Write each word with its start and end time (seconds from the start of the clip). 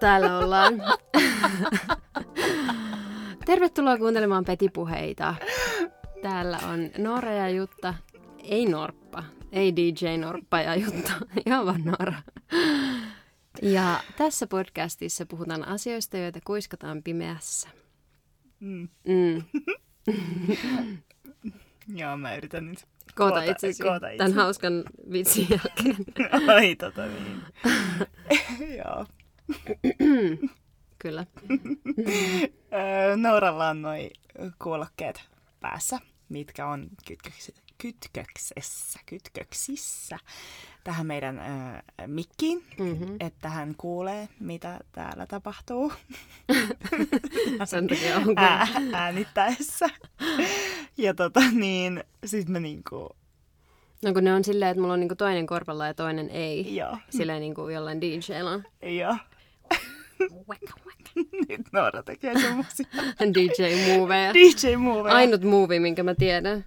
Täällä 0.00 0.38
ollaan. 0.38 0.74
Tervetuloa 3.46 3.98
kuuntelemaan 3.98 4.44
Petipuheita. 4.44 5.34
Täällä 6.22 6.58
on 6.72 6.90
Noora 6.98 7.32
ja 7.32 7.48
Jutta. 7.48 7.94
Ei 8.44 8.66
Norppa. 8.66 9.24
Ei 9.52 9.76
DJ 9.76 10.16
Norppa 10.16 10.60
ja 10.60 10.74
Jutta. 10.74 11.12
Ihan 11.46 11.66
vaan 11.66 11.84
Noora. 11.84 12.14
Ja 13.62 14.00
tässä 14.18 14.46
podcastissa 14.46 15.26
puhutaan 15.26 15.68
asioista, 15.68 16.16
joita 16.18 16.38
kuiskataan 16.44 17.02
pimeässä. 17.02 17.68
Mm. 18.60 18.88
Mm. 19.08 19.42
Joo, 21.94 22.16
mä 22.16 22.34
yritän 22.36 22.66
nyt 22.66 22.86
Koota 23.14 23.42
itsesi 23.42 23.82
koota 23.82 24.00
tämän 24.00 24.12
itseni. 24.14 24.32
hauskan 24.34 24.72
vitsin 25.12 25.46
jälkeen. 25.50 25.96
Ai, 26.54 26.76
tota 26.76 27.06
niin. 27.06 27.42
Joo. 28.84 29.06
Kyllä. 30.98 31.26
Nooralla 33.16 33.68
on 33.68 33.82
noi 33.82 34.10
kuulokkeet 34.62 35.20
päässä, 35.60 35.98
mitkä 36.28 36.66
on 36.66 36.86
kytköksessä, 37.78 39.00
kytköksissä 39.06 40.18
tähän 40.84 41.06
meidän 41.06 41.38
öö, 41.38 42.06
mikkiin, 42.06 42.64
Mm-hmm. 42.78 43.16
että 43.20 43.48
hän 43.48 43.74
kuulee, 43.78 44.28
mitä 44.40 44.80
täällä 44.92 45.26
tapahtuu 45.26 45.92
Sen 47.64 47.86
takia 47.88 48.16
on 48.16 48.34
ää, 48.36 48.66
äänittäessä. 48.92 49.86
Ja 50.96 51.14
tota 51.14 51.40
niin, 51.52 52.04
sit 52.24 52.48
mä 52.48 52.60
niinku, 52.60 53.08
No 54.04 54.12
kun 54.12 54.24
ne 54.24 54.34
on 54.34 54.44
silleen, 54.44 54.70
että 54.70 54.80
mulla 54.80 54.94
on 54.94 55.00
niinku 55.00 55.16
toinen 55.16 55.46
korvalla 55.46 55.86
ja 55.86 55.94
toinen 55.94 56.30
ei. 56.30 56.76
joo, 56.76 56.96
Silleen 57.10 57.40
niinku 57.40 57.68
jollain 57.68 58.00
DJllä 58.00 58.62
joo. 58.92 59.16
Nyt 61.48 61.60
Noora 61.72 62.02
tekee 62.02 62.40
semmosia 62.40 62.86
DJ-moveja. 63.34 64.32
DJ-moveja. 64.38 65.14
Ainut 65.14 65.42
movie, 65.44 65.80
minkä 65.80 66.02
mä 66.02 66.14
tiedän, 66.14 66.64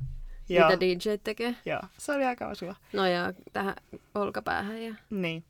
Joo. 0.49 0.65
mitä 0.69 0.79
DJ 0.79 1.09
tekee. 1.23 1.55
Joo, 1.65 1.81
se 1.97 2.11
oli 2.11 2.25
aika 2.25 2.47
osua. 2.47 2.75
Nojaa 2.93 3.33
tähän 3.53 3.75
olkapäähän 4.15 4.83
ja 4.83 4.95
Niin. 5.09 5.43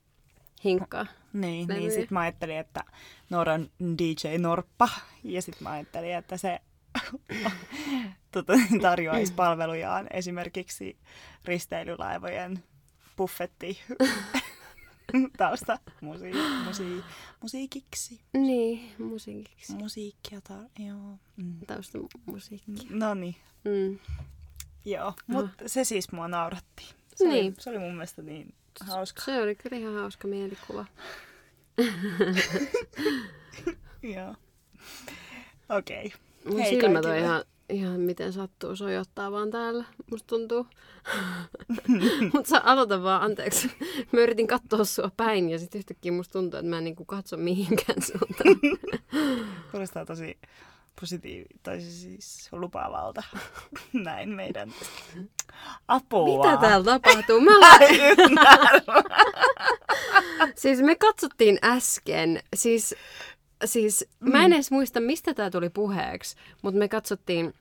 hinkkaa. 0.64 1.06
Niin, 1.34 1.68
Levyjä. 1.68 1.80
niin 1.80 1.92
sit 1.92 2.12
mä 2.12 2.20
ajattelin, 2.20 2.58
että 2.58 2.84
Noora 3.30 3.54
on 3.54 3.70
DJ 3.98 4.38
Norppa. 4.38 4.90
Ja 5.24 5.42
sit 5.42 5.62
mä 5.62 5.72
ajattelin, 5.72 6.16
että 6.16 6.38
se 6.38 6.59
tota, 8.31 8.54
tarjoaisi 8.81 9.34
palvelujaan 9.34 10.08
esimerkiksi 10.14 10.98
risteilylaivojen 11.46 12.64
buffetti 13.18 13.80
tausta 15.38 15.80
musi- 16.02 16.66
musi- 16.68 17.04
musiikiksi. 17.42 18.22
Niin, 18.34 18.92
musiikiksi. 18.98 19.73
Musiikkia 19.76 20.40
tar- 20.50 20.84
joo. 20.86 21.18
Mm. 21.38 21.59
Tausta 21.68 21.98
musiikki. 22.26 22.88
No 22.90 23.14
niin, 23.14 23.36
Mm. 23.66 24.00
joo. 24.86 25.14
Mutta 25.28 25.64
se 25.70 25.84
siis 25.84 26.12
mua 26.12 26.28
nauratti. 26.28 26.94
Se, 27.16 27.28
Niin. 27.28 27.46
oli, 27.46 27.54
se 27.59 27.70
oli 27.70 27.80
mun 27.80 27.92
mielestä 27.94 28.22
niin 28.22 28.54
hauska. 28.80 29.22
Se 29.22 29.42
oli 29.42 29.56
kyllä 29.56 29.78
ihan 29.78 29.94
hauska 29.96 30.28
mielikuva. 30.28 30.86
Joo. 34.16 34.36
Okei. 35.70 36.06
Okay. 36.06 36.20
Mun 36.46 36.59
Hei 36.59 36.70
silmät 36.81 37.06
on 37.06 37.18
ihan, 37.18 37.44
ihan 37.69 38.00
miten 38.00 38.34
sattuu 38.34 38.75
sojottaa 38.75 39.31
vaan 39.31 39.51
täällä, 39.51 39.85
musta 40.12 40.28
tuntuu. 40.28 40.68
Mutta 42.34 42.50
sä 42.50 42.62
aloita 42.63 43.03
vaan, 43.03 43.22
anteeksi. 43.22 43.72
Mä 44.12 44.22
yritin 44.22 44.47
katsoa 44.47 44.85
sua 44.85 45.12
päin 45.18 45.50
ja 45.50 45.59
sitten 45.59 45.79
yhtäkkiä 45.79 46.12
musta 46.12 46.34
tuntuu, 46.34 46.59
että 46.59 46.69
mä 46.69 46.78
en 46.78 46.84
niinku 46.84 47.06
katso 47.06 47.38
mihinkään 47.38 48.02
suuntaan. 48.02 48.79
Kuulostaa 49.72 50.06
tosi 50.06 50.38
positiivi, 51.02 51.46
tai 51.63 51.81
siis 51.81 52.50
lupaavalta. 52.52 53.23
Näin 53.94 54.29
meidän 54.29 54.73
apua. 55.88 56.46
Mitä 56.47 56.62
täällä 56.62 56.85
tapahtuu? 56.85 57.41
Mä 57.41 57.52
siis 60.56 60.81
me 60.81 60.96
katsottiin 60.96 61.59
äsken, 61.63 62.40
siis, 62.56 62.96
siis 63.66 64.06
mä 64.19 64.46
en 64.46 64.53
edes 64.53 64.72
muista, 64.72 65.00
mistä 65.00 65.34
tämä 65.34 65.50
tuli 65.50 65.69
puheeksi, 65.69 66.35
mutta 66.62 66.79
me 66.79 66.88
katsottiin, 66.88 67.53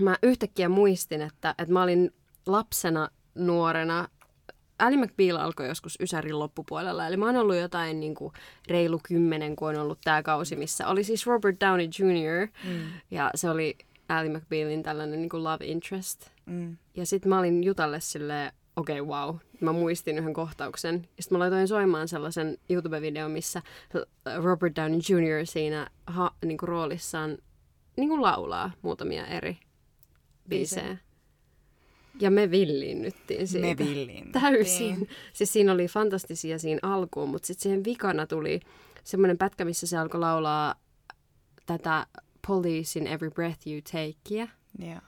mä 0.00 0.16
yhtäkkiä 0.22 0.68
muistin, 0.68 1.22
että, 1.22 1.54
että 1.58 1.72
mä 1.72 1.82
olin 1.82 2.14
lapsena, 2.46 3.08
nuorena, 3.34 4.08
Ali 4.78 4.96
McBeal 4.96 5.36
alkoi 5.36 5.68
joskus 5.68 5.96
Ysärin 6.00 6.38
loppupuolella, 6.38 7.06
eli 7.06 7.16
mä 7.16 7.26
oon 7.26 7.36
ollut 7.36 7.56
jotain 7.56 8.00
niin 8.00 8.14
kuin 8.14 8.32
reilu 8.68 9.00
kymmenen, 9.02 9.56
kun 9.56 9.68
on 9.68 9.78
ollut 9.78 9.98
tämä 10.04 10.22
kausi, 10.22 10.56
missä 10.56 10.86
oli 10.86 11.04
siis 11.04 11.26
Robert 11.26 11.56
Downey 11.60 11.88
Jr. 11.98 12.48
Mm. 12.64 12.80
Ja 13.10 13.30
se 13.34 13.50
oli 13.50 13.76
Ali 14.08 14.28
McBealin 14.28 14.82
tällainen 14.82 15.20
niin 15.20 15.28
kuin 15.28 15.44
love 15.44 15.64
interest. 15.64 16.30
Mm. 16.46 16.76
Ja 16.94 17.06
sitten 17.06 17.28
mä 17.28 17.38
olin 17.38 17.64
Jutalle 17.64 18.00
silleen, 18.00 18.52
okei, 18.78 19.00
okay, 19.00 19.16
wow. 19.16 19.36
Mä 19.60 19.72
muistin 19.72 20.18
yhden 20.18 20.34
kohtauksen. 20.34 21.08
Ja 21.16 21.22
sitten 21.22 21.38
mä 21.38 21.42
laitoin 21.42 21.68
soimaan 21.68 22.08
sellaisen 22.08 22.58
YouTube-videon, 22.70 23.30
missä 23.30 23.62
Robert 24.42 24.76
Downey 24.76 24.98
Jr. 25.08 25.46
siinä 25.46 25.90
ha, 26.06 26.34
niinku 26.44 26.66
roolissaan 26.66 27.38
niinku 27.96 28.22
laulaa 28.22 28.70
muutamia 28.82 29.26
eri 29.26 29.58
biisejä. 30.48 30.96
Ja 32.20 32.30
me 32.30 32.50
villiinnyttiin 32.50 33.48
siitä. 33.48 33.66
Me 33.66 33.78
villiin. 33.78 34.32
Täysin. 34.32 35.08
Siis 35.32 35.52
siinä 35.52 35.72
oli 35.72 35.86
fantastisia 35.86 36.58
siinä 36.58 36.78
alkuun, 36.82 37.28
mutta 37.28 37.46
sitten 37.46 37.62
siihen 37.62 37.84
vikana 37.84 38.26
tuli 38.26 38.60
semmoinen 39.04 39.38
pätkä, 39.38 39.64
missä 39.64 39.86
se 39.86 39.98
alkoi 39.98 40.20
laulaa 40.20 40.74
tätä 41.66 42.06
Police 42.46 42.98
in 42.98 43.06
Every 43.06 43.30
Breath 43.30 43.68
You 43.68 43.80
Takeia. 43.82 44.48
Joo. 44.78 45.07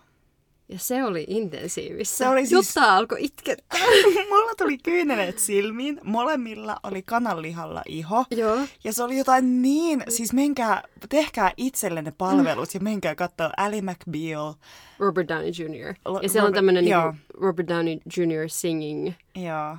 Ja 0.73 0.79
se 0.79 1.05
oli 1.05 1.25
intensiivistä. 1.29 2.17
Se 2.17 2.29
oli 2.29 2.41
siis- 2.47 2.53
Jutta 2.77 2.97
alkoi 2.97 3.19
itkettää. 3.25 3.81
Mulla 4.31 4.53
tuli 4.59 4.79
kyyneleet 4.79 5.39
silmiin, 5.39 6.01
molemmilla 6.05 6.77
oli 6.83 7.03
kananlihalla 7.03 7.83
iho. 7.89 8.25
Joo. 8.31 8.59
Ja 8.85 8.93
se 8.93 9.03
oli 9.03 9.19
jotain 9.19 9.63
niin, 9.63 10.03
siis 10.09 10.33
menkää, 10.33 10.83
tehkää 11.09 11.53
itsellenne 11.57 12.13
palvelut 12.19 12.75
ja 12.75 12.81
menkää 12.81 13.15
katsoa 13.15 13.51
Ali 13.57 13.83
McBeal. 13.83 14.55
Robert 14.99 15.29
Downey 15.29 15.49
Jr. 15.49 15.95
Lo- 16.05 16.21
Ja 16.23 16.29
siellä 16.29 16.47
on 16.47 16.55
tämmöinen 16.55 16.85
niinku 16.85 17.17
Robert 17.41 17.69
Downey 17.69 17.95
Jr. 18.17 18.49
singing. 18.49 19.13
Joo. 19.35 19.77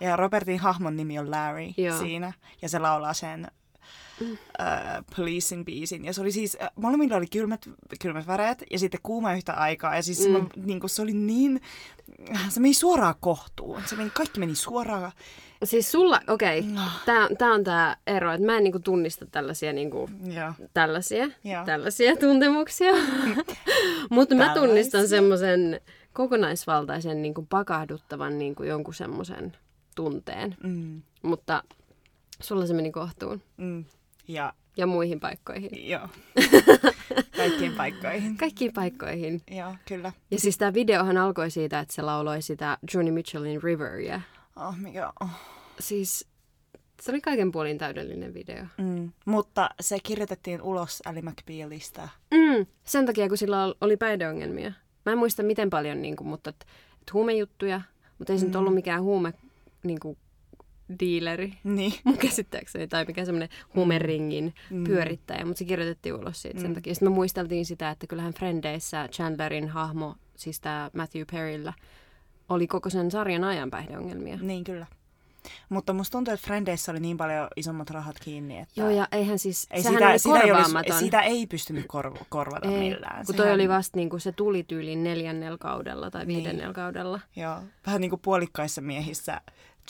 Ja 0.00 0.16
Robertin 0.16 0.58
hahmon 0.58 0.96
nimi 0.96 1.18
on 1.18 1.30
Larry 1.30 1.66
Joo. 1.76 1.98
siinä. 1.98 2.32
Ja 2.62 2.68
se 2.68 2.78
laulaa 2.78 3.14
sen 3.14 3.48
äh, 4.60 5.04
Policein 5.16 5.64
biisin. 5.64 6.04
Ja 6.04 6.12
se 6.12 6.20
oli 6.20 6.32
siis, 6.32 6.56
äh, 6.62 6.70
molemmilla 6.76 7.16
oli 7.16 7.26
kylmät, 7.26 7.68
kylmät 8.02 8.26
väreet 8.26 8.62
ja 8.70 8.78
sitten 8.78 9.00
kuuma 9.02 9.34
yhtä 9.34 9.52
aikaa. 9.52 9.96
Ja 9.96 10.02
siis 10.02 10.26
mm. 10.26 10.32
mä, 10.32 10.38
niin 10.56 10.80
kuin, 10.80 10.90
se 10.90 11.02
oli 11.02 11.12
niin, 11.12 11.60
se 12.48 12.60
meni 12.60 12.74
suoraan 12.74 13.14
kohtuun. 13.20 13.82
Se 13.86 13.96
meni, 13.96 14.10
kaikki 14.10 14.40
meni 14.40 14.54
suoraan. 14.54 15.12
Siis 15.64 15.92
sulla, 15.92 16.20
okei, 16.28 16.58
okay, 16.58 16.72
No. 16.72 16.82
tää 17.38 17.52
on 17.52 17.64
tää 17.64 17.96
ero, 18.06 18.32
että 18.32 18.46
mä 18.46 18.56
en 18.56 18.64
niinku 18.64 18.78
tunnista 18.78 19.26
tällaisia 19.26 19.72
niinku, 19.72 20.10
Joo. 20.24 20.52
tällaisia, 20.74 21.28
Joo. 21.44 21.64
tällaisia 21.64 22.16
tuntemuksia. 22.16 22.92
Mutta 24.10 24.34
mä 24.34 24.54
tunnistan 24.54 25.08
semmoisen 25.08 25.80
kokonaisvaltaisen 26.12 27.22
niinku 27.22 27.46
pakahduttavan 27.48 28.38
niinku 28.38 28.62
jonkun 28.62 28.94
semmoisen 28.94 29.56
tunteen. 29.94 30.56
Mm, 30.62 31.02
Mutta 31.22 31.62
sulla 32.42 32.66
se 32.66 32.74
meni 32.74 32.92
kohtuun. 32.92 33.42
mm. 33.56 33.84
Ja 34.28 34.52
Ja 34.76 34.86
muihin 34.86 35.20
paikkoihin. 35.20 35.90
joo. 35.90 36.08
Kaikkiin 37.36 37.72
paikkoihin. 37.72 38.36
Kaikkiin 38.36 38.72
paikkoihin. 38.72 39.42
Joo, 39.50 39.74
kyllä. 39.88 40.12
Ja 40.30 40.40
siis 40.40 40.58
tämä 40.58 40.74
videohan 40.74 41.16
alkoi 41.16 41.50
siitä, 41.50 41.80
että 41.80 41.94
se 41.94 42.02
lauloi 42.02 42.42
sitä 42.42 42.78
Johnny 42.94 43.10
Mitchellin 43.12 43.62
Riveria. 43.62 44.20
Oh, 44.56 44.76
mikä, 44.78 45.12
oh. 45.20 45.28
Siis 45.80 46.28
se 47.02 47.10
oli 47.12 47.20
kaiken 47.20 47.52
puolin 47.52 47.78
täydellinen 47.78 48.34
video. 48.34 48.64
Mm. 48.78 49.12
Mutta 49.24 49.70
se 49.80 49.98
kirjoitettiin 50.02 50.62
ulos 50.62 51.02
Ali 51.04 51.22
McBealista. 51.22 52.08
Mm, 52.34 52.66
sen 52.84 53.06
takia, 53.06 53.28
kun 53.28 53.38
sillä 53.38 53.64
ol- 53.64 53.74
oli 53.80 53.96
päihdeongelmia. 53.96 54.72
Mä 55.06 55.12
en 55.12 55.18
muista 55.18 55.42
miten 55.42 55.70
paljon, 55.70 56.02
niin 56.02 56.16
kuin, 56.16 56.28
mutta 56.28 56.50
et, 56.50 56.66
et 57.02 57.12
huumejuttuja, 57.12 57.80
mutta 58.18 58.32
ei 58.32 58.38
se 58.38 58.46
nyt 58.46 58.56
ollut 58.56 58.74
mikään 58.74 59.02
huume 59.02 59.32
niin 59.82 60.00
kuin, 60.00 60.18
dealeri 61.00 61.52
Niin. 61.64 61.92
mun 62.04 62.18
käsittääkseni, 62.18 62.88
tai 62.88 63.04
mikä 63.04 63.24
semmoinen 63.24 63.48
huumeringin 63.74 64.54
pyörittäjä, 64.86 65.44
mutta 65.44 65.58
se 65.58 65.64
kirjoitettiin 65.64 66.14
ulos 66.14 66.42
siitä 66.42 66.60
sen 66.60 66.74
takia. 66.74 66.94
Sitten 66.94 67.10
me 67.10 67.14
muisteltiin 67.14 67.66
sitä, 67.66 67.90
että 67.90 68.06
kyllähän 68.06 68.32
Frendeissä 68.34 69.08
Chandlerin 69.12 69.68
hahmo, 69.68 70.14
siis 70.36 70.60
tämä 70.60 70.90
Matthew 70.96 71.22
Perryllä, 71.32 71.72
oli 72.48 72.66
koko 72.66 72.90
sen 72.90 73.10
sarjan 73.10 73.44
ajan 73.44 73.70
päihdeongelmia. 73.70 74.38
Niin, 74.40 74.64
kyllä. 74.64 74.86
Mutta 75.68 75.92
musta 75.92 76.12
tuntuu, 76.12 76.34
että 76.34 76.46
Frendeissä 76.46 76.92
oli 76.92 77.00
niin 77.00 77.16
paljon 77.16 77.48
isommat 77.56 77.90
rahat 77.90 78.16
kiinni, 78.20 78.58
että 78.58 78.80
Joo, 78.80 78.90
ja 78.90 79.08
eihän 79.12 79.38
siis, 79.38 79.66
ei 79.70 79.82
sehän 79.82 79.94
sitä, 79.98 80.08
oli 80.08 80.18
sitä, 80.18 80.40
ei 80.40 80.52
olisi, 80.52 80.98
sitä 80.98 81.20
ei 81.20 81.46
pystynyt 81.46 81.86
korv- 81.96 82.24
korvata 82.28 82.68
ei, 82.68 82.78
millään. 82.78 83.16
kun 83.26 83.34
Sehän- 83.34 83.46
toi 83.48 83.54
oli 83.54 83.68
vasta 83.68 83.96
niin 83.98 84.10
kuin 84.10 84.20
se 84.20 84.32
tuli 84.32 84.62
tyyliin 84.62 85.04
neljännellä 85.04 85.58
kaudella 85.58 86.10
tai 86.10 86.26
viidennellä 86.26 86.74
kaudella. 86.74 87.20
Joo, 87.36 87.56
vähän 87.86 88.00
niin 88.00 88.10
kuin 88.10 88.20
puolikkaissa 88.20 88.80
miehissä 88.80 89.40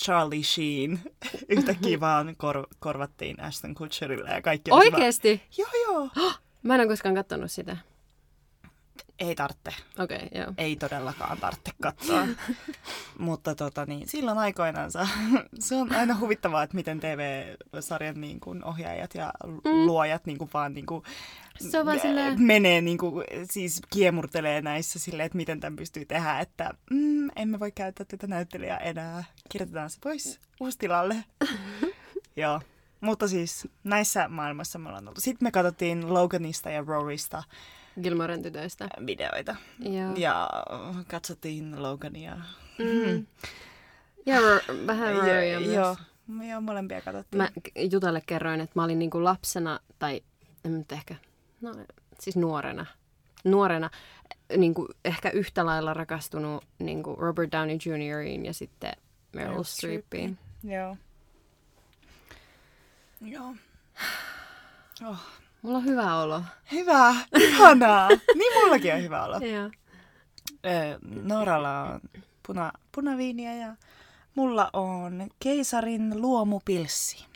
Charlie 0.05 0.43
Sheen 0.43 1.01
yhtäkkiä 1.49 2.01
vaan 2.01 2.35
kor- 2.37 2.67
korvattiin 2.79 3.41
Ashton 3.41 3.75
Kutcherille 3.75 4.31
ja 4.31 4.43
kaikki 4.43 4.71
Oikeesti? 4.71 5.43
Vaan, 5.59 5.69
joo, 5.85 6.09
joo. 6.17 6.33
Mä 6.63 6.75
en 6.75 6.81
ole 6.81 6.89
koskaan 6.89 7.15
katsonut 7.15 7.51
sitä. 7.51 7.77
Ei 9.19 9.35
tarvitse. 9.35 9.71
Okei, 9.99 10.17
okay, 10.17 10.41
joo. 10.41 10.53
Ei 10.59 10.77
todellakaan 10.77 11.39
tarvitse 11.39 11.71
katsoa. 11.83 12.27
Mutta 13.19 13.55
tota, 13.55 13.87
niin, 13.87 14.09
silloin 14.09 14.39
aikoinaan 14.39 14.91
se 15.59 15.77
on 15.77 15.93
aina 15.93 16.19
huvittavaa, 16.21 16.63
että 16.63 16.77
miten 16.77 17.01
TV-sarjan 17.01 18.21
niin 18.21 18.41
kuin, 18.41 18.65
ohjaajat 18.65 19.15
ja 19.15 19.33
mm. 19.47 19.87
luojat 19.87 20.27
niin 20.27 20.39
kuin, 20.39 20.51
vaan 20.55 20.75
niin 20.75 20.87
kuin, 20.87 21.03
se 21.61 21.79
on 21.79 21.87
vaan 21.87 22.01
silleen... 22.01 22.43
menee, 22.43 22.81
niin 22.81 22.99
kuin, 22.99 23.25
siis 23.51 23.81
kiemurtelee 23.91 24.63
näissä 24.63 24.99
silleen, 24.99 25.27
että 25.27 25.37
miten 25.37 25.61
tämän 25.61 25.77
pystyy 25.77 26.05
tehdä, 26.05 26.41
että 26.41 26.75
mm, 26.91 27.31
emme 27.37 27.61
voi 27.61 27.73
käyttää 27.73 28.07
tätä 28.07 28.27
näyttelijää 28.27 28.79
enää, 28.79 29.25
kirjoitetaan 29.49 29.91
se 29.91 29.99
pois 30.03 30.41
uustilalle. 30.61 31.25
Joo. 32.37 32.61
Mutta 33.01 33.29
siis 33.29 33.69
näissä 33.85 34.29
maailmassa 34.29 34.79
me 34.79 34.89
ollaan 34.89 35.09
oltu. 35.09 35.21
Sitten 35.21 35.47
me 35.47 35.51
katsottiin 35.51 36.15
Loganista 36.15 36.71
ja 36.71 36.85
Rorysta 36.87 37.43
Gilmoren 38.03 38.43
tytöistä. 38.43 38.89
videoita. 39.07 39.57
Joo. 39.79 40.13
Ja 40.17 40.51
katsottiin 41.09 41.83
Logania. 41.83 42.37
Mm. 42.79 43.27
Ja 44.27 44.39
ro- 44.41 44.87
vähän 44.87 45.17
Rorya 45.17 45.61
myös. 45.61 45.75
Joo, 45.75 45.97
joo, 46.51 46.61
molempia 46.61 47.01
katsottiin. 47.01 47.43
Mä 47.43 47.49
Jutalle 47.93 48.23
kerroin, 48.27 48.61
että 48.61 48.73
mä 48.75 48.85
olin 48.85 48.99
niinku 48.99 49.25
lapsena, 49.25 49.81
tai 49.99 50.21
en 50.65 50.79
nyt 50.79 50.93
ehkä, 50.93 51.15
no 51.61 51.75
siis 52.21 52.37
nuorena, 52.37 52.87
nuorena 53.45 53.91
niinku 54.57 54.89
ehkä 55.05 55.31
yhtä 55.31 55.67
lailla 55.67 55.95
rakastunut 55.95 56.65
niinku 56.79 57.17
Robert 57.17 57.53
Downey 57.53 57.77
Jr.iin 57.87 58.47
ja 58.47 58.55
sitten 58.55 58.93
Meryl 59.33 59.49
Meryl 59.51 59.65
Streepiin. 59.65 60.39
Joo. 60.65 60.97
Joo. 63.27 63.55
Oh. 65.09 65.17
Mulla 65.63 65.79
on 65.79 65.85
hyvä 65.85 66.17
olo. 66.23 66.43
Hyvä, 66.73 67.15
ihanaa. 67.41 68.09
niin 68.09 68.53
mullakin 68.65 68.95
on 68.95 69.03
hyvä 69.03 69.25
olla. 69.25 69.37
Joo. 69.39 69.71
Noralla 71.23 71.83
on 71.83 72.01
puna, 72.47 72.73
punaviiniä 72.93 73.55
ja 73.55 73.77
mulla 74.35 74.71
on 74.73 75.29
keisarin 75.41 76.23
luomupilssi. 76.23 77.27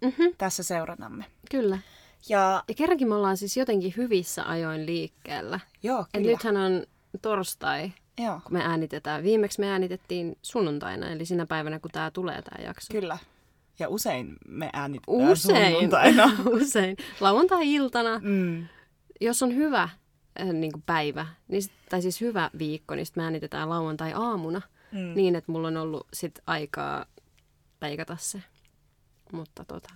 Mm-hmm, 0.00 0.34
Tässä 0.38 0.62
seurannamme. 0.62 1.24
kyllä. 1.50 1.78
Ja 2.28 2.64
Ja 2.68 2.74
kerrankin 2.74 3.08
me 3.08 3.14
ollaan 3.14 3.36
siis 3.36 3.56
jotenkin 3.56 3.94
hyvissä 3.96 4.44
ajoin 4.48 4.86
liikkeellä. 4.86 5.60
joo, 5.82 6.00
Et 6.00 6.08
kyllä. 6.12 6.26
nythän 6.30 6.56
on 6.56 6.86
torstai, 7.22 7.92
Joo, 8.18 8.40
kun 8.44 8.52
me 8.52 8.62
äänitetään. 8.64 9.22
Viimeksi 9.22 9.60
me 9.60 9.70
äänitettiin 9.70 10.38
sunnuntaina, 10.42 11.10
eli 11.10 11.24
sinä 11.26 11.46
päivänä, 11.46 11.78
kun 11.78 11.90
tämä 11.90 12.10
tulee 12.10 12.42
tämä 12.42 12.64
jakso. 12.64 12.92
kyllä. 12.92 13.18
Ja 13.78 13.88
usein 13.88 14.36
me 14.48 14.70
äänitetään 14.72 15.30
Usein. 15.30 15.72
sunnuntaina. 15.72 16.30
Usein. 16.62 16.96
Lauantai-iltana, 17.20 18.20
Mm. 18.22 18.66
jos 19.20 19.42
on 19.42 19.54
hyvä 19.54 19.82
äh, 20.40 20.48
niin 20.52 20.72
kuin 20.72 20.82
päivä, 20.86 21.26
niin 21.48 21.62
sit, 21.62 21.72
tai 21.88 22.02
siis 22.02 22.20
hyvä 22.20 22.50
viikko, 22.58 22.94
niin 22.94 23.06
sit 23.06 23.16
me 23.16 23.22
äänitetään 23.24 23.68
lauantai-aamuna 23.68 24.60
Mm. 24.92 25.12
niin, 25.14 25.36
että 25.36 25.52
mulla 25.52 25.68
on 25.68 25.76
ollut 25.76 26.06
sit 26.12 26.38
aikaa 26.46 27.06
leikata 27.80 28.16
se. 28.20 28.42
Mutta 29.32 29.64
tota, 29.64 29.90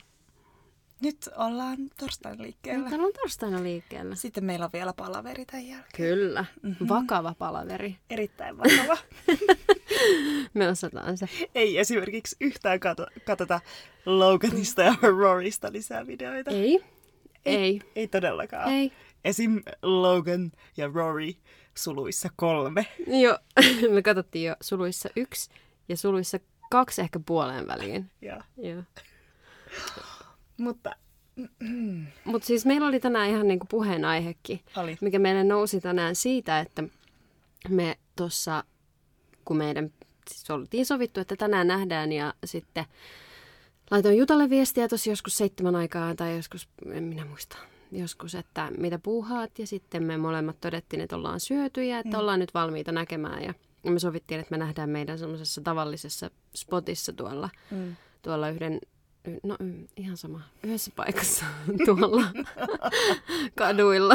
Nyt 1.02 1.28
ollaan 1.36 1.76
torstain 2.00 2.42
liikkeellä. 2.42 2.88
täällä 2.88 3.06
on 3.06 3.12
torstaina 3.12 3.62
liikkeellä. 3.62 4.14
Sitten 4.14 4.44
meillä 4.44 4.64
on 4.64 4.70
vielä 4.72 4.92
palaveri 4.92 5.44
tämän 5.46 5.66
jälkeen. 5.66 5.92
Kyllä. 5.96 6.44
Mhm. 6.62 6.68
Mm-hmm. 6.68 6.88
Vakava 6.88 7.34
palaveri. 7.38 7.96
Erittäin 8.10 8.58
vakava. 8.58 8.96
Me 10.54 10.68
osataan 10.68 11.18
se. 11.18 11.28
Ei 11.54 11.78
esimerkiksi 11.78 12.36
yhtään 12.40 12.80
kato, 12.80 13.06
katsota 13.24 13.60
Loganista 14.06 14.82
ja 14.82 14.94
Rorysta 15.02 15.72
lisää 15.72 16.06
videoita. 16.06 16.50
Ei. 16.50 16.84
Ei. 17.44 17.80
Ei 17.96 18.08
todellakaan. 18.08 18.72
Ei. 18.72 18.92
Esim. 19.24 19.62
Logan 19.82 20.52
ja 20.76 20.90
Rory 20.94 21.32
suluissa 21.74 22.28
kolme. 22.36 22.86
Joo, 23.06 23.38
me 23.94 24.02
katsottiin 24.02 24.48
jo 24.48 24.56
suluissa 24.60 25.08
yksi 25.16 25.50
ja 25.88 25.96
suluissa 25.96 26.38
kaksi 26.70 27.00
ehkä 27.00 27.20
puoleen 27.26 27.66
väliin. 27.66 28.10
Ja, 28.22 28.44
Joo. 28.56 28.82
mutta 30.58 30.96
Mutta 32.24 32.46
siis 32.46 32.66
meillä 32.66 32.86
oli 32.86 33.00
tänään 33.00 33.28
ihan 33.30 33.48
niinku 33.48 33.66
puheenaihekin, 33.70 34.60
oli. 34.76 34.98
mikä 35.00 35.18
meille 35.18 35.44
nousi 35.44 35.80
tänään 35.80 36.14
siitä, 36.16 36.60
että 36.60 36.84
me 37.68 37.98
tuossa, 38.16 38.64
kun 39.44 39.56
meidän 39.56 39.92
siis 40.30 40.50
oltiin 40.50 40.86
sovittu, 40.86 41.20
että 41.20 41.36
tänään 41.36 41.66
nähdään 41.68 42.12
ja 42.12 42.34
sitten 42.44 42.84
laitoin 43.90 44.16
Jutalle 44.18 44.50
viestiä 44.50 44.88
tuossa 44.88 45.10
joskus 45.10 45.36
seitsemän 45.36 45.76
aikaa 45.76 46.14
tai 46.14 46.36
joskus, 46.36 46.68
en 46.92 47.02
minä 47.04 47.24
muista, 47.24 47.56
joskus, 47.92 48.34
että 48.34 48.68
mitä 48.78 48.98
puuhaat 48.98 49.58
ja 49.58 49.66
sitten 49.66 50.02
me 50.02 50.16
molemmat 50.16 50.60
todettiin, 50.60 51.00
että 51.00 51.16
ollaan 51.16 51.40
syöty 51.40 51.84
ja 51.84 51.98
että 51.98 52.16
Mm. 52.16 52.20
ollaan 52.20 52.38
nyt 52.40 52.54
valmiita 52.54 52.92
näkemään 52.92 53.42
ja 53.44 53.54
me 53.82 53.98
sovittiin, 53.98 54.40
että 54.40 54.50
me 54.50 54.58
nähdään 54.58 54.90
meidän 54.90 55.18
semmoisessa 55.18 55.60
tavallisessa 55.60 56.30
spotissa 56.54 57.12
tuolla, 57.12 57.48
Mm. 57.70 57.96
tuolla 58.22 58.48
yhden, 58.48 58.80
no 59.42 59.56
y- 59.60 59.86
ihan 59.96 60.16
sama, 60.16 60.40
yhdessä 60.62 60.90
paikassa 60.96 61.44
tuolla 61.84 62.26
kaduilla 63.58 64.14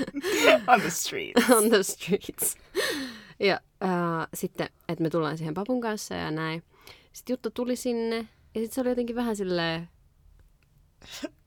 On 0.74 0.80
the 0.80 0.90
street. 0.90 1.32
on 1.56 1.68
the 1.70 1.82
streets. 1.82 2.56
Ja 3.40 3.60
äh, 3.82 3.90
sitten, 4.34 4.68
että 4.88 5.02
me 5.02 5.10
tullaan 5.10 5.38
siihen 5.38 5.54
papun 5.54 5.80
kanssa 5.80 6.14
ja 6.14 6.30
näin. 6.30 6.62
Sitten 7.12 7.32
Jutta 7.34 7.50
tuli 7.50 7.76
sinne 7.76 8.16
ja 8.54 8.60
sitten 8.60 8.70
se 8.70 8.80
oli 8.80 8.88
jotenkin 8.88 9.16
vähän 9.16 9.36
silleen... 9.36 9.88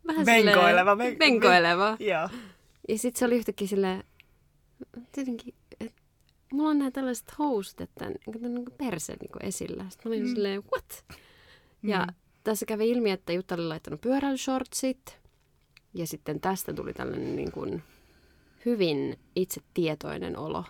Vähän 0.08 0.26
Venkoileva, 0.26 0.92
Silleen, 0.92 1.16
venk- 1.16 1.20
venkoileva. 1.20 1.98
Joo. 2.00 2.30
Ja 2.90 2.98
sitten 2.98 3.20
se 3.20 3.26
oli 3.26 3.36
yhtäkkiä 3.36 3.68
silleen... 3.68 4.04
Tietenkin, 5.12 5.54
että 5.80 6.02
mulla 6.54 6.70
on 6.70 6.78
nämä 6.80 6.92
tällaiset 6.92 7.38
housut, 7.40 7.82
että 7.82 8.06
niin 8.10 8.22
kuin 8.56 8.66
perse 8.78 9.16
niin 9.20 9.32
kuin 9.32 9.46
esillä. 9.46 9.86
Sitten 9.90 10.10
mä 10.12 10.16
olin 10.16 10.24
mm. 10.28 10.30
silleen, 10.34 10.64
what? 10.74 11.06
Ja 11.84 12.06
Mm. 12.06 12.14
Tässä 12.52 12.66
kävi 12.66 12.90
ilmi, 12.90 13.12
että 13.12 13.34
Jutta 13.34 13.56
oli 13.56 13.64
laittanut 13.68 14.02
pyöräilyshortsit. 14.02 15.20
Ja 15.94 16.08
sitten 16.08 16.40
tästä 16.40 16.74
tuli 16.74 16.94
tällainen 16.94 17.36
niin 17.36 17.52
kuin 17.52 17.84
hyvin 18.66 19.20
itsetietoinen 19.36 20.38
olo. 20.38 20.64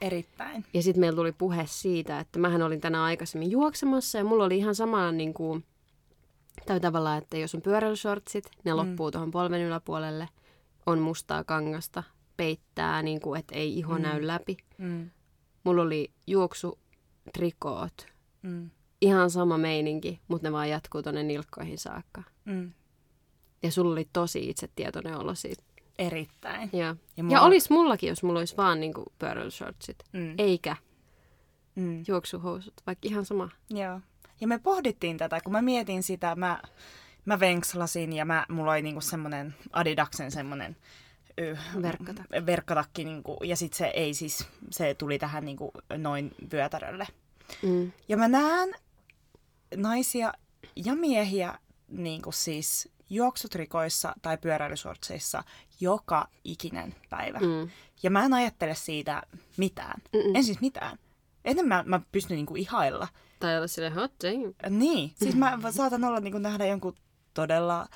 Erittäin. 0.00 0.64
Ja 0.74 0.82
sitten 0.82 1.00
meillä 1.00 1.16
tuli 1.16 1.32
puhe 1.32 1.64
siitä, 1.66 2.20
että 2.20 2.38
mähän 2.38 2.62
olin 2.62 2.80
tänään 2.80 3.04
aikaisemmin 3.04 3.50
juoksemassa 3.50 4.18
ja 4.18 4.24
mulla 4.24 4.44
oli 4.44 4.58
ihan 4.58 4.74
sama 4.74 5.12
niin 5.12 5.34
kuin, 5.34 5.64
tai 6.66 6.80
tavallaan, 6.80 7.18
että 7.18 7.36
jos 7.38 7.54
on 7.54 7.62
pyöräilyshortsit, 7.62 8.50
ne 8.64 8.70
Mm. 8.72 8.76
loppuu 8.76 9.10
tuohon 9.10 9.30
polven 9.30 9.60
yläpuolelle, 9.62 10.28
on 10.86 10.98
mustaa 10.98 11.44
kangasta, 11.44 12.02
peittää, 12.36 13.02
niin 13.02 13.20
kuin, 13.20 13.40
että 13.40 13.54
ei 13.54 13.78
iho 13.78 13.94
Mm. 13.94 14.02
näy 14.02 14.26
läpi. 14.26 14.56
Mm. 14.78 15.10
Mulla 15.64 15.82
oli 15.82 16.10
juoksutrikoot, 16.26 18.06
Mm. 18.42 18.70
Ihan 19.00 19.30
sama 19.30 19.58
meininki, 19.58 20.20
mutta 20.28 20.48
ne 20.48 20.52
vaan 20.52 20.68
jatkuu 20.70 21.02
tonne 21.02 21.22
nilkkoihin 21.22 21.78
saakka. 21.78 22.22
Mm. 22.44 22.72
Ja 23.62 23.70
sulla 23.72 23.92
oli 23.92 24.08
tosi 24.12 24.48
itsetietoinen 24.50 25.18
olo 25.18 25.34
siitä. 25.34 25.62
Erittäin. 25.98 26.70
Ja, 26.72 26.96
Ja 27.16 27.22
mulla- 27.24 27.36
ja 27.36 27.42
olis 27.42 27.70
mullakin, 27.70 28.08
jos 28.08 28.22
mulla 28.22 28.38
olisi 28.38 28.56
vaan 28.56 28.80
niin 28.80 28.94
kuin 28.94 29.06
pyöräilyshortsit, 29.18 29.96
Mm. 30.12 30.34
eikä 30.38 30.76
Mm. 31.74 32.04
juoksuhousut, 32.08 32.74
vaikka 32.86 33.08
ihan 33.08 33.24
sama. 33.24 33.48
Joo. 33.70 34.00
Ja 34.40 34.48
me 34.48 34.58
pohdittiin 34.58 35.16
tätä, 35.18 35.40
kun 35.40 35.52
mä 35.52 35.62
mietin 35.62 36.02
sitä, 36.02 36.34
mä, 36.36 36.62
mä 37.24 37.40
venkslasin 37.40 38.12
ja 38.12 38.24
mä, 38.24 38.46
mulla 38.48 38.72
oli 38.72 38.82
niinku 38.82 39.00
semmonen 39.00 39.54
Adidaksen 39.72 40.30
semmonen 40.30 40.76
ö, 41.40 41.56
Verkkotakki. 41.82 42.46
verkkotakki 42.46 43.04
niinku, 43.04 43.36
ja 43.44 43.56
sit 43.56 43.72
se 43.72 43.86
ei 43.86 44.14
siis, 44.14 44.48
se 44.70 44.94
tuli 44.94 45.18
tähän 45.18 45.44
niinku 45.44 45.70
noin 45.96 46.34
vyötärölle. 46.52 47.06
Mm. 47.62 47.92
Ja 48.08 48.16
mä 48.16 48.28
näen 48.28 48.74
naisia 49.76 50.32
ja 50.76 50.94
miehiä 50.94 51.58
niinku 51.88 52.32
siis 52.32 52.88
juoksutrikoissa 53.10 54.14
tai 54.22 54.38
pyöräilysortseissa 54.38 55.44
joka 55.80 56.28
ikinen 56.44 56.94
päivä. 57.10 57.38
Mm. 57.38 57.70
Ja 58.02 58.10
mä 58.10 58.24
en 58.24 58.34
ajattele 58.34 58.74
siitä 58.74 59.22
mitään. 59.56 60.02
Mm-mm. 60.12 60.34
En 60.34 60.44
siis 60.44 60.60
mitään. 60.60 60.98
Enemmän 61.44 61.88
mä 61.88 62.00
pystyn 62.12 62.36
niinku 62.36 62.56
ihailla 62.56 63.08
Tai 63.40 63.56
olla 63.56 63.66
silleen 63.66 63.94
hot 63.94 64.12
damn. 64.24 64.78
Niin, 64.78 65.12
siis 65.16 65.34
mä 65.36 65.58
saatan 65.70 66.04
olla 66.04 66.20
niin 66.20 66.32
kuin 66.32 66.42
nähdä 66.42 66.66
jonkun 66.66 66.94
todella 67.34 67.88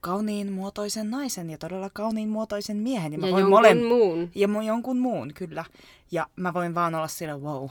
kauniin 0.00 0.52
muotoisen 0.52 1.10
naisen 1.10 1.50
ja 1.50 1.58
todella 1.58 1.90
kauniin 1.92 2.28
muotoisen 2.28 2.76
miehen. 2.76 3.12
Ja, 3.12 3.18
mä 3.18 3.26
Ja 3.26 3.32
voin 3.32 3.40
jonkun 3.42 3.58
mole- 3.64 3.88
muun. 3.88 4.30
Ja 4.34 4.48
mo- 4.48 4.62
jonkun 4.62 4.98
muun, 4.98 5.34
kyllä. 5.34 5.64
Ja 6.10 6.26
mä 6.36 6.54
voin 6.54 6.74
vaan 6.74 6.94
olla 6.94 7.08
sillä, 7.08 7.36
wow, 7.36 7.68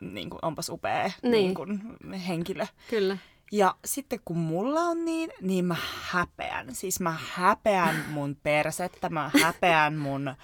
niin 0.00 0.30
kuin, 0.30 0.38
onpas 0.42 0.68
upea 0.68 1.10
Niin. 1.22 1.32
niin 1.32 1.54
kuin, 1.54 1.80
henkilö. 2.28 2.66
Kyllä. 2.90 3.18
Ja 3.52 3.74
sitten 3.84 4.20
kun 4.24 4.38
mulla 4.38 4.80
on 4.80 5.04
niin, 5.04 5.30
niin 5.40 5.64
mä 5.64 5.76
häpeän. 6.02 6.74
Siis 6.74 7.00
mä 7.00 7.16
häpeän 7.34 8.04
mun 8.10 8.36
persettä, 8.42 9.08
mä 9.08 9.30
häpeän 9.42 9.96
mun, 9.96 10.34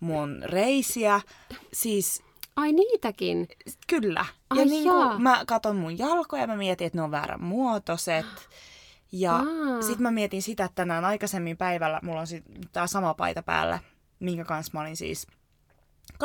mun 0.00 0.42
reisiä. 0.44 1.20
Siis 1.72 2.22
Ai 2.56 2.72
niitäkin? 2.72 3.48
Kyllä. 3.86 4.26
Ai 4.50 4.58
ja 4.58 4.64
niin 4.64 4.82
kuin, 4.90 5.22
mä 5.22 5.42
katon 5.46 5.76
mun 5.76 5.98
jalkoja 5.98 6.42
ja 6.42 6.46
mä 6.46 6.56
mietin, 6.56 6.86
että 6.86 6.98
ne 6.98 7.02
on 7.02 7.10
väärän 7.10 7.42
muotoiset. 7.42 8.26
Ja 9.12 9.40
sitten 9.80 10.02
mä 10.02 10.10
mietin 10.10 10.42
sitä, 10.42 10.64
että 10.64 10.74
tänään 10.74 11.04
aikaisemmin 11.04 11.56
päivällä 11.56 12.00
mulla 12.02 12.20
on 12.20 12.26
sit 12.26 12.44
tää 12.72 12.86
sama 12.86 13.14
paita 13.14 13.42
päällä, 13.42 13.78
minkä 14.20 14.44
kanssa 14.44 14.70
mä 14.74 14.80
olin 14.80 14.96
siis 14.96 15.26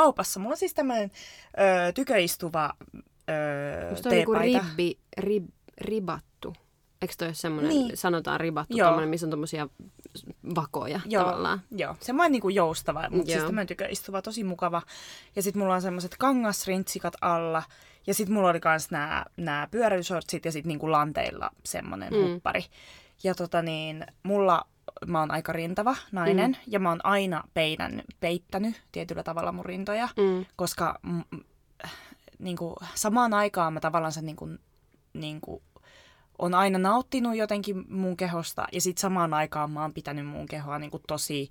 kaupassa. 0.01 0.39
Mulla 0.39 0.53
on 0.53 0.57
siis 0.57 0.73
tämmönen 0.73 1.11
ö, 1.59 1.91
tyköistuva 1.93 2.69
ö, 3.29 3.89
Musta 3.89 4.09
on 4.09 4.15
niinku 4.15 4.33
ribbi, 4.33 4.97
rib, 5.17 5.45
ribattu. 5.77 6.53
Eikö 7.01 7.13
toi 7.17 7.27
ole 7.27 7.33
semmoinen, 7.35 7.69
Niin. 7.69 7.97
sanotaan 7.97 8.39
ribattu, 8.39 8.77
Joo. 8.77 8.87
tommonen, 8.87 9.09
missä 9.09 9.25
on 9.25 9.29
tommosia 9.29 9.67
vakoja 10.55 10.99
Joo, 11.05 11.23
tavallaan. 11.23 11.61
joo. 11.71 11.95
semmoinen 11.99 12.31
niinku 12.31 12.49
joustava, 12.49 13.07
mutta 13.09 13.25
siis 13.31 13.37
tämmöinen 13.43 13.67
tyköistuva, 13.67 14.21
tosi 14.21 14.43
mukava. 14.43 14.81
Ja 15.35 15.43
sitten 15.43 15.61
mulla 15.61 15.75
on 15.75 15.81
semmoiset 15.81 16.15
kangasrintsikat 16.17 17.13
alla. 17.21 17.63
Ja 18.07 18.13
sitten 18.13 18.33
mulla 18.33 18.49
oli 18.49 18.59
kans 18.59 18.91
nämä 18.91 19.25
nää 19.37 19.67
pyöräilyshortsit 19.71 20.45
ja 20.45 20.51
sitten 20.51 20.67
niinku 20.67 20.91
lanteilla 20.91 21.49
semmoinen 21.65 22.13
Mm. 22.13 22.19
mm. 22.19 22.33
huppari. 22.33 22.63
Ja 23.23 23.35
tota 23.35 23.61
niin, 23.61 24.05
mulla, 24.23 24.65
mä 25.07 25.19
oon 25.19 25.31
aika 25.31 25.53
rintava 25.53 25.95
nainen 26.11 26.51
mm. 26.51 26.57
ja 26.67 26.79
mä 26.79 26.89
oon 26.89 27.05
aina 27.05 27.43
peinän, 27.53 28.01
peittänyt 28.19 28.81
tietyllä 28.91 29.23
tavalla 29.23 29.51
mun 29.51 29.65
rintoja, 29.65 30.09
Mm. 30.17 30.45
koska 30.55 30.99
mm, 31.03 31.23
mm, 31.31 31.39
niinku, 32.39 32.75
samaan 32.95 33.33
aikaan 33.33 33.73
mä 33.73 33.79
tavallaan 33.79 34.13
niinku, 34.21 34.49
niinku, 35.13 35.63
on 36.39 36.53
aina 36.53 36.79
nauttinut 36.79 37.35
jotenkin 37.35 37.85
mun 37.93 38.17
kehosta 38.17 38.67
ja 38.71 38.81
sitten 38.81 39.01
samaan 39.01 39.33
aikaan 39.33 39.71
mä 39.71 39.81
oon 39.81 39.93
pitänyt 39.93 40.27
mun 40.27 40.45
kehoa 40.45 40.79
niinku 40.79 40.99
tosi 41.07 41.49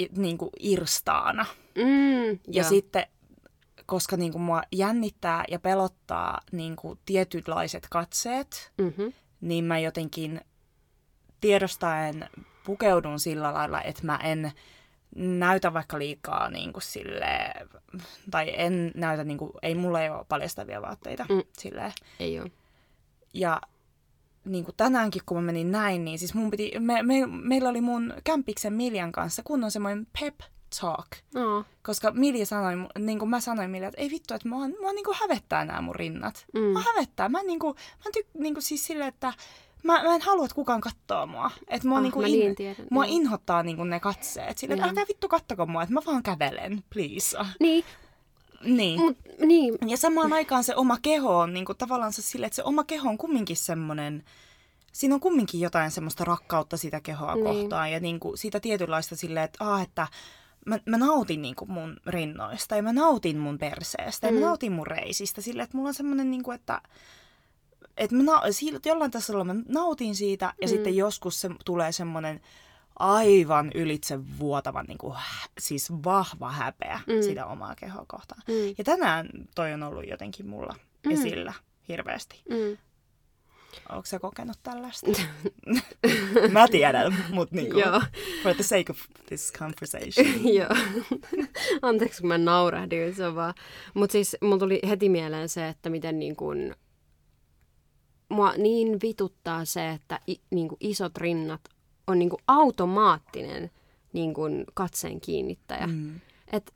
i- 0.00 0.08
niinku 0.16 0.50
irstaana. 0.60 1.46
Mm, 1.76 2.30
Ja 2.30 2.38
joo. 2.62 2.68
sitten, 2.68 3.06
koska 3.86 4.16
niinku 4.16 4.38
mua 4.38 4.62
jännittää 4.72 5.44
ja 5.48 5.58
pelottaa 5.58 6.40
niinku 6.52 6.98
tietynlaiset 7.06 7.86
katseet, 7.90 8.72
Mm-hmm. 8.78 9.12
niin 9.40 9.64
mä 9.64 9.78
jotenkin 9.78 10.40
tiedostaen 11.42 12.28
pukeudun 12.64 13.20
sillä 13.20 13.52
lailla, 13.54 13.82
että 13.82 14.06
mä 14.06 14.16
en 14.22 14.52
näytä 15.16 15.72
vaikka 15.74 15.98
liikaa 15.98 16.50
niin 16.50 16.72
kuin 16.72 16.82
sille, 16.82 17.52
tai 18.30 18.52
en 18.56 18.92
näytä, 18.94 19.24
niin 19.24 19.38
kuin, 19.38 19.52
ei 19.62 19.74
mulla 19.74 20.02
ei 20.02 20.10
ole 20.10 20.24
paljastavia 20.28 20.82
vaatteita 20.82 21.26
Mm. 21.28 21.42
silleen. 21.58 21.92
Ei 22.20 22.40
oo. 22.40 22.46
Ja 23.34 23.60
niin 24.44 24.64
kuin 24.64 24.76
tänäänkin, 24.76 25.22
kun 25.26 25.36
mä 25.36 25.42
menin 25.42 25.70
näin, 25.72 26.04
niin 26.04 26.18
siis 26.18 26.34
mun 26.34 26.50
piti, 26.50 26.72
me, 26.78 27.02
me, 27.02 27.26
meillä 27.26 27.68
oli 27.68 27.80
mun 27.80 28.14
kämpiksen 28.24 28.72
Miljan 28.72 29.12
kanssa 29.12 29.42
kunnon 29.42 29.70
semmoinen 29.70 30.06
pep 30.20 30.34
talk. 30.80 31.06
No. 31.34 31.64
Koska 31.82 32.10
Milja 32.10 32.46
sanoi, 32.46 32.72
niin 32.98 33.18
kuin 33.18 33.28
mä 33.28 33.40
sanoin 33.40 33.70
Milja, 33.70 33.88
että 33.88 34.00
ei 34.00 34.10
vittu, 34.10 34.34
että 34.34 34.48
mua, 34.48 34.68
mua 34.68 34.92
niin 34.92 35.04
kuin 35.04 35.16
hävettää 35.20 35.64
nämä 35.64 35.80
mun 35.80 35.94
rinnat. 35.94 36.46
Mm. 36.54 36.60
Mua 36.60 36.82
hävettää. 36.94 37.28
Mä, 37.28 37.42
niin 37.42 37.58
kuin, 37.58 37.74
mä 38.04 38.10
tyk, 38.12 38.26
niin 38.34 38.54
kuin 38.54 38.62
siis 38.62 38.86
silleen, 38.86 39.08
että 39.08 39.32
mä, 39.82 40.02
mä 40.02 40.14
en 40.14 40.20
halua, 40.20 40.44
että 40.44 40.54
kukaan 40.54 40.80
katsoo 40.80 41.26
mua. 41.26 41.50
Että 41.68 41.88
mua, 41.88 41.96
Ah, 41.96 42.02
niin 42.02 42.12
kuin 42.12 42.22
mä 42.24 42.28
in, 42.28 42.38
niin 42.38 42.56
tiedän, 42.56 42.86
mua 42.90 43.04
joo. 43.06 43.16
inhottaa 43.16 43.62
niin 43.62 43.76
kuin 43.76 43.90
ne 43.90 44.00
katseet. 44.00 44.58
Silleen, 44.58 44.78
että 44.78 44.86
Joo. 44.86 44.90
älkää 44.90 45.04
vittu 45.08 45.28
kattoko 45.28 45.66
mua, 45.66 45.82
että 45.82 45.94
mä 45.94 46.00
vaan 46.06 46.22
kävelen, 46.22 46.84
please. 46.94 47.38
Niin, 47.60 47.84
Niin. 48.64 49.00
mut, 49.00 49.16
niin. 49.40 49.74
Ja 49.86 49.96
samaan 49.96 50.32
aikaan 50.32 50.64
se 50.64 50.76
oma 50.76 50.98
keho 51.02 51.38
on 51.38 51.52
niin 51.54 51.64
kuin, 51.64 51.78
tavallaan 51.78 52.12
se 52.12 52.22
sille, 52.22 52.46
että 52.46 52.56
se 52.56 52.62
oma 52.64 52.84
keho 52.84 53.08
on 53.08 53.18
kumminkin 53.18 53.56
semmoinen, 53.56 54.24
siinä 54.92 55.14
on 55.14 55.20
kumminkin 55.20 55.60
jotain 55.60 55.90
semmoista 55.90 56.24
rakkautta 56.24 56.76
sitä 56.76 57.00
kehoa 57.00 57.34
Niin. 57.34 57.44
niin. 57.44 57.60
kohtaan 57.60 57.92
ja 57.92 58.00
niin 58.00 58.20
kuin, 58.20 58.38
siitä 58.38 58.60
tietynlaista 58.60 59.16
silleen, 59.16 59.44
että, 59.44 59.64
ah, 59.74 59.82
että 59.82 60.06
mä, 60.66 60.78
mä 60.86 60.98
nautin 60.98 61.42
niin 61.42 61.54
kuin 61.56 61.70
mun 61.72 61.96
rinnoista 62.06 62.76
ja 62.76 62.82
mä 62.82 62.92
nautin 62.92 63.38
mun 63.38 63.58
perseestä 63.58 64.26
ja 64.26 64.32
Mm. 64.32 64.38
mä 64.38 64.46
nautin 64.46 64.72
mun 64.72 64.86
reisistä 64.86 65.40
silleen, 65.40 65.64
että 65.64 65.76
mulla 65.76 65.88
on 65.88 65.94
semmoinen, 65.94 66.30
niin 66.30 66.42
kuin, 66.42 66.54
että, 66.54 66.80
että 67.96 68.16
mä 68.16 68.22
na- 68.22 68.42
jollain 68.86 69.10
tasolla 69.10 69.44
mä 69.44 69.54
nautin 69.68 70.14
siitä 70.16 70.52
ja 70.60 70.66
Mm. 70.66 70.70
sitten 70.70 70.96
joskus 70.96 71.40
se 71.40 71.50
tulee 71.64 71.92
semmoinen 71.92 72.40
aivan 72.98 73.70
ylitse 73.74 74.18
vuotavan, 74.38 74.84
niin 74.88 74.98
kuin, 74.98 75.14
siis 75.60 75.92
vahva 76.04 76.50
häpeä 76.52 77.00
Mm. 77.06 77.22
sitä 77.22 77.46
omaa 77.46 77.74
kehoa 77.74 78.04
kohtaan. 78.08 78.42
Mm. 78.48 78.74
Ja 78.78 78.84
tänään 78.84 79.28
toi 79.54 79.72
on 79.72 79.82
ollut 79.82 80.08
jotenkin 80.08 80.46
mulla 80.46 80.74
Mm. 81.06 81.12
esillä 81.12 81.52
hirveästi. 81.88 82.42
Mm. 82.50 82.76
Onko 83.88 84.06
sä 84.06 84.18
kokenut 84.18 84.56
tällaista? 84.62 85.06
Mä 86.52 86.68
tiedän, 86.68 87.16
mutta 87.30 87.56
niinku, 87.56 87.80
for 88.42 88.54
the 88.54 88.62
sake 88.62 88.84
of 88.90 88.98
this 89.26 89.52
conversation. 89.58 90.26
Joo. 90.56 90.68
Anteeksi, 91.82 92.20
kun 92.20 92.28
mä 92.28 92.38
naurahdin, 92.38 93.14
se 93.14 93.26
on 93.26 93.34
vaan... 93.34 93.54
Mutta 93.94 94.12
siis 94.12 94.36
mulla 94.42 94.58
tuli 94.58 94.80
heti 94.88 95.08
mieleen 95.08 95.48
se, 95.48 95.68
että 95.68 95.90
miten 95.90 96.18
niin 96.18 96.36
kuin... 96.36 96.74
Mua 98.32 98.52
niin 98.56 98.98
vituttaa 99.02 99.64
se, 99.64 99.90
että 99.90 100.20
i, 100.28 100.36
niin 100.50 100.68
kuin 100.68 100.76
isot 100.80 101.18
rinnat 101.18 101.60
on 102.06 102.18
niin 102.18 102.30
kuin 102.30 102.42
automaattinen 102.46 103.70
niin 104.12 104.34
kuin 104.34 104.64
katseen 104.74 105.20
kiinnittäjä. 105.20 105.86
Mm. 105.86 106.20
Et 106.52 106.74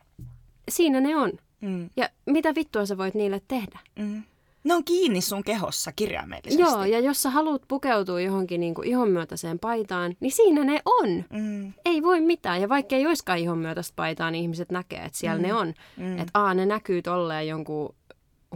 siinä 0.70 1.00
ne 1.00 1.16
on. 1.16 1.32
Mm. 1.60 1.90
Ja 1.96 2.08
mitä 2.26 2.54
vittua 2.54 2.86
sä 2.86 2.98
voit 2.98 3.14
niille 3.14 3.42
tehdä? 3.48 3.78
Mm. 3.98 4.22
Ne 4.64 4.74
on 4.74 4.84
kiinni 4.84 5.20
sun 5.20 5.44
kehossa 5.44 5.92
kirjaimellisesti. 5.92 6.62
Joo, 6.62 6.84
ja 6.84 7.00
jos 7.00 7.22
sä 7.22 7.30
haluat 7.30 7.62
pukeutua 7.68 8.20
johonkin 8.20 8.60
niin 8.60 8.74
kuin 8.74 8.88
ihonmyötäiseen 8.88 9.58
paitaan, 9.58 10.16
niin 10.20 10.32
siinä 10.32 10.64
ne 10.64 10.82
on. 10.84 11.24
Mm. 11.32 11.72
Ei 11.84 12.02
voi 12.02 12.20
mitään. 12.20 12.60
Ja 12.60 12.68
vaikka 12.68 12.96
ei 12.96 13.06
olisikaan 13.06 13.38
ihonmyötäistä 13.38 13.92
paitaa, 13.96 14.30
niin 14.30 14.42
ihmiset 14.42 14.70
näkee, 14.70 15.04
että 15.04 15.18
siellä 15.18 15.38
mm. 15.38 15.42
ne 15.42 15.54
on. 15.54 15.74
Mm. 15.96 16.04
Mm. 16.04 16.18
Että 16.18 16.30
aa, 16.34 16.54
ne 16.54 16.66
näkyy 16.66 17.02
tolleen 17.02 17.48
jonkun 17.48 17.94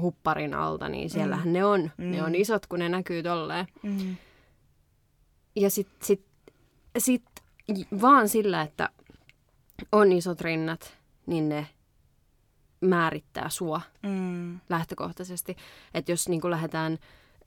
hupparin 0.01 0.55
alta, 0.55 0.89
niin 0.89 1.11
siellähän 1.11 1.47
mm. 1.49 1.53
ne 1.53 1.65
on. 1.65 1.91
Mm. 1.97 2.11
Ne 2.11 2.23
on 2.23 2.35
isot, 2.35 2.67
kun 2.67 2.79
ne 2.79 2.89
näkyy 2.89 3.23
tolleen. 3.23 3.67
Mm. 3.83 4.17
Ja 5.57 5.71
sit, 5.71 5.89
sit, 6.03 6.25
sit 6.99 7.25
vaan 8.01 8.29
sillä, 8.29 8.63
että 8.63 8.89
on 9.93 10.13
isot 10.13 10.41
rinnat, 10.41 10.97
niin 11.27 11.49
ne 11.49 11.67
määrittää 12.81 13.49
sua 13.49 13.81
Mm. 14.03 14.61
lähtökohtaisesti. 14.69 15.57
Että 15.95 16.13
jos 16.13 16.29
niin 16.29 16.51
lähdetään... 16.51 16.99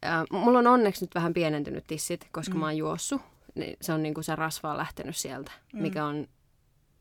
Äh, 0.05 0.23
mulla 0.31 0.59
on 0.59 0.67
onneksi 0.67 1.03
nyt 1.03 1.15
vähän 1.15 1.33
pienentynyt 1.33 1.83
tissit, 1.87 2.27
koska 2.31 2.53
mm. 2.53 2.59
mä 2.59 2.65
oon 2.65 2.77
juossut. 2.77 3.21
Niin 3.55 3.77
se 3.81 3.93
on 3.93 4.03
niin 4.03 4.13
kuin 4.13 4.23
se 4.23 4.35
rasva 4.35 4.71
on 4.71 4.77
lähtenyt 4.77 5.15
sieltä, 5.15 5.51
mm. 5.73 5.81
mikä 5.81 6.05
on 6.05 6.27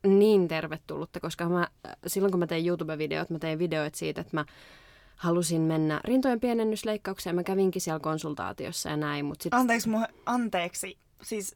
niin 0.07 0.47
tervetullutta, 0.47 1.19
koska 1.19 1.49
mä, 1.49 1.67
silloin 2.07 2.31
kun 2.31 2.39
mä 2.39 2.47
tein 2.47 2.65
YouTube-videot, 2.67 3.29
mä 3.29 3.39
tein 3.39 3.59
videoita 3.59 3.97
siitä, 3.97 4.21
että 4.21 4.37
mä 4.37 4.45
halusin 5.15 5.61
mennä 5.61 6.01
rintojen 6.03 6.39
pienennysleikkaukseen. 6.39 7.35
Mä 7.35 7.43
kävinkin 7.43 7.81
siellä 7.81 7.99
konsultaatiossa 7.99 8.89
ja 8.89 8.97
näin, 8.97 9.25
mutta 9.25 9.43
sitten... 9.43 9.59
Anteeksi, 9.59 9.89
mua, 9.89 10.05
anteeksi. 10.25 10.97
Siis 11.23 11.55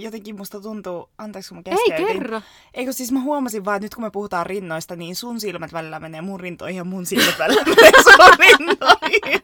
jotenkin 0.00 0.36
musta 0.36 0.60
tuntuu, 0.60 1.08
anteeksi 1.18 1.48
kun 1.48 1.56
mä 1.56 1.62
Ei 1.66 1.76
keskeytin. 1.90 2.06
kerro! 2.22 2.42
Eikö 2.74 2.92
siis 2.92 3.12
mä 3.12 3.20
huomasin 3.20 3.64
vaan, 3.64 3.76
että 3.76 3.84
nyt 3.84 3.94
kun 3.94 4.04
me 4.04 4.10
puhutaan 4.10 4.46
rinnoista, 4.46 4.96
niin 4.96 5.16
sun 5.16 5.40
silmät 5.40 5.72
välillä 5.72 6.00
menee 6.00 6.20
mun 6.20 6.40
rintoihin 6.40 6.76
ja 6.76 6.84
mun 6.84 7.06
silmät 7.06 7.38
välillä 7.38 7.62
menee 7.76 8.02
sun 8.02 8.38
rintoihin. 8.38 9.42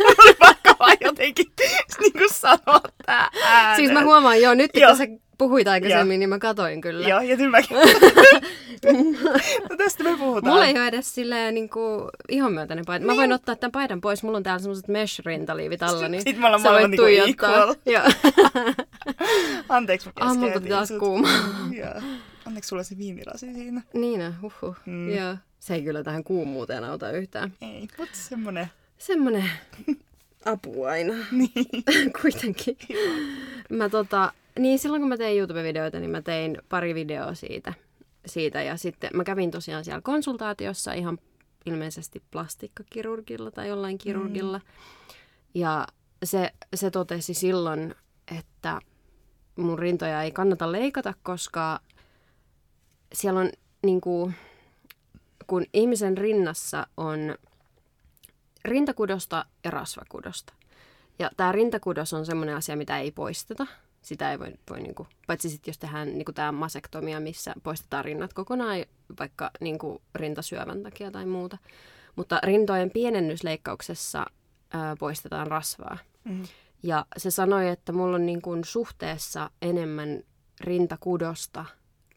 Oli 0.18 0.34
pakko 0.34 0.70
vaan 0.78 0.96
jotenkin 1.00 1.46
niin 2.00 2.12
kuin 2.12 2.32
sanoa 2.34 2.80
tää 3.06 3.30
ääneen. 3.44 3.76
Siis 3.76 3.90
mä 3.92 4.04
huomaan, 4.04 4.40
joo, 4.42 4.54
nyt 4.54 4.70
Joo. 4.74 4.88
kun 4.88 4.96
sä 4.98 5.06
puhuit 5.40 5.68
aikaisemmin, 5.68 6.20
niin 6.20 6.28
mä 6.28 6.38
katoin 6.38 6.80
kyllä. 6.80 7.08
Joo, 7.08 7.20
ja 7.20 7.36
nyt 7.36 7.50
mäkin. 7.50 7.76
no 9.70 9.76
tästä 9.76 10.04
me 10.04 10.16
puhutaan. 10.18 10.52
Mulla 10.52 10.66
ei 10.66 10.72
ole 10.72 10.86
edes 10.86 11.14
silleen 11.14 11.54
niin 11.54 11.68
kuin, 11.68 12.04
ihon 12.28 12.52
myötäinen 12.52 12.84
paita. 12.84 13.06
Mä 13.06 13.16
voin 13.16 13.32
ottaa 13.32 13.56
tämän 13.56 13.72
paidan 13.72 14.00
pois. 14.00 14.22
Mulla 14.22 14.36
on 14.36 14.42
täällä 14.42 14.58
semmoset 14.58 14.88
mesh-rintaliivit 14.88 15.82
alla, 15.82 16.08
niin 16.08 16.22
Sit 16.22 16.38
me 16.38 16.46
ollaan 16.46 16.62
sä 16.62 16.70
voit 16.70 16.80
molemmat 16.82 17.00
niinku 17.00 17.30
equal. 17.30 17.74
Joo. 17.94 18.02
Anteeksi 19.68 20.08
mä 20.08 20.12
Ah, 20.20 20.32
keskeytin 20.32 20.62
tuli 20.62 20.68
taas 20.70 20.92
kuuma. 20.98 21.28
Joo. 21.70 22.02
Anteeksi 22.46 22.68
sulla 22.68 22.82
se 22.82 22.98
viinilasi 22.98 23.52
siinä. 23.54 23.82
Niin, 23.94 24.22
on, 24.22 24.34
huhhuh. 24.42 24.76
Mm. 24.86 25.10
Joo. 25.10 25.36
Se 25.60 25.74
ei 25.74 25.82
kyllä 25.82 26.02
tähän 26.02 26.24
kuumuuteen 26.24 26.84
auta 26.84 27.10
yhtään. 27.10 27.52
Ei, 27.60 27.88
mutta 27.98 28.18
semmonen. 28.18 28.66
Semmonen 28.98 29.50
apu 30.44 30.84
aina. 30.84 31.14
Niin. 31.32 31.84
Kuitenkin. 32.22 32.76
Mä 33.70 33.88
tota, 33.88 34.32
niin 34.58 34.78
silloin 34.78 35.02
kun 35.02 35.08
mä 35.08 35.16
tein 35.16 35.38
YouTube-videoita, 35.38 36.00
niin 36.00 36.10
mä 36.10 36.22
tein 36.22 36.58
pari 36.68 36.94
videoa 36.94 37.34
siitä. 37.34 37.74
siitä. 38.26 38.62
Ja 38.62 38.76
sitten 38.76 39.10
mä 39.14 39.24
kävin 39.24 39.50
tosiaan 39.50 39.84
siellä 39.84 40.00
konsultaatiossa 40.00 40.92
ihan 40.92 41.18
ilmeisesti 41.66 42.22
plastikkakirurgilla 42.30 43.50
tai 43.50 43.68
jollain 43.68 43.98
kirurgilla. 43.98 44.58
Mm. 44.58 44.64
Ja 45.54 45.86
se, 46.24 46.52
se 46.74 46.90
totesi 46.90 47.34
silloin, 47.34 47.94
että 48.38 48.80
mun 49.56 49.78
rintoja 49.78 50.22
ei 50.22 50.32
kannata 50.32 50.72
leikata, 50.72 51.14
koska 51.22 51.80
siellä 53.12 53.40
on 53.40 53.50
niin 53.82 54.00
kuin, 54.00 54.34
kun 55.46 55.64
ihmisen 55.74 56.18
rinnassa 56.18 56.86
on 56.96 57.34
rintakudosta 58.64 59.44
ja 59.64 59.70
rasvakudosta. 59.70 60.52
Ja 61.18 61.30
tämä 61.36 61.52
rintakudos 61.52 62.12
on 62.12 62.26
semmoinen 62.26 62.56
asia, 62.56 62.76
mitä 62.76 62.98
ei 62.98 63.10
poisteta. 63.10 63.66
Sitä 64.02 64.30
ei 64.32 64.38
voi, 64.38 64.52
voi 64.70 64.80
niin 64.80 64.94
kuin, 64.94 65.08
paitsi 65.26 65.50
sitten 65.50 65.70
jos 65.72 65.78
tehdään 65.78 66.08
niin 66.08 66.24
kuin 66.24 66.34
tämä 66.34 66.52
masektomia, 66.52 67.20
missä 67.20 67.54
poistetaan 67.62 68.04
rinnat 68.04 68.32
kokonaan, 68.32 68.84
vaikka 69.18 69.50
niin 69.60 69.78
kuin 69.78 70.02
rintasyövän 70.14 70.82
takia 70.82 71.10
tai 71.10 71.26
muuta. 71.26 71.58
Mutta 72.16 72.40
rintojen 72.42 72.90
pienennysleikkauksessa 72.90 74.26
ää, 74.72 74.96
poistetaan 74.96 75.46
rasvaa. 75.46 75.98
Mm. 76.24 76.42
Ja 76.82 77.06
se 77.16 77.30
sanoi, 77.30 77.68
että 77.68 77.92
mulla 77.92 78.16
on 78.16 78.26
niin 78.26 78.42
kuin 78.42 78.64
suhteessa 78.64 79.50
enemmän 79.62 80.22
rintakudosta 80.60 81.64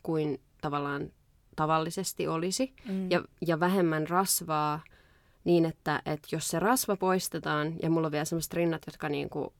kuin 0.04 0.42
tavallaan 0.62 1.12
tavallisesti 1.56 2.28
olisi. 2.28 2.74
Mm. 2.88 3.12
Ja, 3.12 3.24
ja 3.48 3.60
vähemmän 3.60 4.08
rasvaa 4.08 4.84
niin, 5.44 5.66
että, 5.66 6.02
että 6.06 6.28
jos 6.32 6.48
se 6.48 6.60
rasva 6.60 6.96
poistetaan, 6.96 7.74
ja 7.82 7.90
mulla 7.90 8.08
on 8.08 8.12
vielä 8.12 8.26
sellaiset 8.26 8.54
rinnat, 8.54 8.82
jotka 8.86 9.10
niin 9.10 9.30
kuin 9.30 9.54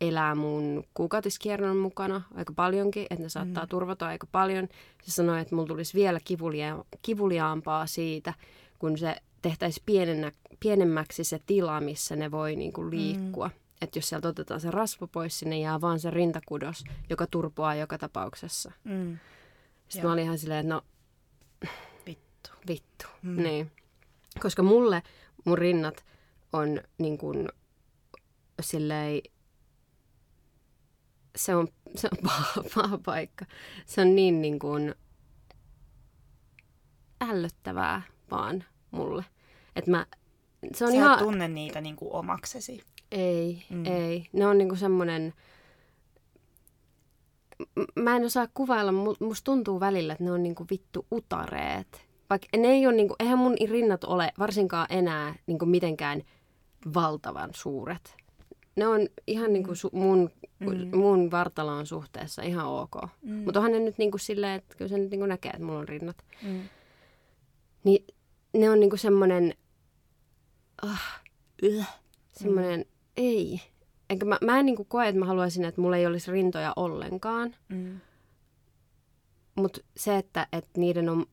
elää 0.00 0.34
mun 0.34 0.84
kuukautiskierron 0.94 1.76
mukana 1.76 2.22
aika 2.34 2.52
paljonkin, 2.52 3.06
että 3.10 3.22
ne 3.22 3.28
saattaa 3.28 3.64
mm. 3.64 3.68
turvata 3.68 4.06
aika 4.06 4.26
paljon. 4.32 4.68
Se 5.02 5.10
sanoi, 5.10 5.40
että 5.40 5.54
mulla 5.54 5.68
tulisi 5.68 5.94
vielä 5.94 6.20
kivulia, 6.24 6.84
kivuliaampaa 7.02 7.86
siitä, 7.86 8.34
kun 8.78 8.98
se 8.98 9.16
tehtäisiin 9.42 9.82
pienennä, 9.86 10.32
pienemmäksi 10.60 11.24
se 11.24 11.40
tila, 11.46 11.80
missä 11.80 12.16
ne 12.16 12.30
voi 12.30 12.56
niin 12.56 12.72
kuin 12.72 12.90
liikkua. 12.90 13.48
Mm. 13.48 13.54
Että 13.80 13.98
jos 13.98 14.08
sieltä 14.08 14.28
otetaan 14.28 14.60
se 14.60 14.70
rasva 14.70 15.06
pois, 15.06 15.38
sinne 15.38 15.58
jää 15.58 15.80
vaan 15.80 16.00
se 16.00 16.10
rintakudos, 16.10 16.84
joka 17.10 17.26
turpoaa 17.26 17.74
joka 17.74 17.98
tapauksessa. 17.98 18.72
Mm. 18.84 19.18
Sitten 19.88 20.02
Joo. 20.02 20.08
mä 20.08 20.12
olin 20.12 20.24
ihan 20.24 20.38
silleen, 20.38 20.60
että 20.60 20.74
no 20.74 20.82
Vittu. 22.06 22.50
vittu. 22.68 23.06
Mm. 23.22 23.42
Niin. 23.42 23.70
Koska 24.40 24.62
mulle 24.62 25.02
mun 25.44 25.58
rinnat 25.58 26.04
on 26.52 26.80
niin 26.98 27.18
kuin 27.18 27.48
silleen, 28.60 29.20
se 31.36 31.54
on, 31.56 31.68
se 31.94 32.08
on 32.12 32.18
paha, 32.22 32.62
paha 32.74 32.98
paikka. 32.98 33.44
Se 33.86 34.00
on 34.00 34.14
niin, 34.16 34.42
niin 34.42 34.58
kuin 34.58 34.94
ällöttävää 37.20 38.02
vaan 38.30 38.64
mulle. 38.90 39.24
Että 39.76 39.90
mä, 39.90 40.06
se 40.74 40.84
on 40.84 40.90
Sä 40.90 40.96
ihan... 40.96 41.18
tunne 41.18 41.48
niitä 41.48 41.80
niin 41.80 41.96
kuin 41.96 42.12
omaksesi. 42.12 42.82
Ei, 43.12 43.66
Mm. 43.70 43.86
ei. 43.86 44.26
Ne 44.32 44.46
on 44.46 44.58
niinku 44.58 44.76
semmoinen... 44.76 45.34
M- 47.76 48.00
Mä 48.02 48.16
en 48.16 48.24
osaa 48.24 48.48
kuvailla, 48.54 48.90
mu- 48.92 49.26
musta 49.26 49.44
tuntuu 49.44 49.80
välillä, 49.80 50.12
että 50.12 50.24
ne 50.24 50.32
on 50.32 50.42
niinku 50.42 50.66
vittu 50.70 51.06
utareet. 51.10 52.06
Vaikka 52.30 52.48
ne 52.56 52.68
ei 52.68 52.86
ole 52.86 52.96
niinku, 52.96 53.14
eihän 53.18 53.38
mun 53.38 53.56
rinnat 53.70 54.04
ole 54.04 54.32
varsinkaan 54.38 54.86
enää 54.90 55.34
niinku 55.46 55.66
mitenkään 55.66 56.22
valtavan 56.94 57.50
suuret. 57.54 58.16
Ne 58.76 58.86
on 58.86 59.00
ihan 59.26 59.52
niinku 59.52 59.70
su- 59.72 59.96
mun, 59.96 60.30
Mm. 60.60 60.96
mun 60.98 61.30
vartalon 61.30 61.86
suhteessa 61.86 62.42
ihan 62.42 62.66
ok. 62.66 62.94
Mm. 63.22 63.32
Mutta 63.34 63.60
onhan 63.60 63.72
ne 63.72 63.78
nyt 63.78 63.98
niinku 63.98 64.18
silleen, 64.18 64.54
että 64.58 64.74
kyllä 64.76 64.88
se 64.88 64.98
nyt 64.98 65.10
niinku 65.10 65.26
näkee, 65.26 65.50
että 65.50 65.64
mulla 65.64 65.78
on 65.78 65.88
rinnat. 65.88 66.16
Mm. 66.42 66.60
Niin 67.84 68.06
ne 68.52 68.70
on 68.70 68.80
niinku 68.80 68.96
semmoinen, 68.96 69.54
ah, 70.82 71.20
yh, 71.62 71.86
semmoinen, 72.32 72.80
mm. 72.80 72.86
ei. 73.16 73.60
Enkä 74.10 74.24
mä, 74.26 74.38
mä 74.44 74.58
en 74.58 74.66
niinku 74.66 74.84
koe, 74.84 75.08
että 75.08 75.18
mä 75.18 75.24
haluaisin, 75.26 75.64
että 75.64 75.80
mulla 75.80 75.96
ei 75.96 76.06
olisi 76.06 76.30
rintoja 76.32 76.72
ollenkaan. 76.76 77.54
Mm. 77.68 78.00
Mutta 79.54 79.80
se, 79.96 80.16
että, 80.16 80.46
että 80.52 80.80
niiden 80.80 81.08
on 81.08 81.26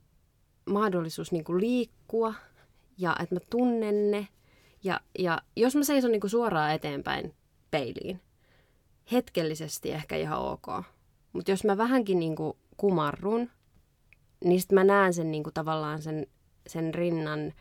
mahdollisuus 0.69 1.31
niinku 1.31 1.59
liikkua 1.59 2.33
ja 2.97 3.15
että 3.23 3.35
mä 3.35 3.39
tunnen 3.49 4.11
ne. 4.11 4.27
Ja, 4.83 4.99
ja 5.19 5.41
jos 5.55 5.75
mä 5.75 5.83
seison 5.83 6.11
niinku 6.11 6.29
suoraan 6.29 6.73
eteenpäin 6.73 7.33
peiliin, 7.71 8.21
hetkellisesti 9.11 9.91
ehkä 9.91 10.15
ihan 10.15 10.39
ok. 10.39 10.67
Mutta 11.33 11.51
jos 11.51 11.63
mä 11.63 11.77
vähänkin 11.77 12.19
niinku 12.19 12.57
kumarrun, 12.77 13.49
niin 14.43 14.61
sit 14.61 14.71
mä 14.71 14.83
näen 14.83 15.13
sen 15.13 15.31
niinku 15.31 15.51
tavallaan 15.51 16.01
sen, 16.01 16.27
sen 16.67 16.93
rinnan 16.93 17.53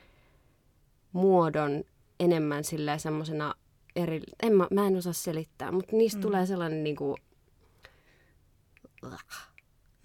muodon 1.12 1.84
enemmän 2.20 2.64
silleen 2.64 3.00
semmosena 3.00 3.54
eri... 3.96 4.20
En 4.42 4.56
mä, 4.56 4.66
mä 4.70 4.86
en 4.86 4.96
osaa 4.96 5.12
selittää, 5.12 5.72
mutta 5.72 5.96
niistä 5.96 6.18
mm. 6.18 6.22
tulee 6.22 6.46
sellainen 6.46 6.84
niinku... 6.84 7.16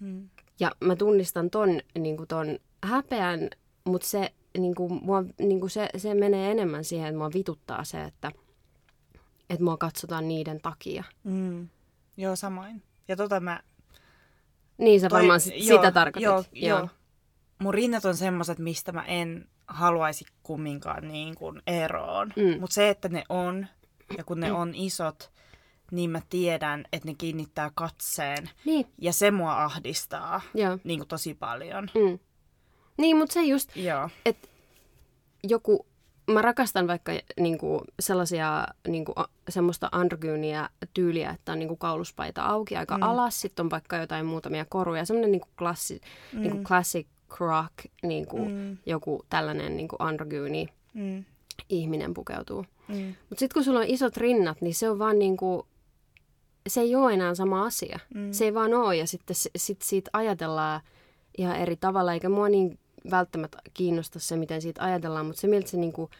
Mm. 0.00 0.28
Ja 0.60 0.70
mä 0.80 0.96
tunnistan 0.96 1.50
ton, 1.50 1.80
niinku 1.98 2.26
ton 2.26 2.58
häpeän, 2.84 3.50
mutta 3.84 4.08
se, 4.08 4.32
niinku, 4.58 4.88
mua, 4.88 5.24
niinku 5.38 5.68
se, 5.68 5.88
se 5.96 6.14
menee 6.14 6.50
enemmän 6.50 6.84
siihen, 6.84 7.08
että 7.08 7.18
mua 7.18 7.30
vituttaa 7.34 7.84
se, 7.84 8.02
että, 8.02 8.32
että 9.50 9.64
mua 9.64 9.76
katsotaan 9.76 10.28
niiden 10.28 10.60
takia. 10.60 11.04
Mm. 11.24 11.68
Joo, 12.16 12.36
samoin. 12.36 12.82
Ja 13.08 13.16
tota 13.16 13.40
mä... 13.40 13.60
Niin 14.78 15.00
sä 15.00 15.08
toi- 15.08 15.18
varmaan 15.18 15.40
sit, 15.40 15.54
joo, 15.56 15.76
sitä 15.78 15.92
tarkoitit. 15.92 16.22
Joo, 16.24 16.44
joo. 16.52 16.88
Mun 17.58 17.74
rinnat 17.74 18.04
on 18.04 18.16
semmoset, 18.16 18.58
mistä 18.58 18.92
mä 18.92 19.02
en 19.04 19.48
haluaisi 19.66 20.24
kumminkaan 20.42 21.08
niin 21.08 21.34
kuin 21.34 21.62
eroon. 21.66 22.32
Mm. 22.36 22.60
Mutta 22.60 22.74
se, 22.74 22.88
että 22.88 23.08
ne 23.08 23.24
on, 23.28 23.66
ja 24.18 24.24
kun 24.24 24.40
ne 24.40 24.52
on 24.52 24.74
isot, 24.74 25.30
niin 25.90 26.10
mä 26.10 26.20
tiedän, 26.30 26.84
että 26.92 27.08
ne 27.08 27.14
kiinnittää 27.14 27.70
katseen. 27.74 28.50
Niin, 28.64 28.86
Ja 28.98 29.12
se 29.12 29.30
mua 29.30 29.64
ahdistaa 29.64 30.40
joo. 30.54 30.78
niin 30.84 30.98
kuin 30.98 31.08
tosi 31.08 31.34
paljon. 31.34 31.88
Mm. 31.94 32.18
Niin, 32.98 33.16
mutta 33.16 33.32
se 33.32 33.42
just, 33.42 33.70
että 34.26 34.48
joku, 35.44 35.86
mä 36.30 36.42
rakastan 36.42 36.86
vaikka 36.86 37.12
niinku, 37.40 37.80
sellaisia 38.00 38.66
niinku, 38.88 39.14
semmoista 39.48 39.88
androgyyniä 39.92 40.68
tyyliä, 40.94 41.30
että 41.30 41.52
on 41.52 41.58
niinku, 41.58 41.76
kauluspaita 41.76 42.42
auki 42.42 42.76
aika 42.76 42.96
Mm. 42.96 43.02
alas, 43.02 43.40
sitten 43.40 43.64
on 43.66 43.70
vaikka 43.70 43.96
jotain 43.96 44.26
muutamia 44.26 44.64
koruja, 44.68 45.04
semmoinen 45.04 45.30
niinku, 45.32 45.48
klassi, 45.58 46.00
mm. 46.32 46.40
niinku, 46.40 46.62
classic 46.64 47.06
rock, 47.38 47.72
niinku, 48.02 48.38
Mm. 48.48 48.76
joku 48.86 49.24
tällainen 49.30 49.76
niinku, 49.76 49.96
androgyyni 49.98 50.68
Mm. 50.94 51.24
ihminen 51.68 52.14
pukeutuu. 52.14 52.64
Mm. 52.88 52.94
Mutta 53.28 53.38
sitten 53.38 53.54
kun 53.54 53.64
sulla 53.64 53.78
on 53.78 53.86
isot 53.88 54.16
rinnat, 54.16 54.60
niin 54.60 54.74
se 54.74 54.90
on 54.90 54.98
vaan 54.98 55.18
niinku, 55.18 55.66
se 56.68 56.80
ei 56.80 56.94
ole 56.96 57.14
enää 57.14 57.34
sama 57.34 57.64
asia. 57.66 57.98
Mm. 58.14 58.32
Se 58.32 58.44
ei 58.44 58.54
vaan 58.54 58.74
ole 58.74 58.96
ja 58.96 59.06
sitten 59.06 59.36
sit 59.56 59.82
siitä 59.82 60.10
ajatellaan 60.12 60.80
ihan 61.38 61.56
eri 61.56 61.76
tavalla, 61.76 62.12
eikä 62.12 62.28
mua 62.28 62.48
niin 62.48 62.78
välttämättä 63.10 63.58
kiinnosta 63.74 64.18
se, 64.20 64.36
miten 64.36 64.62
siitä 64.62 64.82
ajatellaan, 64.84 65.26
mutta 65.26 65.40
se 65.40 65.46
miltä 65.48 65.68
se 65.70 65.76
niinku, 65.76 66.10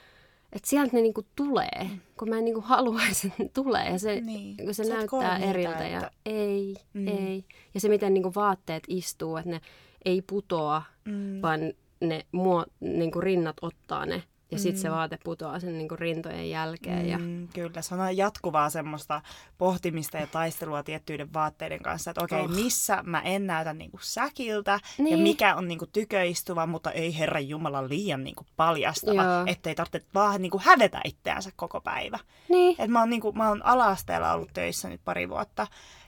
että 0.52 0.68
sieltä 0.68 0.90
ne 0.96 1.00
niinku 1.02 1.22
tulee, 1.36 1.90
kun 2.18 2.28
mä 2.28 2.38
en 2.38 2.44
niinku 2.44 2.60
haluaisi, 2.60 3.26
että 3.26 3.42
ne 3.42 3.48
tulee 3.54 3.90
ja 3.90 3.98
se, 3.98 4.20
Niin. 4.20 4.56
kun 4.56 4.74
se 4.74 4.84
Sä 4.84 4.94
näyttää 4.94 5.38
eriltä 5.38 5.86
ja 5.88 5.98
että- 5.98 6.10
ei, 6.26 6.74
Mm. 6.94 7.00
mm. 7.00 7.08
ei. 7.08 7.44
Ja 7.74 7.80
se, 7.80 7.88
miten 7.88 8.14
niinku 8.14 8.32
vaatteet 8.34 8.82
istuu, 8.88 9.36
että 9.36 9.50
ne 9.50 9.60
ei 10.04 10.22
putoa, 10.22 10.82
Mm. 11.04 11.42
vaan 11.42 11.60
ne 12.00 12.26
muo, 12.32 12.64
niinku 12.80 13.20
rinnat 13.20 13.56
ottaa 13.62 14.06
ne 14.06 14.22
ja 14.50 14.58
sitten 14.58 14.74
Mm. 14.78 14.82
se 14.82 14.90
vaate 14.90 15.18
putoaa 15.24 15.60
sen 15.60 15.78
niinku 15.78 15.96
rintojen 15.96 16.50
jälkeen. 16.50 17.08
Ja, 17.08 17.18
Mm, 17.18 17.48
kyllä, 17.48 17.82
se 17.82 17.94
on 17.94 18.16
jatkuvaa 18.16 18.70
semmoista 18.70 19.22
pohtimista 19.58 20.16
ja 20.16 20.26
taistelua 20.26 20.82
tiettyiden 20.82 21.32
vaatteiden 21.32 21.82
kanssa, 21.82 22.10
että 22.10 22.24
okei, 22.24 22.40
okay, 22.40 22.54
Oh. 22.56 22.64
missä 22.64 23.02
mä 23.06 23.20
en 23.20 23.46
näytä 23.46 23.72
niinku 23.72 23.98
säkiltä 24.00 24.70
ja 24.98 25.04
Niin. 25.04 25.18
mikä 25.20 25.54
on 25.54 25.68
niinku 25.68 25.86
tyköistuva, 25.86 26.66
mutta 26.66 26.90
ei 26.92 27.18
herran 27.18 27.48
jumala 27.48 27.88
liian 27.88 28.24
niinku 28.24 28.46
paljastava, 28.56 29.22
Joo. 29.22 29.44
ettei 29.46 29.74
tarvitse 29.74 30.08
vaan 30.14 30.42
niinku 30.42 30.60
hävetä 30.64 31.00
itseänsä 31.04 31.50
koko 31.56 31.80
päivä. 31.80 32.18
niin. 32.48 32.76
Et 32.78 32.90
mä 32.90 33.00
oon, 33.00 33.10
niinku, 33.10 33.32
mä 33.32 33.48
oon 33.48 33.66
ala-asteella 33.66 34.32
ollut 34.32 34.50
töissä 34.52 34.88
nyt 34.88 35.00
pari 35.04 35.28
vuotta 35.28 35.66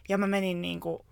ja 0.08 0.18
mä 0.18 0.26
menin 0.26 0.62
niinku, 0.62 1.04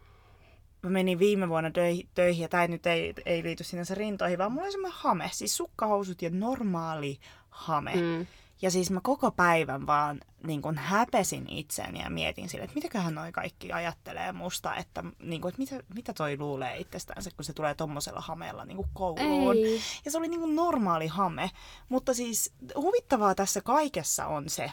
mä 0.83 0.91
menin 0.91 1.19
viime 1.19 1.49
vuonna 1.49 1.71
töihin, 1.71 2.09
töihin 2.15 2.43
ja 2.43 2.49
tämä 2.49 2.67
nyt 2.67 2.87
ei, 2.87 3.15
ei 3.27 3.43
liity 3.43 3.65
sinänsä 3.65 3.95
rintoihin, 3.95 4.39
vaan 4.39 4.53
mulla 4.53 4.65
oli 4.65 4.73
semmoinen 4.73 4.99
hame, 5.01 5.31
siis 5.33 5.57
sukkahousut 5.57 6.23
ja 6.23 6.31
normaali 6.33 7.19
hame. 7.51 7.95
Mm. 7.95 8.27
Ja 8.63 8.71
siis 8.71 8.91
mä 8.91 9.01
koko 9.03 9.31
päivän 9.31 9.87
vaan 9.87 10.21
niin 10.47 10.63
kun 10.63 10.79
häpesin 10.79 11.49
itseäni 11.49 12.03
ja 12.03 12.11
mietin 12.11 12.49
sille, 12.49 12.65
että 12.65 12.75
mitäköhän 12.75 13.15
noi 13.15 13.33
kaikki 13.33 13.73
ajattelee 13.73 14.33
musta, 14.33 14.77
että, 14.77 15.05
niin 15.23 15.41
kun, 15.41 15.49
että 15.49 15.59
mitä, 15.59 15.85
mitä 15.95 16.13
toi 16.13 16.39
luulee 16.39 16.77
itsestänsä, 16.77 17.31
kun 17.37 17.45
se 17.45 17.53
tulee 17.53 17.75
tommosella 17.75 18.21
hameella 18.21 18.65
niin 18.65 18.79
kouluun. 18.93 19.57
Ei. 19.57 19.81
Ja 20.05 20.11
se 20.11 20.19
oli 20.19 20.29
niin 20.29 20.57
normaali 20.57 21.07
hame. 21.07 21.51
Mutta 21.89 22.15
siis 22.15 22.53
huvittavaa 22.75 23.35
tässä 23.35 23.61
kaikessa 23.61 24.27
on 24.27 24.49
se, 24.49 24.73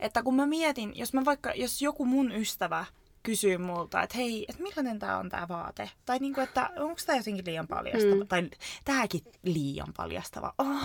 että 0.00 0.22
kun 0.22 0.36
mä 0.36 0.46
mietin, 0.46 0.92
jos 0.94 1.12
mä 1.12 1.24
vaikka, 1.24 1.52
jos 1.54 1.82
joku 1.82 2.04
mun 2.04 2.32
ystävä 2.32 2.84
kysyy 3.22 3.58
multa, 3.58 4.02
että 4.02 4.16
hei, 4.16 4.44
että 4.48 4.62
millainen 4.62 4.98
tää 4.98 5.18
on 5.18 5.28
tää 5.28 5.48
vaate? 5.48 5.90
Tai 6.06 6.18
niinku, 6.18 6.40
että 6.40 6.70
onko 6.78 7.00
tää 7.06 7.16
jotenkin 7.16 7.44
liian 7.46 7.66
paljastava? 7.68 8.14
Mm. 8.14 8.26
Tai 8.28 8.50
tääkin 8.84 9.20
liian 9.42 9.92
paljastava. 9.96 10.54
Oh. 10.58 10.82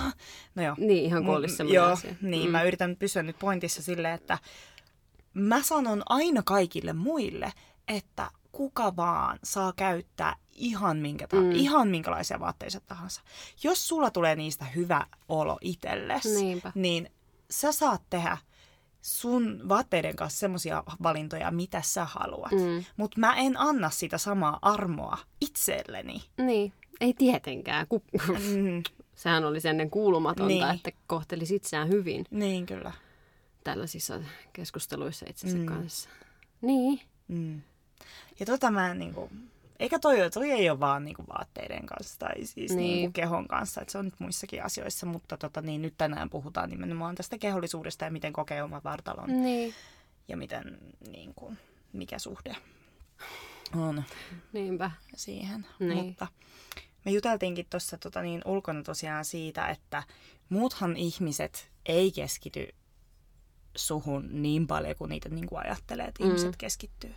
No 0.55 0.63
joo. 0.63 0.75
Niin, 0.77 1.05
ihan 1.05 1.23
kuin 1.25 1.33
Mun- 1.33 1.37
olisi 1.37 1.55
semmoinen 1.55 1.75
Joo, 1.83 1.91
asia. 1.91 2.15
niin. 2.21 2.49
Mä 2.51 2.63
yritän 2.63 2.95
pysyä 2.95 3.23
nyt 3.23 3.39
pointissa 3.39 3.83
silleen, 3.83 4.13
että 4.13 4.37
mä 5.33 5.61
sanon 5.63 6.03
aina 6.09 6.41
kaikille 6.45 6.93
muille, 6.93 7.53
että 7.87 8.31
kuka 8.51 8.95
vaan 8.95 9.39
saa 9.43 9.73
käyttää 9.75 10.35
ihan, 10.51 10.97
minkä 10.97 11.27
ta- 11.27 11.35
Mm. 11.35 11.51
ihan 11.51 11.87
minkälaisia 11.87 12.39
vaatteita 12.39 12.79
tahansa. 12.79 13.21
Jos 13.63 13.87
sulla 13.87 14.11
tulee 14.11 14.35
niistä 14.35 14.65
hyvä 14.65 15.05
olo 15.29 15.57
itsellesi, 15.61 16.61
niin 16.75 17.09
sä 17.51 17.71
saat 17.71 18.01
tehdä 18.09 18.37
sun 19.07 19.69
vaatteiden 19.69 20.15
kanssa 20.15 20.39
semmoisia 20.39 20.83
valintoja, 21.03 21.51
mitä 21.51 21.81
sä 21.81 22.05
haluat. 22.05 22.51
Mm. 22.51 22.83
Mutta 22.97 23.19
mä 23.19 23.35
en 23.35 23.59
anna 23.59 23.89
sitä 23.89 24.17
samaa 24.17 24.59
armoa 24.61 25.17
itselleni. 25.41 26.23
Niin, 26.37 26.73
ei 27.01 27.13
tietenkään. 27.13 27.87
Ku... 27.87 28.03
Mm, 28.27 28.83
Sehän 29.15 29.45
oli 29.45 29.59
ennen 29.69 29.89
kuulumatonta, 29.89 30.47
Niin. 30.47 30.75
että 30.75 30.91
kohtelisi 31.07 31.55
itseään 31.55 31.89
hyvin 31.89 32.25
niin 32.31 32.65
kyllä. 32.65 32.91
tällaisissa 33.63 34.19
keskusteluissa 34.53 35.25
itsensä 35.29 35.57
Mm. 35.57 35.65
kanssa. 35.65 36.09
Niin. 36.61 37.01
Mm. 37.27 37.61
Ja 38.39 38.45
tota 38.45 38.71
mä 38.71 38.91
en 38.91 38.99
niinku... 38.99 39.29
Eikä 39.79 39.99
toi, 39.99 40.17
toi 40.33 40.51
ei 40.51 40.69
ole 40.69 40.79
vaan 40.79 41.05
niinku 41.05 41.23
vaatteiden 41.37 41.85
kanssa 41.85 42.19
tai 42.19 42.45
siis 42.45 42.55
Niin. 42.71 42.77
niin. 42.77 42.95
niinku 42.95 43.11
kehon 43.13 43.47
kanssa, 43.47 43.81
että 43.81 43.91
se 43.91 43.97
on 43.97 44.05
nyt 44.05 44.19
muissakin 44.19 44.63
asioissa, 44.63 45.05
mutta 45.05 45.37
tota, 45.37 45.61
niin 45.61 45.81
nyt 45.81 45.93
tänään 45.97 46.29
puhutaan 46.29 46.69
nimenomaan 46.69 47.15
tästä 47.15 47.37
kehollisuudesta 47.37 48.05
ja 48.05 48.11
miten 48.11 48.33
kokee 48.33 48.63
oman 48.63 48.81
vartalon 48.83 49.43
Niin. 49.43 49.73
ja 50.27 50.37
miten, 50.37 50.77
niinku, 51.07 51.53
mikä 51.93 52.19
suhde 52.19 52.55
on 53.75 54.03
Niinpä. 54.53 54.91
siihen. 55.15 55.65
Niin. 55.79 56.05
Mutta 56.05 56.27
me 57.05 57.11
juteltiinkin 57.11 57.67
tuossa 57.69 57.97
tota, 57.97 58.21
niin 58.21 58.41
ulkona 58.45 58.83
tosiaan 58.83 59.25
siitä, 59.25 59.67
että 59.67 60.03
muuthan 60.49 60.97
ihmiset 60.97 61.71
ei 61.85 62.11
keskity 62.11 62.67
suhun 63.77 64.29
niin 64.41 64.67
paljon 64.67 64.95
kuin 64.97 65.09
niitä 65.09 65.29
niin 65.29 65.47
kuin 65.47 65.59
ajattelee, 65.65 66.05
että 66.05 66.23
Mm. 66.23 66.27
ihmiset 66.29 66.55
keskittyy. 66.57 67.13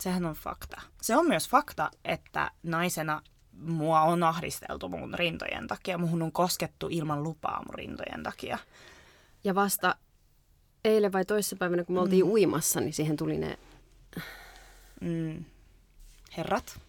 Sehän 0.00 0.24
on 0.26 0.34
fakta. 0.34 0.80
Se 1.02 1.16
on 1.16 1.28
myös 1.28 1.48
fakta, 1.48 1.90
että 2.04 2.50
naisena 2.62 3.22
mua 3.52 4.00
on 4.00 4.22
ahdisteltu 4.22 4.88
mun 4.88 5.14
rintojen 5.14 5.66
takia. 5.66 5.98
Muhun 5.98 6.22
on 6.22 6.32
koskettu 6.32 6.86
ilman 6.90 7.22
lupaa 7.22 7.62
mun 7.66 7.74
rintojen 7.74 8.22
takia. 8.22 8.58
Ja 9.44 9.54
vasta 9.54 9.94
eilen 10.84 11.12
vai 11.12 11.24
toissapäivänä, 11.24 11.84
kun 11.84 11.94
me 11.96 12.00
oltiin 12.00 12.24
Mm. 12.26 12.30
uimassa, 12.30 12.80
niin 12.80 12.92
siihen 12.92 13.16
tuli 13.16 13.38
ne 13.38 13.58
Mm. 15.00 15.44
Herrat. 16.36 16.80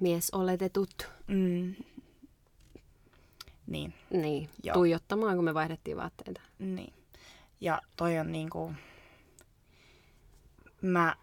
miesoletetut 0.00 1.08
Mm. 1.26 1.74
Niin. 3.66 3.94
niin, 4.10 4.48
Joo. 4.62 4.74
tuijottamaan, 4.74 5.36
kun 5.36 5.44
me 5.44 5.54
vaihdettiin 5.54 5.96
vaatteita. 5.96 6.40
Niin. 6.58 6.92
Ja 7.60 7.80
toi 7.96 8.18
on 8.18 8.32
niinku... 8.32 8.72
Mä... 10.82 11.16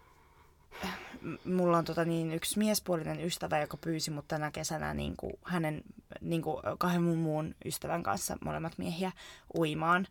Mulla 1.46 1.78
on 1.78 1.86
tota 1.86 2.06
niin, 2.06 2.32
yksi 2.32 2.60
miespuolinen 2.60 3.26
ystävä, 3.26 3.60
joka 3.60 3.78
pyysi 3.78 4.12
mut 4.12 4.28
tänä 4.28 4.52
kesänä 4.52 4.94
niinku, 4.94 5.40
hänen 5.44 5.84
niinku, 6.22 6.62
kahden 6.78 7.04
mun 7.04 7.18
muun 7.18 7.56
ystävän 7.66 8.04
kanssa, 8.04 8.38
molemmat 8.46 8.78
miehiä, 8.78 9.12
uimaan. 9.58 10.08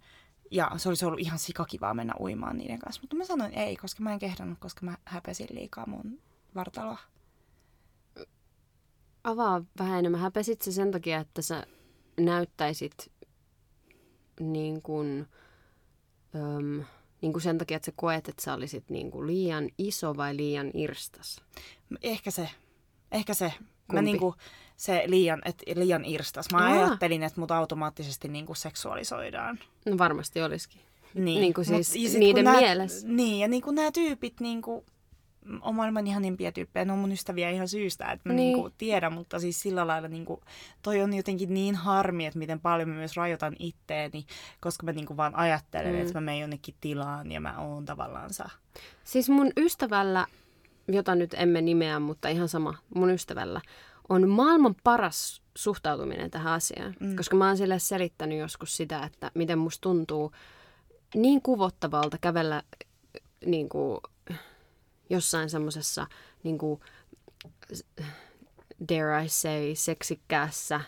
Ja 0.50 0.70
se 0.76 0.88
olisi 0.88 1.04
ollut 1.04 1.20
ihan 1.20 1.38
sikakivaa 1.38 1.94
mennä 1.94 2.14
uimaan 2.20 2.58
niiden 2.58 2.78
kanssa. 2.78 3.02
Mutta 3.02 3.16
mä 3.16 3.24
sanoin 3.24 3.54
ei, 3.54 3.76
koska 3.76 4.02
mä 4.02 4.12
en 4.12 4.18
kehdannut, 4.18 4.58
koska 4.58 4.86
mä 4.86 4.96
häpesin 5.04 5.48
liikaa 5.50 5.86
mun 5.86 6.20
vartaloa. 6.54 6.98
Avaa 9.24 9.62
vähän 9.78 9.98
enemmän. 9.98 10.20
Häpesit 10.20 10.62
se 10.62 10.72
sen 10.72 10.90
takia, 10.90 11.20
että 11.20 11.42
sä 11.42 11.66
näyttäisit 12.20 13.12
niin 14.40 14.82
kuin, 14.82 15.26
öm, 16.34 16.84
niin 17.22 17.32
kuin 17.32 17.42
sen 17.42 17.58
takia, 17.58 17.76
että 17.76 17.86
sä 17.86 17.92
koet, 17.96 18.28
että 18.28 18.42
sä 18.42 18.54
olisit 18.54 18.90
niin 18.90 19.10
kuin 19.10 19.26
liian 19.26 19.68
iso 19.78 20.16
vai 20.16 20.36
liian 20.36 20.70
irstas. 20.74 21.40
Ehkä 22.02 22.30
se. 22.30 22.48
Ehkä 23.12 23.34
se. 23.34 23.44
Mä 23.44 23.52
Kumpi? 23.88 24.02
niinku, 24.02 24.34
se 24.76 25.02
liian, 25.06 25.42
et, 25.44 25.62
liian 25.74 26.04
irstas. 26.04 26.50
Mä 26.52 26.58
Aa. 26.58 26.64
ajattelin, 26.72 27.22
että 27.22 27.40
mut 27.40 27.50
automaattisesti 27.50 28.28
niinku 28.28 28.54
seksuaalisoidaan. 28.54 29.58
No 29.86 29.98
varmasti 29.98 30.42
olisikin. 30.42 30.80
Niin, 31.14 31.40
Niin 31.40 31.54
kuin 31.54 31.64
siis 31.64 31.92
sit 31.92 32.18
niiden 32.18 32.44
nää- 32.44 32.56
mielessä. 32.60 33.08
Niin, 33.08 33.38
ja 33.40 33.48
niin 33.48 33.62
kuin 33.62 33.74
nämä 33.76 33.92
tyypit 33.92 34.40
niin 34.40 34.62
kuin, 34.62 34.84
on 35.60 35.74
maailman 35.74 36.06
ihanimpia 36.06 36.52
tyyppejä, 36.52 36.84
ne 36.84 36.92
on 36.92 36.98
mun 36.98 37.12
ystäviä 37.12 37.50
ihan 37.50 37.68
syystä, 37.68 38.12
että 38.12 38.28
mä 38.28 38.32
Niin. 38.34 38.52
niin. 38.52 38.64
Niin 38.64 38.74
tiedän, 38.78 39.12
mutta 39.12 39.38
siis 39.40 39.60
sillä 39.62 39.86
lailla 39.86 40.08
niin 40.08 40.24
kuin, 40.24 40.40
toi 40.82 41.02
on 41.02 41.14
jotenkin 41.14 41.54
niin 41.54 41.74
harmi, 41.74 42.26
että 42.26 42.38
miten 42.38 42.60
paljon 42.60 42.88
mä 42.88 42.94
myös 42.94 43.16
rajoitan 43.16 43.56
itteeni, 43.58 44.26
koska 44.60 44.86
mä 44.86 44.92
niin 44.92 45.06
kuin 45.06 45.16
vaan 45.16 45.34
ajattelen, 45.36 45.94
Mm. 45.94 46.00
että 46.00 46.14
mä 46.14 46.20
menen 46.20 46.40
jonnekin 46.40 46.74
tilaan 46.80 47.32
ja 47.32 47.40
mä 47.40 47.58
oon 47.58 47.84
tavallaansa. 47.84 48.48
Siis 49.04 49.28
mun 49.28 49.50
ystävällä, 49.56 50.26
jota 50.88 51.14
nyt 51.14 51.34
emme 51.34 51.60
nimeä, 51.60 52.00
mutta 52.00 52.28
ihan 52.28 52.48
sama, 52.48 52.74
mun 52.94 53.10
ystävällä, 53.10 53.60
on 54.08 54.28
maailman 54.28 54.74
paras 54.84 55.42
suhtautuminen 55.56 56.30
tähän 56.30 56.52
asiaan. 56.52 56.94
Mm. 57.00 57.16
Koska 57.16 57.36
mä 57.36 57.46
oon 57.46 57.56
sille 57.56 57.78
selittänyt 57.78 58.38
joskus 58.38 58.76
sitä, 58.76 59.04
että 59.04 59.30
miten 59.34 59.58
musta 59.58 59.80
tuntuu 59.82 60.32
niin 61.14 61.42
kuvottavalta 61.42 62.18
kävellä 62.20 62.62
niin 63.46 63.68
kuin, 63.68 64.00
jossain 65.10 65.50
semmoisessa, 65.50 66.06
niin 66.42 66.58
kuin, 66.58 66.80
dare 68.88 69.24
I 69.24 69.28
say, 69.28 69.74
seksikkäässä 69.74 70.80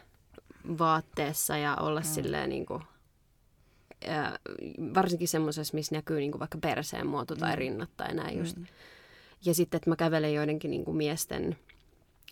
vaatteessa 0.79 1.57
ja 1.57 1.77
olla 1.77 2.01
mm. 2.01 2.07
silleen 2.07 2.49
niin 2.51 2.67
kuin, 2.67 2.83
ää, 4.09 4.39
varsinkin 4.95 5.29
semmoisessa, 5.29 5.75
missä 5.75 5.95
näkyy 5.95 6.19
niin 6.21 6.31
kuin 6.33 6.39
vaikka 6.41 6.59
perseen 6.59 7.07
muoto 7.07 7.37
tai 7.37 7.51
Mm. 7.53 7.59
rinnat 7.59 7.91
tai 7.97 8.15
näin 8.15 8.39
just. 8.39 8.57
Mm. 8.57 8.67
Ja 9.45 9.55
sitten, 9.55 9.79
että 9.79 9.91
mä 9.91 9.97
kävelen 9.97 10.35
joidenkin 10.35 10.71
niin 10.71 10.85
kuin 10.85 10.97
miesten, 10.97 11.57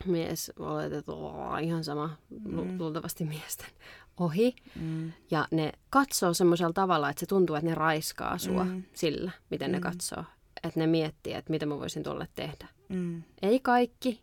mies, 0.07 0.53
oletettu, 0.59 1.13
oh, 1.27 1.63
ihan 1.63 1.85
sama, 1.85 2.17
lu- 2.45 2.65
Mm. 2.65 2.79
luultavasti 2.79 3.25
miesten, 3.25 3.71
ohi. 4.21 4.57
Mm. 4.81 5.13
Ja 5.31 5.49
ne 5.51 5.73
katsoo 5.91 6.35
semmoisella 6.35 6.73
tavalla, 6.73 7.11
että 7.11 7.21
se 7.21 7.27
tuntuu, 7.27 7.57
että 7.57 7.69
ne 7.69 7.75
raiskaa 7.75 8.39
sua 8.39 8.65
Mm. 8.65 8.83
sillä, 8.95 9.31
miten 9.51 9.73
ne 9.73 9.79
Mm. 9.79 9.83
katsoo. 9.83 10.25
Että 10.63 10.81
ne 10.81 10.87
miettii, 10.87 11.33
että 11.35 11.51
mitä 11.51 11.67
mä 11.67 11.79
voisin 11.79 12.03
tuolle 12.03 12.29
tehdä. 12.35 12.69
Mm. 12.89 13.23
Ei 13.43 13.61
kaikki, 13.61 14.23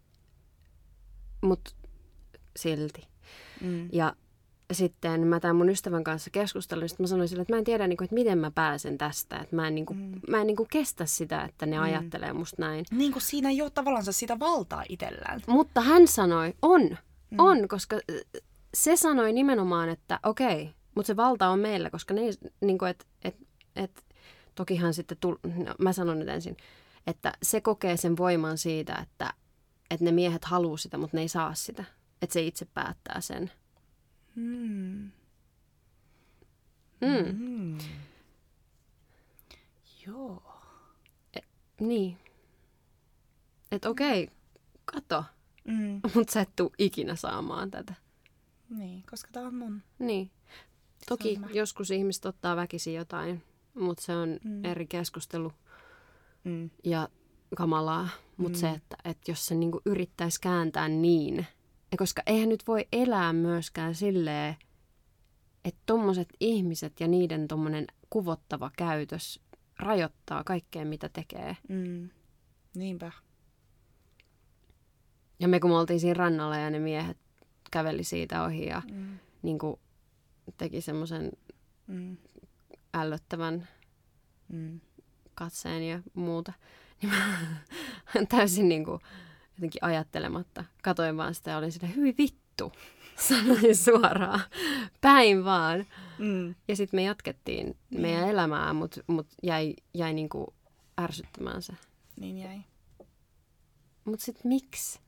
mutta 1.41 1.71
silti. 2.55 3.07
Mm. 3.61 3.89
Ja 3.91 4.15
sitten 4.71 5.27
mä 5.27 5.39
tämän 5.39 5.55
mun 5.55 5.69
ystävän 5.69 6.03
kanssa 6.03 6.29
keskustelin, 6.29 6.89
sitten 6.89 7.03
mä 7.03 7.07
sanoin 7.07 7.27
sille, 7.29 7.41
että 7.41 7.53
mä 7.53 7.57
en 7.57 7.63
tiedä, 7.63 7.87
niin 7.87 7.97
kuin, 7.97 8.05
että 8.05 8.13
miten 8.15 8.37
mä 8.37 8.51
pääsen 8.51 8.97
tästä. 8.97 9.37
Että 9.37 9.55
mä 9.55 9.67
en, 9.67 9.75
niin 9.75 9.85
kuin, 9.85 9.99
Mm. 9.99 10.19
mä 10.29 10.41
en 10.41 10.47
niin 10.47 10.57
kuin 10.57 10.69
kestä 10.71 11.05
sitä, 11.05 11.41
että 11.43 11.65
ne 11.65 11.77
Mm. 11.77 11.83
ajattelee 11.83 12.33
musta 12.33 12.55
näin. 12.61 12.85
Niin 12.91 13.11
kuin 13.11 13.21
siinä 13.23 13.49
ei 13.49 13.61
ole 13.61 13.69
tavallaan 13.69 14.03
sitä 14.13 14.39
valtaa 14.39 14.83
itsellään. 14.89 15.41
Mutta 15.47 15.81
hän 15.81 16.07
sanoi, 16.07 16.53
on, 16.61 16.81
Mm. 17.31 17.39
on, 17.39 17.67
koska 17.67 17.99
se 18.73 18.95
sanoi 18.95 19.33
nimenomaan, 19.33 19.89
että 19.89 20.19
okei, 20.23 20.73
mutta 20.95 21.07
se 21.07 21.15
valta 21.15 21.47
on 21.49 21.59
meillä, 21.59 21.89
koska 21.89 22.13
ne, 22.13 22.21
niin 22.61 22.77
kuin, 22.77 22.89
et, 22.89 23.07
et, 23.23 23.35
et, 23.75 24.03
tokihan 24.55 24.93
sitten, 24.93 25.17
tul, 25.17 25.35
no, 25.43 25.75
mä 25.79 25.93
sanon 25.93 26.19
nyt 26.19 26.29
ensin, 26.29 26.57
että 27.07 27.33
se 27.43 27.61
kokee 27.61 27.97
sen 27.97 28.17
voiman 28.17 28.57
siitä, 28.57 28.95
että, 28.95 29.33
että 29.89 30.05
ne 30.05 30.11
miehet 30.11 30.45
haluaa 30.45 30.77
sitä, 30.77 30.97
mutta 30.97 31.17
ne 31.17 31.21
ei 31.21 31.27
saa 31.27 31.53
sitä. 31.53 31.83
Että 32.21 32.33
se 32.33 32.41
itse 32.41 32.65
päättää 32.65 33.21
sen. 33.21 33.51
Mm. 34.35 35.11
Mm. 37.01 37.37
Mm. 37.39 37.77
Joo. 40.07 40.43
Niin. 41.79 42.17
Että 43.71 43.89
okei, 43.89 44.29
kato, 44.85 45.23
Mm. 45.65 46.01
mutta 46.15 46.33
sä 46.33 46.41
et 46.41 46.55
tuu 46.55 46.73
ikinä 46.77 47.15
saamaan 47.15 47.71
tätä. 47.71 47.93
Niin, 48.69 49.03
koska 49.09 49.29
tää 49.31 49.43
on 49.43 49.55
mun. 49.55 49.81
Niin. 49.99 50.31
Toki 51.09 51.39
joskus 51.53 51.91
ihmiset 51.91 52.25
ottaa 52.25 52.55
väkisin 52.55 52.93
jotain, 52.93 53.43
mutta 53.75 54.03
se 54.03 54.15
on 54.15 54.39
Mm. 54.43 54.65
eri 54.65 54.87
keskustelu 54.87 55.51
Mm. 56.43 56.69
ja 56.83 57.09
kamalaa. 57.55 58.09
Mutta 58.37 58.57
Mm. 58.57 58.61
se, 58.61 58.69
että, 58.69 58.95
että 59.05 59.31
jos 59.31 59.45
se 59.45 59.55
niinku 59.55 59.81
yrittäisi 59.85 60.41
kääntää 60.41 60.87
niin, 60.89 61.37
ja 61.91 61.97
koska 61.97 62.21
eihän 62.25 62.49
nyt 62.49 62.67
voi 62.67 62.87
elää 62.91 63.33
myöskään 63.33 63.95
silleen, 63.95 64.55
että 65.65 65.79
tommoset 65.85 66.29
ihmiset 66.39 66.99
ja 66.99 67.07
niiden 67.07 67.47
tommonen 67.47 67.87
kuvottava 68.09 68.71
käytös 68.77 69.39
rajoittaa 69.79 70.43
kaikkea, 70.43 70.85
mitä 70.85 71.09
tekee. 71.09 71.57
Mm. 71.69 72.09
Niinpä. 72.75 73.11
Ja 75.39 75.47
me 75.47 75.59
kun 75.59 75.69
me 75.69 75.77
oltiin 75.77 75.99
siinä 75.99 76.13
rannalla 76.13 76.57
ja 76.57 76.69
ne 76.69 76.79
miehet 76.79 77.17
käveli 77.71 78.03
siitä 78.03 78.43
ohi 78.43 78.65
ja 78.65 78.81
Mm. 78.91 79.19
niin 79.41 79.59
kuin 79.59 79.79
teki 80.57 80.81
semmoisen 80.81 81.31
Mm. 81.87 82.17
Ällöttävän 82.93 83.67
Mm. 84.49 84.79
katseen 85.35 85.83
ja 85.89 85.99
muuta, 86.13 86.53
niin 87.01 87.13
mä 87.13 88.25
täysin 88.29 88.69
niin 88.69 88.85
kuin 88.85 89.01
jotenkin 89.55 89.83
ajattelematta 89.83 90.63
katoin 90.83 91.17
vaan 91.17 91.35
sitä 91.35 91.51
ja 91.51 91.57
olin 91.57 91.71
sitä, 91.71 91.87
hyi 91.87 92.15
vittu, 92.17 92.71
sanoin 93.27 93.75
suoraan, 93.75 94.41
päin 95.01 95.45
vaan. 95.45 95.85
Mm. 96.17 96.55
Ja 96.67 96.75
sitten 96.75 96.97
me 96.97 97.03
jatkettiin 97.03 97.77
meidän 97.89 98.29
elämää, 98.29 98.73
mutta 98.73 99.01
mut 99.07 99.27
jäi, 99.43 99.73
jäi 99.93 100.13
niin 100.13 100.29
kuin 100.29 100.47
ärsyttämään 101.01 101.61
se. 101.61 101.73
Niin 102.19 102.37
jäi. 102.37 102.59
Mutta 104.05 104.25
sitten 104.25 104.49
miksi? 104.49 104.99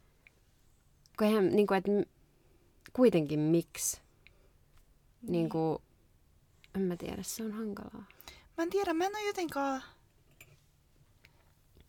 Kun 1.18 1.28
eihän, 1.28 1.56
niin 1.56 1.68
kuin, 1.68 1.78
että 1.78 1.92
kuitenkin 2.94 3.40
miksi? 3.40 4.02
Niin 5.22 5.50
kuin, 5.50 5.78
en 6.76 6.82
mä 6.82 6.98
tiedä, 6.98 7.24
se 7.24 7.44
on 7.44 7.52
hankalaa. 7.52 8.06
Mä 8.58 8.64
en 8.64 8.70
tiedä, 8.70 8.94
mä 8.94 9.06
en 9.06 9.16
ole 9.16 9.28
jotenkaan... 9.28 9.84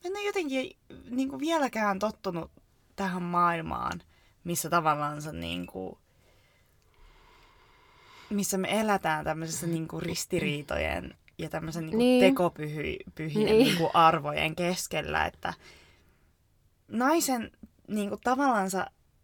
en 0.05 0.12
ole 0.12 0.27
jotenkin 0.27 0.77
niin 1.11 1.29
kuin 1.29 1.40
vieläkään 1.40 1.99
tottunut 1.99 2.51
tähän 2.96 3.22
maailmaan, 3.22 4.03
missä 4.44 4.70
tavallaan 4.70 5.22
se 5.22 5.33
niin 5.33 5.66
kuin, 5.66 5.99
missä 8.31 8.59
me 8.59 8.81
elätään 8.81 9.25
tämmöisessä 9.25 9.66
niin 9.66 9.88
kuin 9.88 10.03
ristiriitojen 10.03 11.14
ja 11.38 11.49
tämmöisen 11.49 11.83
niin 11.83 11.90
kuin 11.90 11.99
Niin. 11.99 12.25
tekopyhien 12.25 12.99
Niin. 13.18 13.59
niin 13.59 13.77
kuin 13.77 13.90
arvojen 13.94 14.57
keskellä, 14.57 15.25
että 15.27 15.55
naisen 16.88 17.51
niin 17.88 18.09
kuin 18.09 18.20
tavallaan 18.25 18.70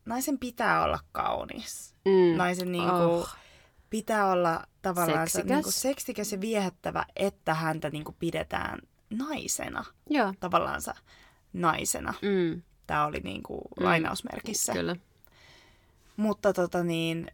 naisen 0.05 0.38
pitää 0.38 0.85
olla 0.85 0.98
kaunis. 1.12 1.94
Mm. 2.05 2.37
Naisen 2.37 2.72
niin 2.72 2.88
kuin, 2.88 3.03
Oh. 3.03 3.37
Pitää 3.92 4.26
olla 4.26 4.66
tavallaan 4.83 5.28
Seksikäs. 5.28 5.46
niin 5.50 5.62
kuin 5.62 5.72
seksikäs 5.72 6.33
ja 6.33 6.40
viehättävä, 6.40 7.05
että 7.16 7.55
häntä 7.55 7.90
niin 7.90 8.05
kuin 8.05 8.16
pidetään 8.18 8.78
naisena. 9.11 9.85
Joo. 10.11 10.35
Tavallaan 10.40 10.81
naisena. 11.52 12.14
Mm. 12.22 12.62
Tämä 12.87 13.07
oli 13.07 13.20
niin 13.20 13.42
kuin 13.42 13.61
Mm. 13.81 13.85
lainausmerkissä. 13.85 14.72
Kyllä. 14.72 14.96
Mutta 16.16 16.52
tota 16.52 16.85
niin, 16.85 17.31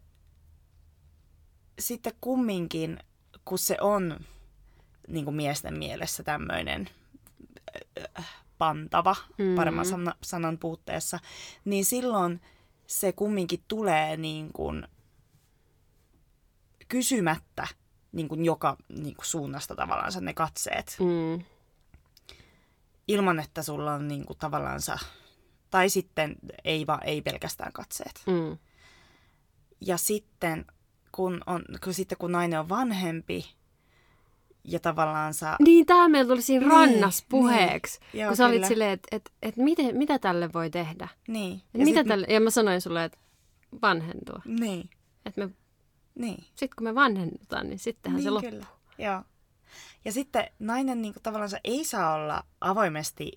sitten 1.79 2.13
kumminkin, 2.21 2.99
kun 3.45 3.59
se 3.59 3.77
on 3.81 4.19
niin 5.07 5.25
kuin 5.25 5.35
miesten 5.35 5.77
mielessä 5.77 6.23
tämmöinen 6.23 6.89
pantava, 8.57 9.15
Mm. 9.37 9.55
paremman 9.55 9.85
sana, 9.85 10.15
sanan 10.23 10.57
puutteessa, 10.57 11.19
niin 11.65 11.85
silloin 11.85 12.41
se 12.87 13.11
kumminkin 13.11 13.63
tulee 13.67 14.17
niin 14.17 14.53
kuin 14.53 14.87
kysymättä 16.89 17.67
niin 18.11 18.27
kuin 18.27 18.45
joka 18.45 18.77
niin 18.89 19.15
kuin 19.15 19.25
suunnasta 19.25 19.75
tavallaan 19.75 20.11
ne 20.21 20.33
katseet, 20.33 20.97
Mm. 20.99 21.43
ilman 23.07 23.39
että 23.39 23.63
sulla 23.63 23.93
on 23.93 24.07
niin 24.07 24.25
kuin 24.25 24.37
tavallaan, 24.39 24.79
tai 25.69 25.89
sitten 25.89 26.35
ei, 26.63 26.87
va, 26.87 26.99
ei 27.03 27.21
pelkästään 27.21 27.71
katseet. 27.73 28.23
Mm. 28.27 28.57
Ja 29.81 29.97
sitten 29.97 30.65
kun, 31.11 31.41
on, 31.45 31.63
kun, 31.83 31.93
sitten 31.93 32.17
kun 32.17 32.31
nainen 32.31 32.59
on 32.59 32.69
vanhempi 32.69 33.45
ja 34.63 34.79
tavallaan 34.79 35.33
sä... 35.33 35.55
Niin, 35.59 35.85
tämä 35.85 36.09
meillä 36.09 36.29
tuli 36.29 36.41
siinä 36.41 36.65
Niin, 36.67 36.71
rannas 36.71 37.25
puheeksi. 37.29 37.99
niin. 38.13 38.21
Joo, 38.21 38.29
kun 38.29 38.37
sä 38.37 38.45
olit 38.45 38.65
silleen, 38.65 38.91
että 38.91 39.07
et, 39.11 39.31
et 39.41 39.57
miten, 39.57 39.97
mitä 39.97 40.19
tälle 40.19 40.53
voi 40.53 40.69
tehdä? 40.69 41.07
Niin. 41.27 41.61
Et 41.75 41.81
mitä 41.81 41.99
sit- 41.99 42.07
tälle, 42.07 42.25
ja 42.29 42.39
mä 42.39 42.49
sanoin 42.49 42.81
sulle, 42.81 43.03
että 43.05 43.17
vanhentua. 43.81 44.41
Niin, 44.45 44.89
Että 45.25 45.45
me, 45.45 45.49
niin. 46.19 46.43
sit 46.55 46.75
kun 46.75 46.83
me 46.83 46.95
vanhennutaan, 46.95 47.69
niin 47.69 47.79
sittenhän 47.79 48.17
niin 48.17 48.23
se 48.23 48.29
loppuu. 48.29 48.49
kyllä. 48.51 48.65
Joo. 48.97 49.23
Ja 50.05 50.11
sitten 50.11 50.47
nainen 50.59 51.01
niin 51.01 51.13
kuin, 51.13 51.23
tavallaan 51.23 51.51
ei 51.63 51.85
saa 51.85 52.13
olla 52.13 52.43
avoimesti 52.61 53.31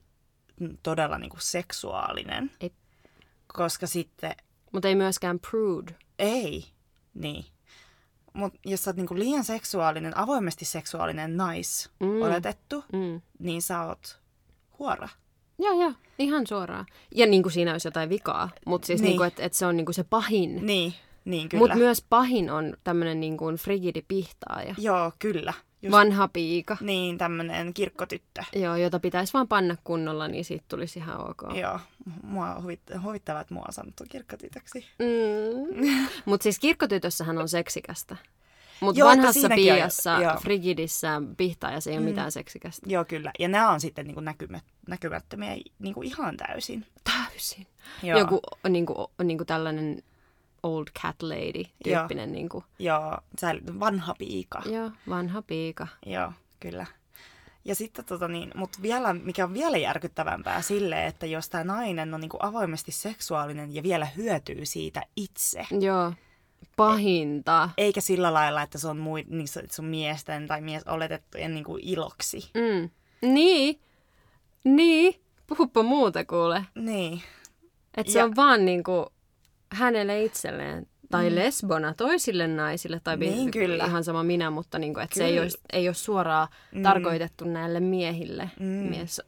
todella 0.83 1.19
niin 1.19 1.31
kuin, 1.31 1.41
seksuaalinen. 1.41 2.51
Ei. 2.61 2.73
Koska 3.47 3.87
sitten 3.87 4.35
Mutta 4.73 4.89
ei 4.89 4.95
myöskään 4.95 5.39
prude. 5.51 5.95
ei. 6.19 6.65
Niin. 7.15 7.45
Mutta 8.33 8.59
jos 8.67 8.85
sä 8.85 8.91
oot 8.91 8.97
niin 8.97 9.07
kuin, 9.07 9.21
liian 9.21 9.45
seksuaalinen, 9.45 10.19
avoimesti 10.19 10.65
seksuaalinen 10.65 11.37
nais 11.37 11.91
Mm. 12.01 12.23
oletettu, 12.23 12.85
Mm. 12.93 13.21
niin 13.39 13.63
sä 13.63 13.83
oot 13.87 14.21
huora. 14.79 15.09
Joo, 15.59 15.81
joo, 15.83 15.93
ihan 16.19 16.47
suoraan. 16.47 16.87
Ja 17.15 17.27
niin 17.27 17.43
kuin 17.43 17.53
siinä 17.53 17.73
olisi 17.73 17.89
jotain 17.89 18.09
vikaa, 18.09 18.51
mutta 18.67 18.87
siis 18.87 19.01
Niin. 19.01 19.09
niin. 19.11 19.19
niin 19.19 19.27
että 19.29 19.43
et 19.43 19.53
se 19.55 19.67
on 19.67 19.77
niin 19.77 19.85
kuin 19.87 19.95
se 19.95 20.05
pahin. 20.05 20.67
Niin, 20.67 20.95
niin 21.25 21.49
kyllä. 21.49 21.61
Mutta 21.63 21.77
myös 21.77 22.05
pahin 22.11 22.51
on 22.51 22.77
tämmöinen 22.85 23.21
niin 23.21 23.37
kuin 23.37 23.57
frigidi 23.57 24.03
pihtaaja. 24.09 24.75
Joo, 24.79 25.13
kyllä. 25.19 25.53
Just 25.83 25.93
Vanha 25.93 26.29
piika. 26.29 26.77
Niin, 26.81 27.19
tämmönen 27.19 27.75
kirkkotyttö. 27.75 28.43
Joo, 28.57 28.77
jota 28.77 29.01
pitäisi 29.01 29.33
vaan 29.33 29.49
panna 29.49 29.77
kunnolla, 29.85 30.29
niin 30.29 30.45
siitä 30.45 30.65
tulisi 30.69 30.99
ihan 30.99 31.31
ok. 31.31 31.43
Joo, 31.61 31.81
mua 32.23 32.55
huvit- 32.55 33.03
huvittavaa, 33.03 33.41
että 33.41 33.55
mua 33.55 33.65
on 33.69 33.73
sanottu 33.73 34.05
kirkkotytöksi. 34.09 34.87
Mm. 34.99 35.87
Mutta 36.25 36.43
siis 36.43 36.59
kirkkotytössähän 36.59 37.39
on 37.39 37.49
seksikästä. 37.49 38.17
Mutta 38.81 38.99
Joo, 39.01 39.09
vanhassa 39.09 39.47
on- 39.49 39.55
piiassa, 39.55 40.19
joo. 40.23 40.37
frigidissä, 40.41 41.23
pihtaajassa 41.37 41.91
ei 41.91 41.97
ole 41.97 42.05
Mm. 42.05 42.09
mitään 42.11 42.33
seksikästä. 42.33 42.87
Joo, 42.91 43.05
kyllä. 43.05 43.31
Ja 43.39 43.49
nämä 43.49 43.71
on 43.71 43.81
sitten 43.81 44.07
niin 44.07 44.15
kuin 44.15 44.25
näkymät, 44.25 44.65
näkymättömiä 44.89 45.57
niin 45.79 45.95
kuin 45.95 46.09
ihan 46.09 46.37
täysin. 46.37 46.87
Täysin. 47.05 47.67
Joo, 48.03 48.19
Joku 48.19 48.41
niin 48.69 48.87
kuin, 48.87 49.07
niin 49.25 49.39
kuin 49.39 49.47
tällainen 49.47 50.03
old 50.63 50.87
cat 51.03 51.23
lady 51.23 51.65
tyyppinen. 51.85 52.33
Niin 52.33 52.49
kuin, 52.49 52.65
Joo, 52.79 53.19
sä, 53.41 53.55
vanha 53.81 54.15
piika. 54.19 54.63
joo, 54.67 54.91
vanha 55.09 55.43
piika. 55.43 55.87
Joo, 56.07 56.33
kyllä. 56.61 56.87
Ja 57.65 57.75
sitten 57.75 58.05
tota 58.05 58.29
niin, 58.29 58.51
mutta 58.55 58.79
vielä, 58.83 59.13
mikä 59.15 59.45
on 59.45 59.55
vielä 59.55 59.77
järkyttävämpää 59.77 60.63
sille, 60.63 61.07
että 61.07 61.27
jos 61.27 61.49
tämä 61.49 61.65
nainen 61.65 62.15
on 62.15 62.21
niin 62.21 62.29
kuin 62.29 62.45
avoimesti 62.45 62.93
seksuaalinen 62.93 63.75
ja 63.75 63.83
vielä 63.83 64.07
hyötyy 64.17 64.67
siitä 64.67 65.03
itse, 65.17 65.67
Joo, 65.81 66.13
pahinta. 66.77 67.69
eikä 67.77 68.01
sillä 68.01 68.33
lailla, 68.35 68.63
että 68.63 68.79
se 68.79 68.89
on, 68.89 68.99
mui, 68.99 69.25
niin 69.29 69.49
se 69.49 69.63
se 69.71 69.83
on 69.83 69.89
miesten 69.89 70.47
tai 70.47 70.61
mies 70.61 70.83
oletettujen 70.87 71.55
niin 71.55 71.65
kuin 71.65 71.83
iloksi. 71.85 72.51
Mm. 72.55 72.91
Niin, 73.33 73.81
niin. 74.65 75.15
Puhuppa 75.47 75.83
muuta 75.83 76.25
kuule. 76.25 76.65
Niin, 76.75 77.23
Että 77.97 78.13
se 78.13 78.19
Ja- 78.19 78.25
on 78.25 78.37
vaan 78.37 78.65
niinku 78.65 79.12
hänelle 79.73 80.25
itselleen. 80.25 80.87
Tai 81.11 81.31
mm. 81.31 81.37
lesbona 81.37 81.95
toisille 81.95 82.47
naisille. 82.47 83.01
Tai 83.05 83.17
bi- 83.17 83.21
Niin, 83.31 83.51
kyllä. 83.51 83.85
ihan 83.85 84.05
sama 84.05 84.23
minä, 84.23 84.51
mutta 84.51 84.79
niinku, 84.79 85.01
että 85.01 85.17
se 85.17 85.25
ei 85.25 85.41
ole, 85.41 85.49
ei 85.73 85.89
ole 85.89 85.95
suoraan 85.95 86.49
Mm. 86.73 86.83
tarkoitettu 86.83 87.45
näille 87.45 87.81
miehille, 87.81 88.51
Mm. 88.61 88.67
mies 88.67 89.21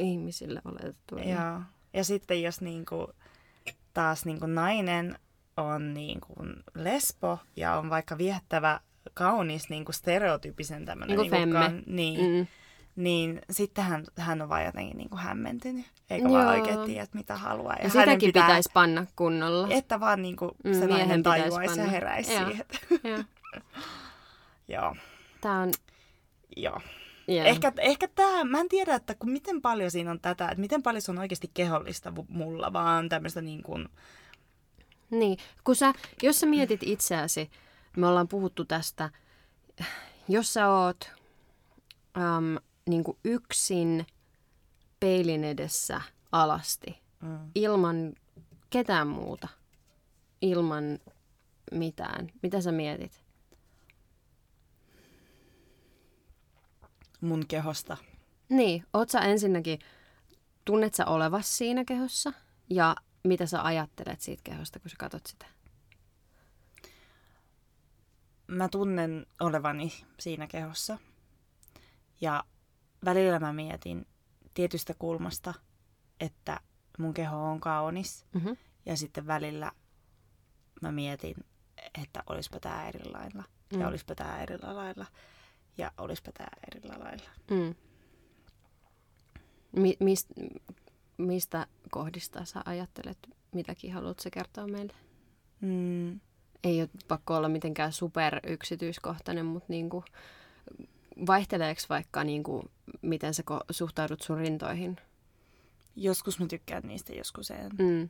ihmisille 0.00 0.62
oletettu. 0.64 1.18
Joo. 1.18 1.60
Ja 1.94 2.04
sitten 2.04 2.42
jos 2.42 2.60
niinku, 2.60 3.08
taas 3.94 4.24
niinku 4.24 4.46
nainen 4.46 5.18
on 5.56 5.94
niinku 5.94 6.32
lesbo 6.74 7.38
ja 7.56 7.78
on 7.78 7.90
vaikka 7.90 8.18
viettävä 8.18 8.80
kaunis 9.14 9.68
niinku 9.70 9.92
stereotyyppisen 9.92 10.84
tämmöinen 10.84 11.16
Niinku 11.18 11.36
femme. 11.36 11.82
niin, 11.86 12.20
mm. 12.20 12.36
Mm. 12.36 12.46
niin 12.96 13.40
sitten 13.50 13.84
hän, 13.84 14.04
hän 14.18 14.42
on 14.42 14.48
vaan 14.48 14.64
jotenkin 14.64 14.96
niinku 14.96 15.16
hämmentynyt, 15.16 15.86
eikä 16.12 16.28
Joo. 16.28 16.32
vaan 16.38 16.48
oikein 16.60 16.80
tiedä, 16.86 17.06
mitä 17.12 17.36
haluaa. 17.36 17.72
Ja 17.72 17.78
hänen 17.78 17.90
sitäkin 17.90 18.28
pitää... 18.28 18.46
pitäisi 18.46 18.70
panna 18.74 19.06
kunnolla. 19.16 19.68
Että 19.70 20.00
vaan 20.00 20.22
niinku 20.22 20.56
Mm, 20.64 20.72
se 20.74 20.86
miehen 20.86 20.98
nainen 20.98 21.18
pitäisi 21.18 21.42
tajuaisi 21.42 21.80
ja 21.80 21.86
heräisi 21.86 22.34
Joo. 22.34 22.44
siihen. 22.46 22.64
Joo. 23.04 23.24
Joo, 24.68 24.96
Tää 25.40 25.60
on... 25.60 25.70
joo. 26.56 26.80
Yeah. 27.28 27.46
Ehkä, 27.46 27.72
ehkä 27.78 28.08
tämä, 28.08 28.44
mä 28.44 28.60
en 28.60 28.68
tiedä, 28.68 28.94
että 28.94 29.14
kun 29.14 29.30
miten 29.30 29.62
paljon 29.62 29.90
siinä 29.90 30.10
on 30.10 30.20
tätä, 30.20 30.48
että 30.48 30.60
miten 30.60 30.82
paljon 30.82 31.02
se 31.02 31.10
on 31.10 31.18
oikeasti 31.18 31.50
kehollista 31.54 32.10
mu- 32.10 32.24
mulla, 32.28 32.72
vaan 32.72 33.08
tämmöistä 33.08 33.40
niin 33.40 33.62
kuin, 33.62 33.88
Niin, 35.10 35.38
kun 35.64 35.76
sä, 35.76 35.92
jos 36.22 36.40
sä 36.40 36.46
mietit 36.46 36.80
itseäsi, 36.82 37.50
me 37.96 38.06
ollaan 38.06 38.28
puhuttu 38.28 38.64
tästä, 38.64 39.10
jos 40.28 40.54
sä 40.54 40.68
oot 40.68 41.10
äm, 42.16 42.56
niin 42.88 43.04
yksin 43.24 44.06
peilin 45.02 45.44
edessä 45.44 46.00
alasti, 46.32 46.98
mm, 47.22 47.38
ilman 47.54 48.12
ketään 48.70 49.08
muuta, 49.08 49.48
ilman 50.40 50.98
mitään, 51.72 52.28
mitä 52.42 52.60
sä 52.60 52.72
mietit? 52.72 53.22
mun 57.22 57.46
kehosta. 57.46 57.96
Niin, 58.48 58.84
oot 58.92 59.10
sä 59.10 59.20
ensinnäkin, 59.20 59.78
tunnet 60.64 60.94
sä 60.94 61.06
olevas 61.06 61.58
siinä 61.58 61.84
kehossa 61.84 62.32
ja 62.70 62.96
mitä 63.24 63.46
sä 63.46 63.64
ajattelet 63.64 64.20
siitä 64.20 64.40
kehosta, 64.44 64.80
kun 64.80 64.90
sä 64.90 64.96
katot 64.98 65.26
sitä? 65.26 65.46
Mä 68.46 68.68
tunnen 68.68 69.26
olevani 69.40 69.92
siinä 70.20 70.46
kehossa. 70.46 70.98
Ja 72.20 72.44
välillä 73.04 73.38
mä 73.38 73.52
mietin 73.52 74.06
tietystä 74.54 74.94
kulmasta, 74.98 75.54
että 76.20 76.60
mun 76.98 77.14
keho 77.14 77.36
on 77.44 77.60
kaunis. 77.60 78.24
Mm-hmm. 78.34 78.56
Ja 78.86 78.96
sitten 78.96 79.26
välillä 79.26 79.72
mä 80.82 80.92
mietin, 80.92 81.34
että 82.02 82.22
olispa 82.26 82.60
tää 82.60 82.88
eri 82.88 83.10
lailla. 83.10 83.44
Ja 83.72 83.78
Mm. 83.78 83.84
olispa 83.86 84.14
tää 84.14 84.42
eri 84.42 84.58
lailla. 84.62 85.06
Ja 85.78 85.92
olispa 85.98 86.32
tää 86.32 86.50
eri 86.72 86.88
lailla. 86.88 87.28
Mm. 87.50 87.74
Mi- 89.76 89.96
mist, 90.00 90.28
mistä 91.18 91.66
kohdista 91.90 92.44
sä 92.44 92.62
ajattelet, 92.64 93.18
mitäkin 93.54 93.92
haluat 93.92 94.18
sä 94.18 94.30
kertoa 94.30 94.66
meille? 94.66 94.92
Mm, 95.60 96.20
Ei 96.64 96.80
ole 96.80 96.88
pakko 97.08 97.36
olla 97.36 97.48
mitenkään 97.48 97.92
super 97.92 98.40
yksityiskohtainen, 98.46 99.46
mutta 99.46 99.66
niinku, 99.68 100.04
vaihteleeko 101.26 101.80
vaikka, 101.88 102.24
niinku, 102.24 102.64
miten 103.02 103.34
sä 103.34 103.42
suhtaudut 103.70 104.22
sun 104.22 104.38
rintoihin? 104.38 104.96
joskus 105.96 106.40
mä 106.40 106.46
tykkään 106.46 106.82
niistä, 106.86 107.12
joskus 107.12 107.50
en. 107.50 107.70
Mm. 107.78 108.08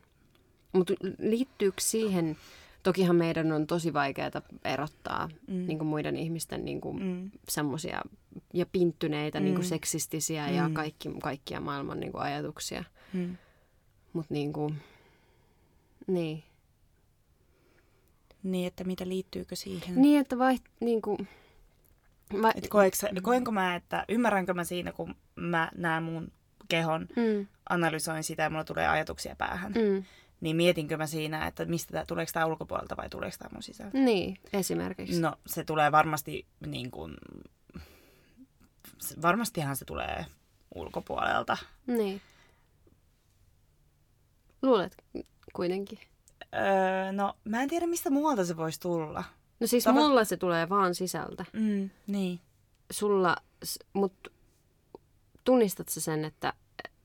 Mutta 0.73 0.95
liittyykö 1.19 1.81
siihen 1.81 2.37
Tokihan 2.83 3.17
meidän 3.17 3.53
on 3.53 3.67
tosi 3.67 3.93
vaikeaa 3.93 4.31
erottaa 4.65 5.29
Mm. 5.47 5.67
niin 5.67 5.79
kuin 5.79 5.88
muiden 5.88 6.17
ihmisten 6.17 6.65
niin 6.65 6.81
kuin, 6.81 7.03
Mm. 7.03 7.31
semmoisia 7.49 8.03
ja 8.55 8.67
pinttyneitä, 8.67 9.41
niin 9.41 9.55
kuin 9.55 9.65
Mm. 9.65 9.69
seksistisiä 9.69 10.51
ja 10.51 10.69
Mm. 10.69 10.75
kaikki, 10.75 11.09
kaikkia 11.23 11.61
maailman 11.61 12.01
niin 12.01 12.12
kuin 12.12 12.23
ajatuksia. 12.23 12.85
Mm. 13.12 13.37
Mutta 14.12 14.35
niin 14.35 14.53
kuin, 14.53 14.77
niin. 16.07 16.43
Niin, 18.43 18.67
että 18.67 18.85
mitä 18.85 19.09
liittyykö 19.09 19.57
siihen? 19.57 20.03
Niin, 20.03 20.21
että 20.21 20.38
vai, 20.38 20.59
niin 20.81 21.03
kuin, 21.03 21.29
vai, 22.42 22.53
Et 22.55 22.68
koenko, 22.68 22.97
sä- 22.97 23.09
koenko 23.23 23.51
mä, 23.53 23.77
että 23.77 24.05
ymmärränkö 24.09 24.55
mä 24.55 24.64
siinä, 24.64 24.92
kun 24.92 25.14
mä 25.37 25.71
näen 25.77 26.03
mun 26.03 26.33
kehon, 26.68 27.07
mm, 27.16 27.47
analysoin 27.71 28.25
sitä 28.25 28.42
ja 28.42 28.51
mulla 28.51 28.64
tulee 28.64 28.88
ajatuksia 28.88 29.37
päähän, 29.37 29.73
mm, 29.73 30.05
niin 30.40 30.57
mietinkö 30.57 30.97
mä 30.97 31.07
siinä, 31.07 31.47
että 31.47 31.64
mistä 31.64 31.92
tää, 31.92 32.07
tuleeko 32.07 32.31
tämä 32.35 32.47
ulkopuolelta 32.47 32.97
vai 32.97 33.09
tuleeko 33.09 33.37
tämä 33.38 33.51
mun 33.53 33.62
sisältä? 33.62 33.99
niin, 33.99 34.38
esimerkiksi. 34.53 35.21
No, 35.21 35.35
se 35.47 35.64
tulee 35.64 35.92
varmasti 35.92 36.47
niin 36.66 36.90
kuin, 36.90 37.14
varmastihan 39.23 39.77
se 39.77 39.85
tulee 39.85 40.27
ulkopuolelta. 40.75 41.57
Niin. 41.87 42.21
Luulet 44.62 44.97
kuitenkin. 45.53 45.99
Öö, 46.55 47.12
no, 47.12 47.37
mä 47.45 47.62
en 47.62 47.68
tiedä, 47.68 47.87
mistä 47.87 48.11
muualta 48.11 48.45
se 48.45 48.57
voisi 48.57 48.81
tulla. 48.81 49.25
No 49.62 49.66
siis 49.66 49.87
Tava- 49.87 49.92
mulla 49.92 50.25
se 50.25 50.37
tulee 50.37 50.68
vaan 50.68 50.94
sisältä. 50.94 51.44
Mm, 51.53 51.90
niin. 52.07 52.40
Sulla, 52.90 53.37
mutta 53.92 54.31
tunnistat 55.44 55.88
sä 55.88 56.01
sen, 56.01 56.25
että 56.25 56.53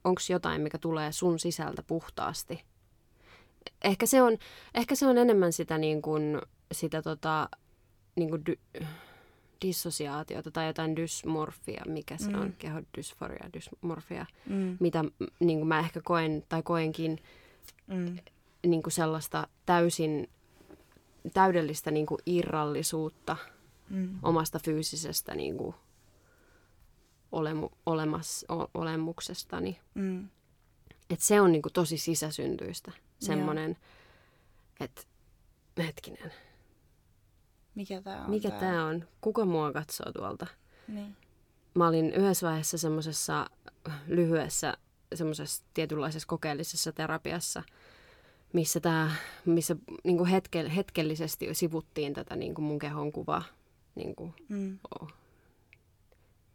onko 0.03 0.21
jotain, 0.29 0.61
mikä 0.61 0.77
tulee 0.77 1.11
sun 1.11 1.39
sisältä 1.39 1.83
puhtaasti? 1.83 2.63
Ehkä 3.83 4.05
se 4.05 4.21
on, 4.21 4.37
ehkä 4.73 4.95
se 4.95 5.07
on 5.07 5.17
enemmän 5.17 5.53
sitä, 5.53 5.77
niin 5.77 6.01
kuin, 6.01 6.41
sitä 6.71 7.01
tota, 7.01 7.49
niin 8.15 8.29
kuin 8.29 8.45
dy, 8.45 8.55
dissosiaatiota 9.61 10.51
tai 10.51 10.67
jotain 10.67 10.95
dysmorfia, 10.95 11.83
mikä 11.87 12.17
se 12.17 12.29
Mm. 12.29 12.41
on, 12.41 12.53
kehodysforia, 12.57 13.49
dysmorfia, 13.53 14.25
Mm, 14.49 14.77
mitä 14.79 15.03
niin 15.39 15.57
kuin 15.59 15.67
mä 15.67 15.79
ehkä 15.79 16.01
koen 16.03 16.43
tai 16.49 16.63
koenkin 16.63 17.19
mm, 17.87 18.17
niin 18.67 18.83
kuin 18.83 18.93
sellaista 18.93 19.47
täysin 19.65 20.29
täydellistä 21.31 21.91
niin 21.91 22.05
kuin 22.05 22.19
irrallisuutta 22.25 23.37
mm, 23.89 24.19
omasta 24.23 24.59
fyysisestä 24.59 25.35
niin 25.35 25.57
kuin 25.57 25.75
olemu, 27.31 27.69
olemas, 27.85 28.45
o, 28.51 28.67
olemuksestani. 28.73 29.79
mm, 29.93 30.29
Et 31.09 31.19
se 31.19 31.41
on 31.41 31.51
niin 31.51 31.61
kuin 31.61 31.73
tosi 31.73 31.97
sisäsyntyistä. 31.97 32.91
Semmoinen, 33.19 33.77
että 34.79 35.01
hetkinen, 35.77 36.31
Mikä 37.75 38.01
tämä 38.01 38.23
on? 38.23 38.29
mikä 38.29 38.51
tämä 38.51 38.85
on? 38.85 39.07
Kuka 39.21 39.45
mua 39.45 39.71
katsoo 39.71 40.11
tuolta? 40.11 40.47
Niin. 40.87 41.15
Mä 41.73 41.87
olin 41.87 42.13
yhdessä 42.13 42.47
vaiheessa 42.47 42.77
semmoisessa 42.77 43.49
lyhyessä, 44.07 44.77
semmoisessa 45.15 45.63
tietynlaisessa 45.73 46.27
kokeellisessa 46.27 46.91
terapiassa, 46.91 47.63
missä, 48.53 48.79
tää, 48.79 49.11
missä 49.45 49.75
niin 50.03 50.17
kuin 50.17 50.29
hetke, 50.29 50.75
hetkellisesti 50.75 51.47
sivuttiin 51.53 52.13
tätä 52.13 52.35
niin 52.35 52.53
kuin 52.55 52.65
mun 52.65 52.79
kehon 52.79 53.11
kuvaa. 53.11 53.43
Niin 53.95 54.15
kuin, 54.15 54.33
Mm, 54.49 54.77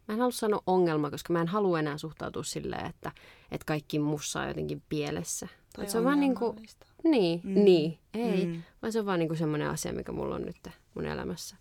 Mä 0.09 0.15
en 0.15 0.19
halua 0.19 0.31
sanoa 0.33 0.63
ongelma, 0.67 1.11
koska 1.11 1.33
mä 1.33 1.41
en 1.41 1.49
halua 1.49 1.79
enää 1.79 1.99
suhtautua 1.99 2.43
silleen, 2.43 2.87
että, 2.87 3.13
että 3.51 3.65
kaikki 3.65 3.99
mussa 3.99 4.41
on 4.41 4.49
jotenkin 4.49 4.83
pielessä. 4.89 5.49
Et 5.83 5.89
se 5.89 5.99
on 5.99 6.05
vaan 6.05 6.21
niinku, 6.21 6.45
ongelmallista. 6.45 6.87
niin, 7.05 7.41
Mm. 7.45 7.65
niin, 7.65 7.99
ei. 8.15 8.47
Mm. 8.47 8.53
Mm. 8.53 8.63
Vaan 8.83 8.93
se 8.93 8.99
on 9.01 9.07
vaan 9.07 9.19
niinku 9.19 9.35
semmoinen 9.35 9.69
asia, 9.69 9.93
mikä 9.93 10.13
mulla 10.13 10.35
on 10.35 10.43
nyt 10.43 10.69
mun 10.95 11.07
elämässä 11.07 11.57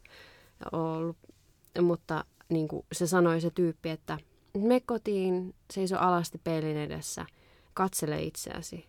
ollut. 0.72 1.18
Mutta 1.82 2.26
niin 2.50 2.68
kuin 2.68 2.86
se 2.92 3.08
sanoi 3.08 3.42
se 3.42 3.50
tyyppi, 3.50 3.90
että 3.90 4.18
me 4.58 4.80
kotiin, 4.80 5.56
seiso 5.74 5.98
alasti 5.98 6.38
peilin 6.44 6.78
edessä, 6.78 7.26
katsele 7.74 8.22
itseäsi. 8.22 8.86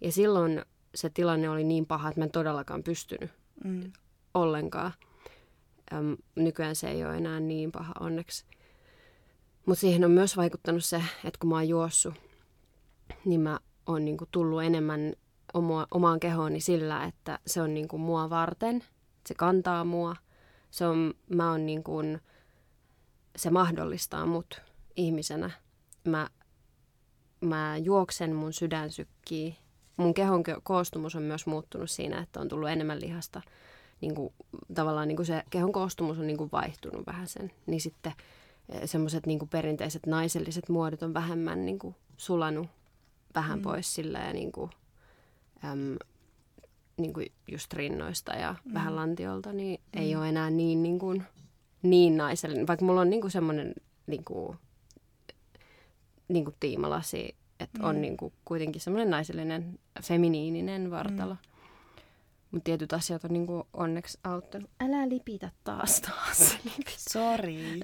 Ja 0.00 0.12
silloin 0.12 0.62
se 0.94 1.10
tilanne 1.10 1.50
oli 1.50 1.64
niin 1.64 1.86
paha, 1.86 2.08
että 2.08 2.20
mä 2.20 2.24
en 2.24 2.30
todellakaan 2.30 2.82
pystynyt 2.82 3.30
Mm, 3.64 3.92
ollenkaan. 4.34 4.92
Äm, 5.92 6.16
nykyään 6.36 6.76
se 6.76 6.90
ei 6.90 7.04
ole 7.04 7.16
enää 7.16 7.40
niin 7.40 7.72
paha 7.72 7.94
onneksi. 8.00 8.44
Mutta 9.66 9.80
siihen 9.80 10.04
on 10.04 10.10
myös 10.10 10.36
vaikuttanut 10.36 10.84
se, 10.84 11.02
että 11.24 11.38
kun 11.40 11.50
mä 11.50 11.54
oon 11.54 11.68
juossut, 11.68 12.14
niin 13.24 13.40
mä 13.40 13.60
oon 13.86 14.04
niinku 14.04 14.26
tullut 14.30 14.62
enemmän 14.62 15.12
oma, 15.54 15.86
omaan 15.90 16.20
kehooni 16.20 16.60
sillä, 16.60 17.04
että 17.04 17.38
se 17.46 17.62
on 17.62 17.74
niinku 17.74 17.98
mua 17.98 18.30
varten. 18.30 18.84
Se 19.26 19.34
kantaa 19.34 19.84
mua. 19.84 20.16
Se 20.70 20.86
on, 20.86 21.14
mä 21.34 21.50
oon 21.50 21.66
niinku, 21.66 21.98
se 23.36 23.50
mahdollistaa 23.50 24.26
mut 24.26 24.62
ihmisenä. 24.96 25.50
Mä, 26.04 26.28
mä 27.40 27.76
juoksen, 27.76 28.34
mun 28.34 28.52
sydän 28.52 28.90
sykkii. 28.90 29.56
Mun 29.96 30.14
kehon 30.14 30.40
ko- 30.48 30.60
koostumus 30.62 31.16
on 31.16 31.22
myös 31.22 31.46
muuttunut 31.46 31.90
siinä, 31.90 32.20
että 32.20 32.40
on 32.40 32.48
tullut 32.48 32.68
enemmän 32.68 33.00
lihasta 33.00 33.40
niin 34.00 34.14
kuin, 34.14 34.32
tavallaan 34.74 35.08
niin 35.08 35.16
kuin 35.16 35.26
se 35.26 35.42
kehon 35.50 35.72
koostumus 35.72 36.18
on 36.18 36.26
niin 36.26 36.36
kuin 36.36 36.50
vaihtunut 36.52 37.06
vähän 37.06 37.28
sen, 37.28 37.52
niin 37.66 37.80
sitten 37.80 38.12
semmoiset 38.84 39.26
niin 39.26 39.48
perinteiset 39.50 40.06
naiselliset 40.06 40.68
muodot 40.68 41.02
on 41.02 41.14
vähemmän 41.14 41.66
niin 41.66 41.78
kuin 41.78 41.94
sulanut 42.16 42.66
vähän 43.34 43.58
Mm. 43.58 43.62
pois 43.62 43.94
silleen 43.94 44.34
niin 44.34 44.52
kuin, 44.52 44.70
äm, 45.64 45.96
niin 46.96 47.12
kuin 47.12 47.32
just 47.52 47.72
rinnoista 47.72 48.32
ja 48.32 48.54
Mm. 48.64 48.74
vähän 48.74 48.96
lantiolta, 48.96 49.52
niin 49.52 49.80
mm. 49.96 50.02
ei 50.02 50.16
ole 50.16 50.28
enää 50.28 50.50
niin, 50.50 50.82
niin, 50.82 50.98
kuin, 50.98 51.22
niin 51.82 52.16
naisellinen. 52.16 52.66
Vaikka 52.66 52.84
mulla 52.84 53.00
on 53.00 53.10
niin 53.10 53.20
kuin 53.20 53.30
semmoinen 53.30 53.74
niin 54.06 54.24
kuin, 54.24 54.56
niin 56.28 56.44
kuin 56.44 56.56
tiimalasi, 56.60 57.36
että 57.60 57.78
mm. 57.78 57.84
On 57.84 58.00
niin 58.00 58.16
kuin 58.16 58.32
kuitenkin 58.44 58.82
semmoinen 58.82 59.10
naisellinen, 59.10 59.78
feminiininen 60.02 60.90
vartalo. 60.90 61.34
Mm. 61.34 61.38
Mutta 62.50 62.64
tietyt 62.64 62.92
asiat 62.92 63.24
on 63.24 63.32
niinku 63.32 63.66
onneksi 63.72 64.18
auttanut. 64.24 64.70
Älä 64.80 65.08
lipitä 65.08 65.50
taas 65.64 66.00
taas. 66.00 66.58
Sorry. 66.96 67.54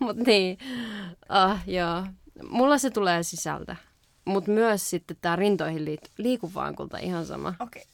Mutta 0.00 0.22
niin, 0.26 0.58
ah, 1.28 1.68
joo. 1.68 2.06
Mulla 2.50 2.78
se 2.78 2.90
tulee 2.90 3.22
sisältä. 3.22 3.76
Mutta 4.24 4.50
myös 4.50 4.90
sitten 4.90 5.16
tämä 5.20 5.36
rintoihin 5.36 5.84
liit- 5.84 6.10
liiku 6.18 6.54
vaan 6.54 6.74
kulta 6.74 6.98
ihan 6.98 7.26
sama. 7.26 7.54
Okei. 7.60 7.84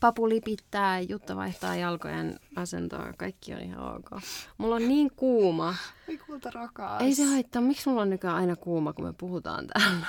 Papu 0.00 0.28
lipittää, 0.28 1.00
Jutta 1.00 1.36
vaihtaa 1.36 1.76
jalkojen 1.76 2.40
asentoa, 2.56 3.12
kaikki 3.18 3.54
on 3.54 3.60
ihan 3.60 3.96
ok. 3.96 4.10
Mulla 4.58 4.74
on 4.74 4.88
niin 4.88 5.10
kuuma. 5.16 5.74
Ei 6.08 6.18
kulta 6.18 6.50
rakas. 6.50 7.02
Ei 7.02 7.14
se 7.14 7.24
haittaa, 7.24 7.62
miksi 7.62 7.88
mulla 7.88 8.02
on 8.02 8.10
nykyään 8.10 8.36
aina 8.36 8.56
kuuma, 8.56 8.92
kun 8.92 9.04
me 9.04 9.12
puhutaan 9.12 9.66
täällä? 9.66 10.06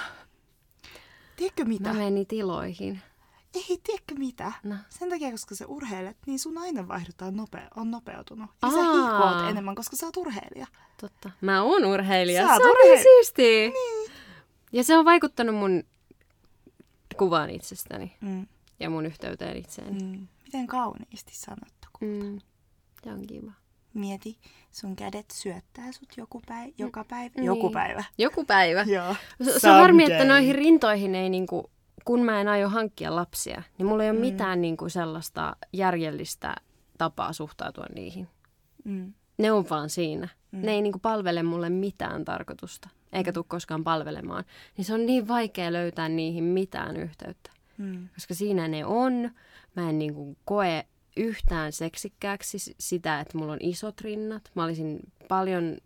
Tiedätkö 1.35 1.65
mitä? 1.65 1.89
Mä 1.89 1.93
menen 1.93 2.15
niitä 2.15 2.35
iloihin. 2.35 3.01
Ei, 3.55 3.77
tiedätkö 3.83 4.15
mitä? 4.17 4.51
No. 4.63 4.75
Sen 4.89 5.09
takia, 5.09 5.31
koska 5.31 5.55
sä 5.55 5.67
urheilet, 5.67 6.17
niin 6.27 6.39
sun 6.39 6.57
aineenvaihdutaan 6.57 7.33
nope- 7.33 7.67
on 7.75 7.91
nopeutunut. 7.91 8.49
Ja 8.61 8.69
sä 8.71 8.77
Aa. 8.77 8.93
hihkoat 9.09 9.49
enemmän, 9.49 9.75
koska 9.75 9.95
sä 9.95 10.05
oot 10.05 10.17
urheilija. 10.17 10.67
Totta. 11.01 11.31
Mä 11.41 11.61
oon 11.63 11.85
urheilija. 11.85 12.41
Sä 12.47 12.47
se 12.47 12.53
oot 12.53 12.77
on 12.77 12.77
niin 12.83 12.99
siistiä. 13.03 13.69
Niin. 13.69 14.11
Ja 14.71 14.83
se 14.83 14.97
on 14.97 15.05
vaikuttanut 15.05 15.55
mun 15.55 15.83
kuvaan 17.17 17.49
itsestäni 17.49 18.17
Mm. 18.21 18.47
Ja 18.79 18.89
mun 18.89 19.05
yhteyteen 19.05 19.57
itseeni. 19.57 20.03
Mm. 20.03 20.27
Miten 20.43 20.67
kauniisti 20.67 21.35
sanottu. 21.35 21.87
Mm. 22.01 22.39
Se 23.03 23.11
on 23.11 23.27
kiva. 23.27 23.51
Mieti, 23.93 24.37
sun 24.71 24.95
kädet 24.95 25.25
syöttää 25.33 25.91
sut 25.91 26.09
joku 26.17 26.41
päivä, 26.47 26.71
joka 26.77 27.03
päivä. 27.03 27.31
Niin. 27.35 27.45
Joku 27.45 27.69
päivä. 27.69 28.03
Joku 28.17 28.45
päivä. 28.45 28.83
Joo. 28.95 29.15
Se, 29.43 29.59
se 29.59 29.69
on 29.69 29.75
harmi, 29.81 30.03
että 30.11 30.25
noihin 30.25 30.55
rintoihin 30.55 31.15
ei 31.15 31.29
niinku, 31.29 31.71
kun 32.05 32.21
mä 32.25 32.41
en 32.41 32.47
aio 32.47 32.69
hankkia 32.69 33.15
lapsia, 33.15 33.63
niin 33.77 33.85
mulla 33.85 34.03
ei 34.03 34.09
ole 34.09 34.17
Mm. 34.19 34.25
mitään 34.25 34.61
niinku 34.61 34.89
sellaista 34.89 35.55
järjellistä 35.73 36.55
tapaa 36.97 37.33
suhtautua 37.33 37.85
niihin. 37.95 38.27
Mm. 38.83 39.13
Ne 39.37 39.51
on 39.51 39.65
vaan 39.69 39.89
siinä. 39.89 40.27
Mm. 40.51 40.59
Mm. 40.59 40.65
Ne 40.65 40.71
ei 40.71 40.81
niinku 40.81 40.99
palvele 40.99 41.43
mulle 41.43 41.69
mitään 41.69 42.25
tarkoitusta, 42.25 42.89
eikä 43.13 43.31
tule 43.33 43.45
koskaan 43.47 43.83
palvelemaan. 43.83 44.43
Niin 44.77 44.85
se 44.85 44.93
on 44.93 45.05
niin 45.05 45.27
vaikea 45.27 45.73
löytää 45.73 46.09
niihin 46.09 46.43
mitään 46.43 46.97
yhteyttä. 46.97 47.51
Mm. 47.77 48.09
Koska 48.13 48.33
siinä 48.33 48.67
ne 48.67 48.85
on. 48.85 49.31
Mä 49.75 49.89
en 49.89 49.99
niinku 49.99 50.37
koe 50.45 50.85
yhtään 51.17 51.71
seksikkääksi 51.71 52.57
sitä, 52.79 53.19
että 53.19 53.37
mulla 53.37 53.53
on 53.53 53.59
isot 53.61 54.01
rinnat. 54.01 54.51
Mä 54.55 54.63
olisin 54.63 54.99
paljon 55.27 55.77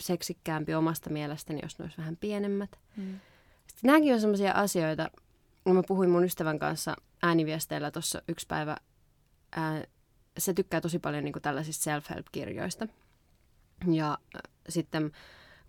seksikkäämpi 0.00 0.74
omasta 0.74 1.10
mielestäni, 1.10 1.60
jos 1.62 1.78
ne 1.78 1.82
olisi 1.82 1.98
vähän 1.98 2.16
pienemmät. 2.16 2.78
Mm. 2.96 3.20
Sitten 3.66 3.88
nämäkin 3.88 4.14
on 4.14 4.20
sellaisia 4.20 4.52
asioita, 4.52 5.10
kun 5.64 5.76
mä 5.76 5.82
puhuin 5.88 6.10
mun 6.10 6.24
ystävän 6.24 6.58
kanssa 6.58 6.96
ääniviesteillä 7.22 7.90
tuossa 7.90 8.22
yksi 8.28 8.46
päivä. 8.46 8.76
Ää, 9.56 9.84
se 10.38 10.54
tykkää 10.54 10.80
tosi 10.80 10.98
paljon 10.98 11.24
niin 11.24 11.34
tällaisista 11.42 11.84
self-help-kirjoista. 11.84 12.88
Ja 13.92 14.18
sitten 14.68 15.12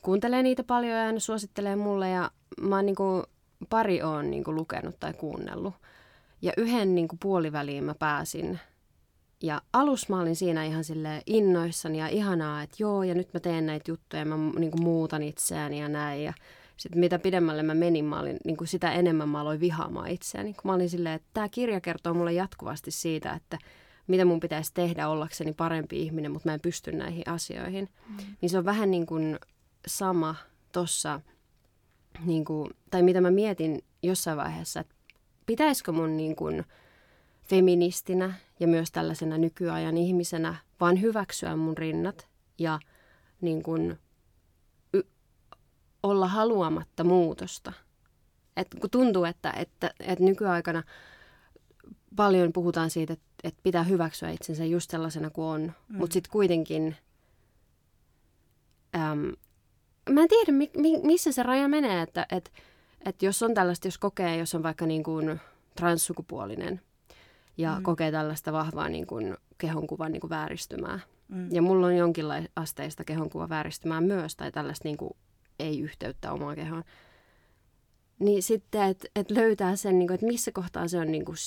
kuuntelee 0.02 0.44
niitä 0.44 0.64
paljon 0.64 0.98
ja 0.98 1.06
hän 1.06 1.20
suosittelee 1.20 1.76
mulle. 1.76 2.10
Ja 2.10 2.32
mä 2.62 2.76
oon 2.76 2.86
niin 2.86 2.96
kuin, 2.96 3.24
pari 3.66 4.02
oon 4.02 4.32
niin 4.32 4.44
kuin, 4.44 4.56
lukenut 4.56 5.00
tai 5.00 5.14
kuunnellut. 5.14 5.74
Ja 6.42 6.54
yhden 6.58 6.96
niin 6.96 7.08
kuin 7.08 7.20
puoliväliin 7.20 7.84
mä 7.84 7.96
pääsin. 7.96 8.60
Ja 9.44 9.62
alussa 9.74 10.08
mä 10.10 10.22
olin 10.22 10.36
siinä 10.36 10.66
ihan 10.66 10.84
sille 10.84 11.22
innoissani 11.26 12.00
ja 12.00 12.08
ihanaa, 12.08 12.62
että 12.62 12.76
joo, 12.80 13.04
ja 13.04 13.16
nyt 13.16 13.34
mä 13.34 13.40
teen 13.40 13.66
näitä 13.66 13.92
juttuja, 13.92 14.26
mä 14.26 14.36
niin 14.60 14.72
kuin 14.72 14.84
muutan 14.84 15.24
itseäni 15.24 15.80
ja 15.80 15.90
näin. 15.90 16.24
Ja 16.24 16.34
sitten 16.78 17.00
mitä 17.00 17.20
pidemmälle 17.20 17.64
mä 17.64 17.74
menin, 17.74 18.06
mä 18.06 18.20
olin, 18.20 18.38
niin 18.46 18.58
kuin 18.58 18.68
sitä 18.68 18.92
enemmän 18.92 19.30
mä 19.30 19.42
aloin 19.42 19.60
vihaamaan 19.60 20.10
itseäni. 20.10 20.54
Kun 20.54 20.72
mä 20.72 20.74
olin 20.74 20.90
silleen, 20.90 21.16
että 21.16 21.30
tämä 21.34 21.50
kirja 21.50 21.82
kertoo 21.82 22.14
mulle 22.14 22.34
jatkuvasti 22.34 22.92
siitä, 22.92 23.34
että 23.34 23.58
mitä 24.08 24.26
mun 24.26 24.40
pitäisi 24.40 24.72
tehdä 24.74 25.08
ollakseni 25.08 25.54
parempi 25.54 26.02
ihminen, 26.02 26.32
mutta 26.32 26.50
mä 26.50 26.54
en 26.54 26.62
pysty 26.62 26.92
näihin 26.92 27.30
asioihin. 27.30 27.90
Mm. 28.10 28.18
Niin 28.42 28.50
se 28.50 28.58
on 28.58 28.66
vähän 28.66 28.92
niin 28.92 29.06
kuin 29.06 29.40
sama 29.88 30.36
tossa, 30.72 31.22
niin 32.26 32.46
kuin, 32.46 32.70
tai 32.92 33.04
mitä 33.04 33.22
mä 33.22 33.32
mietin 33.32 33.84
jossain 34.04 34.38
vaiheessa, 34.38 34.80
että 34.80 34.96
pitäisikö 35.46 35.92
mun 35.92 36.18
niin 36.18 36.36
kuin 36.36 36.64
feministinä 37.44 38.34
ja 38.60 38.68
myös 38.68 38.92
tällaisena 38.92 39.38
nykyajan 39.38 39.98
ihmisenä 39.98 40.56
vaan 40.80 41.02
hyväksyä 41.02 41.56
mun 41.56 41.78
rinnat 41.78 42.28
ja 42.60 42.80
niin 43.42 43.64
kuin 43.64 44.00
y- 44.94 45.08
olla 46.04 46.28
haluamatta 46.28 47.04
muutosta. 47.04 47.74
Et 48.58 48.68
kun 48.82 48.90
tuntuu, 48.90 49.24
että, 49.24 49.52
että, 49.52 49.94
että 50.00 50.24
nykyaikana 50.24 50.84
paljon 52.16 52.54
puhutaan 52.54 52.90
siitä, 52.90 53.14
että, 53.14 53.26
että 53.44 53.60
pitää 53.64 53.84
hyväksyä 53.84 54.30
itsensä 54.30 54.66
just 54.66 54.92
sellaisena 54.92 55.30
kuin 55.30 55.46
on, 55.46 55.62
mm. 55.62 55.98
mutta 55.98 56.14
sitten 56.14 56.32
kuitenkin 56.32 56.96
äm, 58.96 59.32
mä 60.10 60.22
en 60.22 60.28
tiedä, 60.28 60.52
mi, 60.52 60.72
mi, 60.78 61.00
missä 61.04 61.32
se 61.32 61.44
raja 61.44 61.68
menee, 61.68 62.02
että 62.02 62.26
et, 62.32 62.52
et 63.06 63.24
jos 63.24 63.44
on 63.44 63.54
tällaista, 63.54 63.88
jos 63.88 63.98
kokee, 63.98 64.38
jos 64.38 64.56
on 64.56 64.64
vaikka 64.64 64.86
niin 64.86 65.04
kuin 65.04 65.40
transsukupuolinen 65.76 66.82
ja 67.58 67.78
mm. 67.78 67.84
kokee 67.84 68.12
tällaista 68.12 68.54
vahvaa 68.54 68.90
niin 68.90 69.08
kuin 69.08 69.38
kehonkuvan 69.58 70.12
niin 70.12 70.22
kuin 70.22 70.30
vääristymää. 70.30 71.00
Mm. 71.28 71.52
Ja 71.52 71.62
mulla 71.62 71.88
on 71.88 71.98
jonkinlaista 71.98 72.52
asteista 72.56 73.04
kehonkuvan 73.04 73.50
vääristymää 73.50 74.02
myös, 74.02 74.36
tai 74.36 74.52
tällaista 74.52 74.88
niin 74.88 74.98
kuin 74.98 75.14
ei-yhteyttä 75.60 76.32
omaan 76.32 76.56
kehoon. 76.56 76.84
Niin 78.20 78.44
sitten, 78.44 78.82
että 78.82 79.08
et 79.16 79.32
löytää 79.32 79.76
sen, 79.76 80.00
niin 80.00 80.08
kuin, 80.08 80.16
että 80.16 80.28
missä 80.28 80.52
kohtaa 80.52 80.88
se 80.88 81.00
on 81.00 81.12
niin 81.12 81.26
kuin 81.26 81.38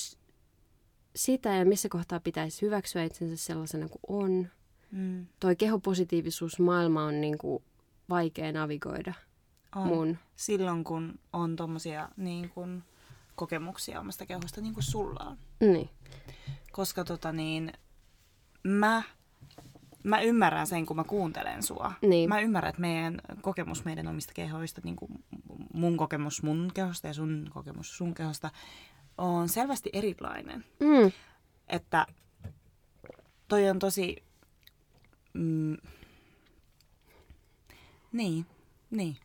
sitä 1.15 1.55
ja 1.55 1.65
missä 1.65 1.89
kohtaa 1.89 2.19
pitäisi 2.19 2.61
hyväksyä 2.61 3.03
itsensä 3.03 3.45
sellaisena 3.45 3.87
kuin 3.89 4.23
on. 4.23 4.47
Mm. 4.91 5.25
Toi 5.39 5.55
kehopositiivisuusmaailma 5.55 7.03
on 7.03 7.21
niin 7.21 7.37
kuin 7.37 7.63
vaikea 8.09 8.51
navigoida 8.51 9.13
on. 9.75 9.87
mun. 9.87 10.17
Silloin 10.35 10.83
kun 10.83 11.19
on 11.33 11.55
tommosia 11.55 12.09
niin 12.17 12.49
kun, 12.49 12.83
kokemuksia 13.35 13.99
omasta 13.99 14.25
kehosta 14.25 14.61
niin 14.61 14.73
kuin 14.73 14.83
sulla 14.83 15.19
on. 15.19 15.37
Niin. 15.59 15.89
Koska 16.71 17.03
tota 17.03 17.31
niin, 17.31 17.73
mä, 18.63 19.03
mä 20.03 20.21
ymmärrän 20.21 20.67
sen, 20.67 20.85
kun 20.85 20.95
mä 20.95 21.03
kuuntelen 21.03 21.63
sua. 21.63 21.93
Niin. 22.01 22.29
Mä 22.29 22.39
ymmärrän, 22.39 22.69
että 22.69 22.81
meidän 22.81 23.21
kokemus 23.41 23.85
meidän 23.85 24.07
omista 24.07 24.33
kehoista, 24.33 24.81
niin 24.83 24.95
kuin 24.95 25.23
mun 25.73 25.97
kokemus 25.97 26.43
mun 26.43 26.71
kehosta 26.73 27.07
ja 27.07 27.13
sun 27.13 27.49
kokemus 27.53 27.97
sun 27.97 28.13
kehosta, 28.13 28.49
on 29.17 29.49
selvästi 29.49 29.89
erilainen. 29.93 30.65
Mm. 30.79 31.11
Että 31.67 32.07
toi 33.47 33.69
on 33.69 33.79
tosi... 33.79 34.23
Mm, 35.33 35.77
niin, 38.17 38.45
niin. 38.91 39.17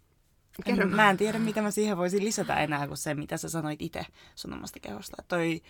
En, 0.66 0.88
mä 0.88 1.10
en 1.10 1.16
tiedä, 1.16 1.38
mitä 1.38 1.62
mä 1.62 1.70
siihen 1.70 1.96
voisin 1.96 2.24
lisätä 2.24 2.56
enää 2.56 2.86
kuin 2.86 2.96
se, 2.96 3.14
mitä 3.14 3.36
sä 3.36 3.48
sanoit 3.48 3.82
itse 3.82 4.06
sun 4.34 4.52
omasta 4.52 4.80
kehosta. 4.80 5.22
Toi, 5.28 5.62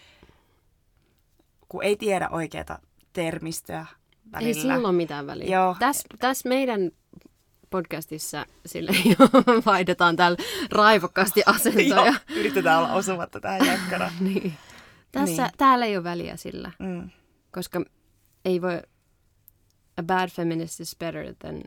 kun 1.68 1.82
ei 1.82 1.96
tiedä 1.96 2.28
oikeata 2.28 2.78
termistöä 3.12 3.86
välillä. 4.32 4.48
Ei 4.48 4.54
silloin 4.54 4.94
mitään 4.94 5.26
väliä. 5.26 5.56
Joo. 5.56 5.76
Tässä 5.78 6.08
täs 6.18 6.44
meidän 6.44 6.90
podcastissa 7.70 8.46
sille 8.66 8.92
vaihdetaan 9.66 10.16
täällä 10.16 10.38
raivokkaasti 10.70 11.42
asentoja. 11.56 11.86
Joo, 11.88 12.14
yritetään 12.36 12.78
olla 12.78 12.92
osumatta 12.92 13.40
tähän 13.40 13.66
jakkara. 13.72 14.10
niin. 14.20 14.54
Tässä, 15.12 15.42
niin. 15.42 15.52
Täällä 15.56 15.86
ei 15.86 15.96
ole 15.96 16.04
väliä 16.04 16.36
sillä, 16.36 16.72
mm. 16.78 17.10
koska 17.50 17.84
ei 18.44 18.62
voi... 18.62 18.82
A 19.96 20.02
bad 20.02 20.30
feminist 20.30 20.80
is 20.80 20.96
better 20.98 21.34
than... 21.38 21.62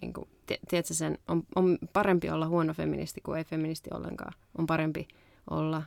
Niin 0.00 0.12
kuin, 0.12 0.28
tiedätkö 0.46 0.94
sen, 0.94 1.18
on, 1.28 1.42
on 1.56 1.78
parempi 1.92 2.30
olla 2.30 2.46
huono 2.46 2.74
feministi 2.74 3.20
kuin 3.20 3.38
ei 3.38 3.44
feministi 3.44 3.90
ollenkaan. 3.94 4.32
On 4.58 4.66
parempi 4.66 5.08
olla 5.50 5.82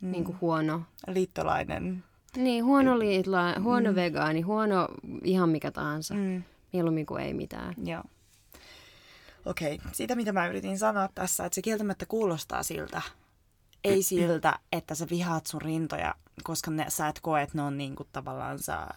mm. 0.00 0.10
niin 0.10 0.24
kuin 0.24 0.38
huono... 0.40 0.82
Liittolainen. 1.06 2.04
Niin, 2.36 2.64
huono 2.64 2.98
liittolainen, 2.98 3.62
huono 3.62 3.90
mm. 3.90 3.96
vegaani, 3.96 4.40
huono 4.40 4.88
ihan 5.24 5.48
mikä 5.48 5.70
tahansa. 5.70 6.14
Mm. 6.14 6.42
Mieluummin 6.72 7.06
kuin 7.06 7.22
ei 7.22 7.34
mitään. 7.34 7.74
Joo. 7.84 8.02
Okei, 9.46 9.74
okay. 9.74 9.90
siitä 9.92 10.14
mitä 10.14 10.32
mä 10.32 10.46
yritin 10.46 10.78
sanoa 10.78 11.08
tässä, 11.14 11.46
että 11.46 11.54
se 11.54 11.62
kieltämättä 11.62 12.06
kuulostaa 12.06 12.62
siltä, 12.62 13.02
ei 13.84 14.02
siltä, 14.02 14.58
että 14.72 14.94
sä 14.94 15.06
vihaat 15.10 15.46
sun 15.46 15.62
rintoja, 15.62 16.14
koska 16.44 16.70
ne, 16.70 16.86
sä 16.88 17.08
et 17.08 17.20
koe, 17.22 17.42
että 17.42 17.58
ne 17.58 17.62
on 17.62 17.78
niinku 17.78 18.06
tavallaan 18.12 18.58
sä, 18.58 18.88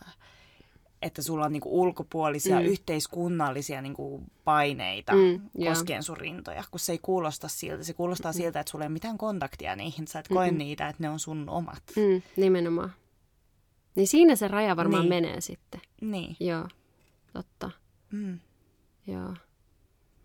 että 1.02 1.22
sulla 1.22 1.46
on 1.46 1.52
niinku 1.54 1.82
ulkopuolisia 1.82 2.60
mm. 2.60 2.66
yhteiskunnallisia 2.66 3.82
niinku 3.82 4.24
paineita 4.43 5.14
mm, 5.14 5.66
koskien 5.68 6.04
sun 6.04 6.18
rintoja, 6.18 6.64
kun 6.72 6.80
se 6.80 6.91
ei 6.91 7.00
kuulosta 7.02 7.48
siltä. 7.48 7.84
Se 7.84 7.93
kuulostaa 7.93 8.32
mm. 8.32 8.36
siltä, 8.36 8.60
että 8.60 8.72
sulla 8.72 8.86
ei 8.86 8.88
ole 8.88 8.93
mitään 8.93 9.18
kontaktia 9.18 9.76
niihin, 9.76 10.08
sä 10.08 10.20
et 10.20 10.28
koe 10.28 10.52
mm. 10.52 10.58
niitä, 10.58 10.89
että 10.89 11.04
ne 11.04 11.10
on 11.10 11.20
sun 11.20 11.50
omat. 11.50 11.84
Mm, 11.96 12.22
nimenomaan. 12.38 12.93
Niin 13.96 14.08
siinä 14.08 14.36
se 14.36 14.48
raja 14.48 14.76
varmaan 14.76 15.10
niin. 15.10 15.24
menee 15.24 15.41
sitten. 15.41 15.82
Niin. 16.02 16.36
Joo, 16.39 16.68
totta. 17.34 17.72
Mm. 18.12 18.39
Joo. 19.08 19.34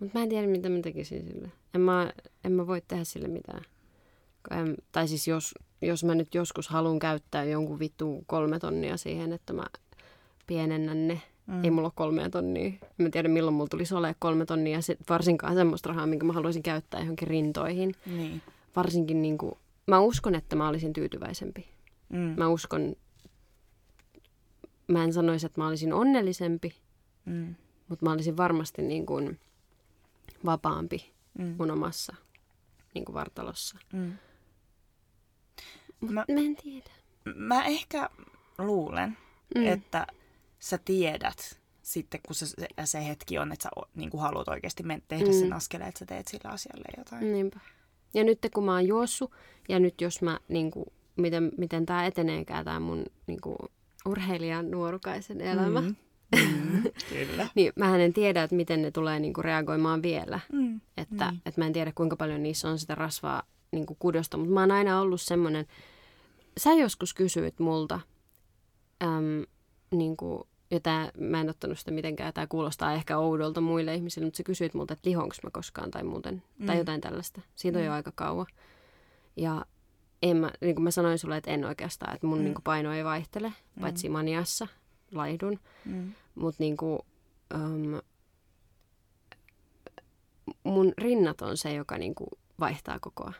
Mutta 0.00 0.18
mä 0.18 0.22
en 0.22 0.28
tiedä, 0.28 0.46
mitä 0.46 0.68
mä 0.68 0.80
tekisin 0.80 1.24
sille. 1.24 1.52
En 1.74 1.80
mä, 1.80 2.12
en 2.44 2.52
mä 2.52 2.66
voi 2.66 2.82
tehdä 2.88 3.04
sille 3.04 3.28
mitään. 3.28 3.64
En, 4.50 4.76
tai 4.92 5.08
siis 5.08 5.28
jos, 5.28 5.54
jos 5.82 6.04
mä 6.04 6.14
nyt 6.14 6.34
joskus 6.34 6.68
haluan 6.68 6.98
käyttää 6.98 7.44
jonkun 7.44 7.78
vittu 7.78 8.24
kolme 8.26 8.58
tonnia 8.58 8.96
siihen, 8.96 9.32
että 9.32 9.52
mä 9.52 9.64
pienennän 10.50 11.08
ne. 11.08 11.22
Mm. 11.46 11.64
Ei 11.64 11.70
mulla 11.70 11.86
ole 11.86 11.92
kolmea 11.94 12.30
tonnia. 12.30 12.72
Mä 12.98 13.10
tiedä 13.10 13.28
milloin 13.28 13.54
mulla 13.54 13.68
tulisi 13.68 13.94
olemaan 13.94 14.14
kolme 14.18 14.46
tonnia. 14.46 14.80
Sit 14.80 14.98
varsinkaan 15.08 15.54
semmoista 15.54 15.88
rahaa, 15.88 16.06
minkä 16.06 16.26
mä 16.26 16.32
haluaisin 16.32 16.62
käyttää 16.62 17.00
johonkin 17.00 17.28
rintoihin. 17.28 17.94
Niin. 18.06 18.42
Varsinkin 18.76 19.22
niin 19.22 19.38
kuin, 19.38 19.52
mä 19.86 20.00
uskon, 20.00 20.34
että 20.34 20.56
mä 20.56 20.68
olisin 20.68 20.92
tyytyväisempi. 20.92 21.68
Mm. 22.08 22.34
Mä 22.36 22.48
uskon, 22.48 22.96
mä 24.88 25.04
en 25.04 25.12
sanoisi, 25.12 25.46
että 25.46 25.60
mä 25.60 25.66
olisin 25.66 25.92
onnellisempi, 25.92 26.74
mm. 27.24 27.54
mutta 27.88 28.04
mä 28.04 28.12
olisin 28.12 28.36
varmasti 28.36 28.82
niin 28.82 29.06
kuin 29.06 29.38
vapaampi 30.44 31.12
mm. 31.38 31.54
mun 31.58 31.70
omassa 31.70 32.14
niin 32.94 33.04
kuin 33.04 33.14
vartalossa. 33.14 33.78
Mm. 33.92 34.12
Mut 36.00 36.10
mä, 36.10 36.24
mä 36.34 36.40
en 36.40 36.56
tiedä. 36.56 36.90
Mä 37.34 37.64
ehkä 37.64 38.10
luulen, 38.58 39.16
mm. 39.54 39.66
että 39.66 40.06
sä 40.60 40.78
tiedät 40.84 41.60
sitten, 41.82 42.20
kun 42.26 42.34
se, 42.34 42.46
se 42.84 43.06
hetki 43.06 43.38
on, 43.38 43.52
että 43.52 43.62
sä 43.62 43.70
niin 43.94 44.10
kuin 44.10 44.20
haluat 44.20 44.48
oikeasti 44.48 44.84
tehdä 45.08 45.26
mm. 45.26 45.32
sen 45.32 45.52
askeleen, 45.52 45.88
että 45.88 45.98
sä 45.98 46.06
teet 46.06 46.28
sillä 46.28 46.50
asialle 46.50 46.84
jotain. 46.96 47.32
Niinpä. 47.32 47.60
Ja 48.14 48.24
nyt 48.24 48.38
kun 48.54 48.64
mä 48.64 48.72
oon 48.72 48.86
juossut, 48.86 49.32
ja 49.68 49.78
nyt 49.78 50.00
jos 50.00 50.22
mä, 50.22 50.40
niin 50.48 50.70
kuin, 50.70 50.86
miten, 51.16 51.52
miten 51.58 51.86
tämä 51.86 52.06
eteneekään, 52.06 52.64
tämä 52.64 52.80
mun 52.80 53.04
niin 53.26 53.40
kuin, 53.40 53.56
urheilijan 54.06 54.70
nuorukaisen 54.70 55.40
elämä, 55.40 55.80
mm. 55.80 55.96
Mm, 56.36 56.82
kyllä. 57.08 57.48
niin 57.54 57.72
mä 57.76 57.96
en 57.96 58.12
tiedä, 58.12 58.42
että 58.42 58.56
miten 58.56 58.82
ne 58.82 58.90
tulee 58.90 59.20
niin 59.20 59.32
kuin, 59.32 59.44
reagoimaan 59.44 60.02
vielä. 60.02 60.40
Mm, 60.52 60.80
että, 60.96 61.30
niin. 61.30 61.42
että 61.46 61.60
mä 61.60 61.66
en 61.66 61.72
tiedä, 61.72 61.92
kuinka 61.94 62.16
paljon 62.16 62.42
niissä 62.42 62.68
on 62.68 62.78
sitä 62.78 62.94
rasvaa 62.94 63.42
niin 63.72 63.86
kuin 63.86 63.96
kudosta, 64.00 64.36
mutta 64.36 64.54
mä 64.54 64.60
oon 64.60 64.70
aina 64.70 65.00
ollut 65.00 65.20
semmoinen, 65.20 65.66
sä 66.58 66.72
joskus 66.72 67.14
kysyit 67.14 67.58
multa, 67.58 68.00
äm, 69.02 69.44
niin 69.90 70.16
kuin, 70.16 70.42
ja 70.70 70.80
tää, 70.80 71.10
mä 71.18 71.40
en 71.40 71.50
ottanut 71.50 71.78
sitä 71.78 71.90
mitenkään, 71.90 72.32
tämä 72.32 72.46
kuulostaa 72.46 72.92
ehkä 72.92 73.18
oudolta 73.18 73.60
muille 73.60 73.94
ihmisille, 73.94 74.26
mutta 74.26 74.36
sä 74.36 74.42
kysyit 74.42 74.74
multa, 74.74 74.92
että 74.92 75.08
lihonko 75.10 75.34
mä 75.42 75.50
koskaan 75.50 75.90
tai 75.90 76.04
muuten, 76.04 76.42
mm. 76.58 76.66
tai 76.66 76.78
jotain 76.78 77.00
tällaista. 77.00 77.40
Siitä 77.56 77.78
on 77.78 77.82
mm. 77.82 77.86
jo 77.86 77.92
aika 77.92 78.12
kauan. 78.14 78.46
Ja 79.36 79.66
en 80.22 80.36
mä, 80.36 80.50
niin 80.60 80.74
kuin 80.74 80.84
mä 80.84 80.90
sanoin 80.90 81.18
sulle, 81.18 81.36
että 81.36 81.50
en 81.50 81.64
oikeastaan, 81.64 82.14
että 82.14 82.26
mun 82.26 82.38
mm. 82.38 82.44
niin 82.44 82.54
kuin 82.54 82.64
paino 82.64 82.92
ei 82.92 83.04
vaihtele, 83.04 83.48
mm. 83.48 83.80
paitsi 83.80 84.08
maniassa 84.08 84.66
laihdun. 85.12 85.58
Mm. 85.84 86.12
Mutta 86.34 86.62
niin 86.62 86.76
kuin, 86.76 86.98
um, 87.54 88.00
mun 90.64 90.92
rinnat 90.98 91.42
on 91.42 91.56
se, 91.56 91.74
joka 91.74 91.98
niin 91.98 92.14
kuin 92.14 92.30
vaihtaa 92.60 92.98
koko 93.00 93.24
ajan. 93.24 93.34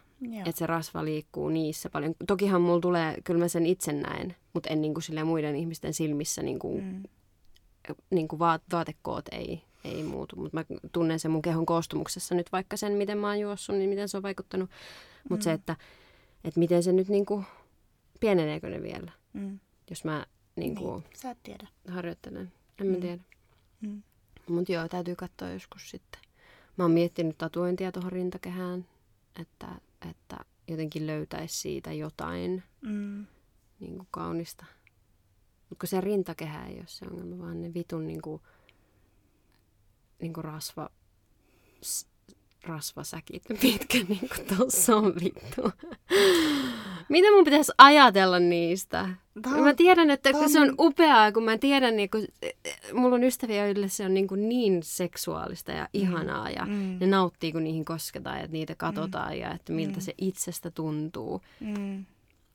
Että 0.47 0.59
se 0.59 0.66
rasva 0.66 1.05
liikkuu 1.05 1.49
niissä 1.49 1.91
paljon. 1.91 2.14
Tokihan 2.26 2.62
mulla 2.62 2.81
tulee, 2.81 3.16
kyllä 3.24 3.41
mä 3.41 3.49
sen 3.49 3.66
itse 3.66 3.93
näen, 3.93 4.37
mutta 4.53 4.68
en 4.70 4.81
niin 4.81 4.95
kuin 4.95 5.26
muiden 5.26 5.57
ihmisten 5.57 5.95
silmissä 5.95 6.43
niin 6.43 6.59
kuin, 6.59 6.85
mm. 6.85 7.03
Niin 8.11 8.28
kuin 8.28 8.38
vaat, 8.38 8.62
vaatekoot 8.72 9.28
ei, 9.32 9.62
ei 9.84 10.03
muutu. 10.03 10.36
Mutta 10.36 10.57
mä 10.57 10.64
tunnen 10.93 11.20
sen 11.20 11.30
mun 11.30 11.43
kehon 11.43 11.66
koostumuksessa 11.66 12.34
nyt 12.34 12.53
vaikka 12.53 12.76
sen, 12.76 12.93
miten 12.93 13.18
mä 13.18 13.26
oon 13.28 13.41
juossut, 13.41 13.76
niin 13.76 13.91
miten 13.91 14.09
se 14.09 14.16
on 14.16 14.22
vaikuttanut. 14.22 14.70
Mutta 15.30 15.43
mm. 15.43 15.45
se, 15.45 15.53
että 15.53 15.76
että 16.45 16.61
miten 16.61 16.82
se 16.82 16.93
nyt 16.93 17.09
niin 17.09 17.26
kuin, 17.26 17.47
pieneneekö 18.20 18.70
ne 18.70 18.82
vielä, 18.82 19.12
Mm. 19.32 19.59
jos 19.91 20.05
mä 20.05 20.26
niin 20.57 20.74
kuin, 20.74 21.01
Niin, 21.03 21.16
sä 21.16 21.30
et 21.30 21.38
tiedä. 21.43 21.68
harjoittelen. 21.88 22.53
En 22.80 22.86
mä 22.86 22.95
Mm. 22.95 23.01
tiedä. 23.01 23.22
Mm. 23.80 24.03
Mutta 24.49 24.72
joo, 24.72 24.88
täytyy 24.88 25.16
katsoa 25.16 25.49
joskus 25.51 25.91
sitten. 25.91 26.20
Mä 26.76 26.84
oon 26.84 26.91
miettinyt 26.91 27.38
tatuointia 27.38 27.93
tuohon 27.93 28.12
rintakehään, 28.12 28.86
että, 29.41 29.68
että 30.11 30.36
jotenkin 30.68 31.07
löytäisi 31.07 31.59
siitä 31.61 31.93
jotain 31.93 32.62
Mm. 32.82 33.26
niin 33.80 33.97
kuin 33.97 34.09
kaunista. 34.11 34.64
Mutta 35.70 35.80
kun 35.80 35.88
se 35.88 36.00
rintakehä 36.00 36.66
ei 36.66 36.74
ole 36.76 36.84
se 36.86 37.06
ongelma, 37.10 37.38
vaan 37.44 37.62
ne 37.62 37.74
vitun 37.74 38.06
niin 38.06 38.22
kuin, 38.22 38.42
niin 40.20 40.32
kuin 40.32 40.44
rasva, 40.44 40.88
s- 41.84 42.06
rasvasäkit, 42.66 43.42
mitkä 43.62 43.98
niin 44.08 44.28
kuin 44.36 44.56
tuossa 44.56 44.96
on 44.96 45.14
vittu. 45.20 45.70
Mitä 47.08 47.30
mun 47.30 47.44
pitäisi 47.44 47.72
ajatella 47.78 48.38
niistä? 48.38 49.08
On- 49.46 49.64
Mä 49.64 49.74
tiedän, 49.74 50.10
että 50.10 50.30
on- 50.34 50.50
se 50.50 50.60
on 50.60 50.74
upeaa, 50.78 51.32
kun 51.32 51.44
mä 51.44 51.58
tiedän, 51.58 51.96
niin 51.96 52.10
kun, 52.10 52.26
mulla 52.94 53.14
on 53.14 53.24
ystäviä, 53.24 53.66
joille 53.66 53.88
se 53.88 54.04
on 54.04 54.14
niin, 54.14 54.28
kuin 54.28 54.48
niin 54.48 54.82
seksuaalista 54.82 55.72
ja 55.72 55.88
ihanaa 55.92 56.50
ja 56.50 56.66
Mm. 56.66 56.96
ne 57.00 57.06
nauttii, 57.06 57.52
kun 57.52 57.64
niihin 57.64 57.84
kosketaan 57.84 58.40
ja 58.40 58.46
niitä 58.46 58.74
katsotaan 58.74 59.38
ja 59.38 59.54
että 59.54 59.72
miltä 59.72 59.96
Mm. 59.96 60.00
se 60.00 60.14
itsestä 60.18 60.70
tuntuu. 60.70 61.40
Mm. 61.60 62.04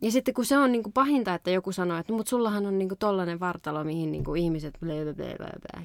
Ja 0.05 0.11
sitten 0.11 0.33
kun 0.33 0.45
se 0.45 0.57
on 0.57 0.71
niin 0.71 0.83
kuin 0.83 0.93
pahinta, 0.93 1.33
että 1.33 1.51
joku 1.51 1.71
sanoo, 1.71 1.97
että 1.97 2.13
no, 2.13 2.17
mutta 2.17 2.29
sullahan 2.29 2.65
on 2.65 2.77
niin 2.77 2.89
kuin 2.89 2.99
tollainen 2.99 3.39
vartalo, 3.39 3.83
mihin 3.83 4.11
niin 4.11 4.23
kuin 4.23 4.41
ihmiset 4.41 4.77
blö, 4.79 4.93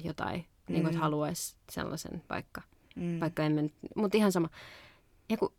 jotain, 0.03 0.39
mm. 0.39 0.73
niin 0.73 0.81
kuin, 0.81 0.81
Mm. 0.83 0.85
että 0.87 0.99
haluaisi 0.99 1.55
sellaisen 1.71 2.23
vaikka, 2.29 2.61
Mm. 2.95 3.19
vaikka 3.19 3.43
emme 3.43 3.69
mutta 3.95 4.17
ihan 4.17 4.31
sama. 4.31 4.49
Ja 5.29 5.37
kun 5.37 5.53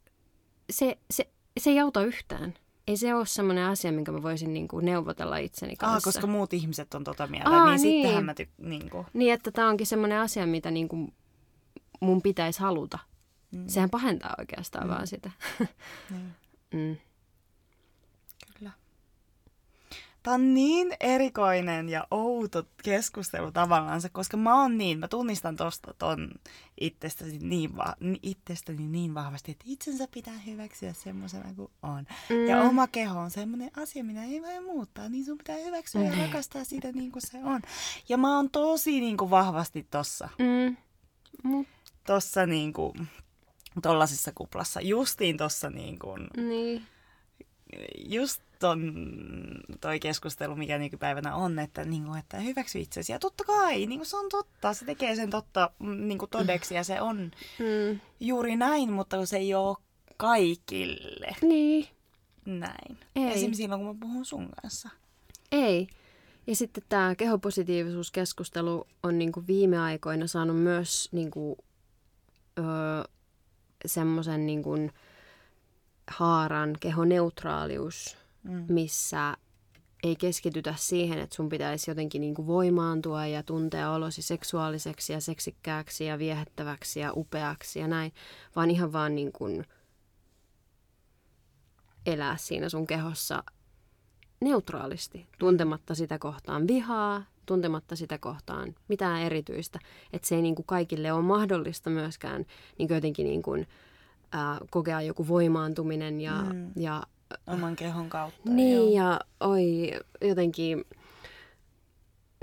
se, 0.70 0.98
se, 1.10 1.28
se 1.60 1.70
ei 1.70 1.80
auta 1.80 2.04
yhtään. 2.04 2.54
Ei 2.86 2.96
se 2.96 3.14
ole 3.14 3.26
semmoinen 3.26 3.64
asia, 3.64 3.92
minkä 3.92 4.12
mä 4.12 4.22
voisin 4.22 4.54
niin 4.54 4.68
kuin 4.68 4.84
neuvotella 4.86 5.36
itseni 5.36 5.76
kanssa. 5.76 5.96
Ah, 5.96 6.02
koska 6.02 6.26
muut 6.26 6.52
ihmiset 6.52 6.94
on 6.94 7.04
tota 7.04 7.26
mieltä, 7.26 7.50
Aa, 7.50 7.66
niin, 7.66 7.82
niin. 7.82 7.96
sittenhän 8.02 8.24
mä 8.24 8.32
ty- 8.42 8.48
niin 8.68 8.90
kuin, 8.90 9.06
Niin, 9.12 9.32
että 9.34 9.50
tämä 9.50 9.68
onkin 9.68 9.86
semmoinen 9.86 10.18
asia, 10.18 10.46
mitä 10.46 10.70
niin 10.70 10.88
kuin 10.88 11.12
mun 12.00 12.22
pitäisi 12.22 12.60
haluta. 12.60 12.98
mm. 13.52 13.64
Sehän 13.68 13.90
pahentaa 13.90 14.34
oikeastaan 14.38 14.86
Mm. 14.86 14.90
vaan 14.90 15.06
sitä. 15.06 15.30
niin, 16.10 16.32
mm. 16.74 16.96
kyllä. 18.58 18.70
Tämä 20.22 20.34
on 20.34 20.54
niin 20.54 20.92
erikoinen 21.00 21.88
ja 21.88 22.06
outo 22.10 22.66
keskustelu 22.82 23.52
tavallaan, 23.52 24.00
koska 24.12 24.36
mä 24.36 24.60
oon 24.62 24.78
niin, 24.78 24.98
mä 24.98 25.08
tunnistan 25.08 25.56
tosta 25.56 25.94
ton 25.98 26.30
itsestäni 26.80 27.38
niin, 27.38 27.76
va- 27.76 27.96
ni- 28.00 28.18
itsestäni 28.22 28.86
niin 28.88 29.14
vahvasti, 29.14 29.50
että 29.52 29.64
itsensä 29.68 30.08
pitää 30.14 30.38
hyväksyä 30.46 30.92
semmoisena 30.92 31.54
kuin 31.54 31.70
on. 31.82 32.06
Mm. 32.30 32.46
Ja 32.46 32.60
oma 32.62 32.86
keho 32.86 33.20
on 33.20 33.30
semmoinen 33.30 33.70
asia, 33.76 34.04
mitä 34.04 34.24
ei 34.24 34.42
voi 34.42 34.60
muuttaa, 34.60 35.08
niin 35.08 35.24
sun 35.24 35.38
pitää 35.38 35.56
hyväksyä 35.56 36.02
ja 36.02 36.10
Niin. 36.10 36.22
rakastaa 36.22 36.64
sitä 36.64 36.92
niin 36.92 37.12
kuin 37.12 37.22
se 37.30 37.38
on. 37.44 37.60
Ja 38.08 38.16
mä 38.18 38.36
oon 38.36 38.50
tosi 38.50 39.00
niin 39.00 39.16
kuin 39.16 39.30
vahvasti 39.30 39.86
tossa, 39.90 40.28
Mm. 40.38 40.76
Mut, 41.42 41.66
tossa 42.06 42.46
niin 42.46 42.72
kuin, 42.72 43.08
tollasessa 43.82 44.32
kuplassa. 44.34 44.80
Justiin 44.80 45.36
tossa 45.36 45.70
niin 45.70 45.98
kuin, 45.98 46.26
niin. 46.36 46.82
just 47.96 48.40
ton, 48.62 48.92
toi 49.80 50.00
keskustelu, 50.00 50.56
mikä 50.56 50.78
nykypäivänä 50.78 51.34
on, 51.34 51.58
että, 51.58 51.84
niin 51.84 52.04
kuin, 52.04 52.18
että 52.18 52.36
hyväksy 52.38 52.78
itsesi. 52.78 53.12
Ja 53.12 53.18
totta 53.18 53.44
kai, 53.44 53.86
niin 53.86 53.98
kuin 53.98 54.06
se 54.06 54.16
on 54.16 54.28
totta, 54.28 54.74
se 54.74 54.84
tekee 54.84 55.16
sen 55.16 55.30
totta 55.30 55.70
mm, 55.78 56.08
niin 56.08 56.18
kuin 56.18 56.30
todeksi 56.30 56.74
ja 56.74 56.84
se 56.84 57.00
on 57.00 57.30
Mm. 57.58 58.00
juuri 58.20 58.56
näin, 58.56 58.92
mutta 58.92 59.16
kun 59.16 59.26
se 59.26 59.36
ei 59.36 59.54
ole 59.54 59.76
kaikille 60.16 61.36
Niin. 61.42 61.86
näin. 62.46 62.98
Ei. 63.16 63.28
Esimerkiksi 63.32 63.62
silloin, 63.62 63.80
kun 63.80 63.88
mä 63.96 64.00
puhun 64.00 64.24
sun 64.24 64.48
kanssa. 64.62 64.88
Ei. 65.52 65.86
Ja 66.46 66.56
sitten 66.56 66.84
tämä 66.88 67.14
kehopositiivisuuskeskustelu 67.14 68.86
on 69.02 69.18
niinku 69.18 69.44
viime 69.46 69.78
aikoina 69.78 70.26
saanut 70.26 70.56
myös 70.56 71.08
niinku, 71.12 71.58
öö, 72.58 72.64
semmoisen 73.86 74.46
niinku 74.46 74.76
haaran 76.10 76.76
kehoneutraalius, 76.80 78.16
Mm. 78.42 78.64
missä 78.68 79.36
ei 80.02 80.16
keskitytä 80.16 80.74
siihen, 80.76 81.18
että 81.18 81.36
sun 81.36 81.48
pitäisi 81.48 81.90
jotenkin 81.90 82.20
niinku 82.20 82.46
voimaantua 82.46 83.26
ja 83.26 83.42
tuntea 83.42 83.90
olosi 83.90 84.22
seksuaaliseksi 84.22 85.12
ja 85.12 85.20
seksikkääksi 85.20 86.04
ja 86.04 86.18
viehättäväksi 86.18 87.00
ja 87.00 87.12
upeaksi 87.16 87.78
ja 87.78 87.88
näin, 87.88 88.12
vaan 88.56 88.70
ihan 88.70 88.92
vaan 88.92 89.14
niinku 89.14 89.44
elää 92.06 92.36
siinä 92.36 92.68
sun 92.68 92.86
kehossa 92.86 93.44
neutraalisti, 94.40 95.26
tuntematta 95.38 95.94
sitä 95.94 96.18
kohtaan 96.18 96.68
vihaa, 96.68 97.24
tuntematta 97.46 97.96
sitä 97.96 98.18
kohtaan 98.18 98.74
mitään 98.88 99.22
erityistä. 99.22 99.78
Että 100.12 100.28
se 100.28 100.34
ei 100.34 100.42
niin 100.42 100.54
kuin 100.54 100.66
kaikille 100.66 101.12
ole 101.12 101.22
mahdollista 101.22 101.90
myöskään 101.90 102.44
niin 102.78 102.88
kuin 102.88 102.94
jotenkin 102.94 103.26
niin 103.26 103.42
kuin, 103.42 103.68
ää, 104.32 104.58
kokea 104.70 105.02
joku 105.02 105.28
voimaantuminen 105.28 106.20
ja, 106.20 106.42
mm. 106.52 106.70
ja 106.76 107.02
Oman 107.46 107.76
kehon 107.76 108.08
kautta. 108.08 108.50
niin 108.50 108.76
joo. 108.76 108.90
ja 109.06 109.20
oi 109.40 109.92
jotenkin, 110.20 110.84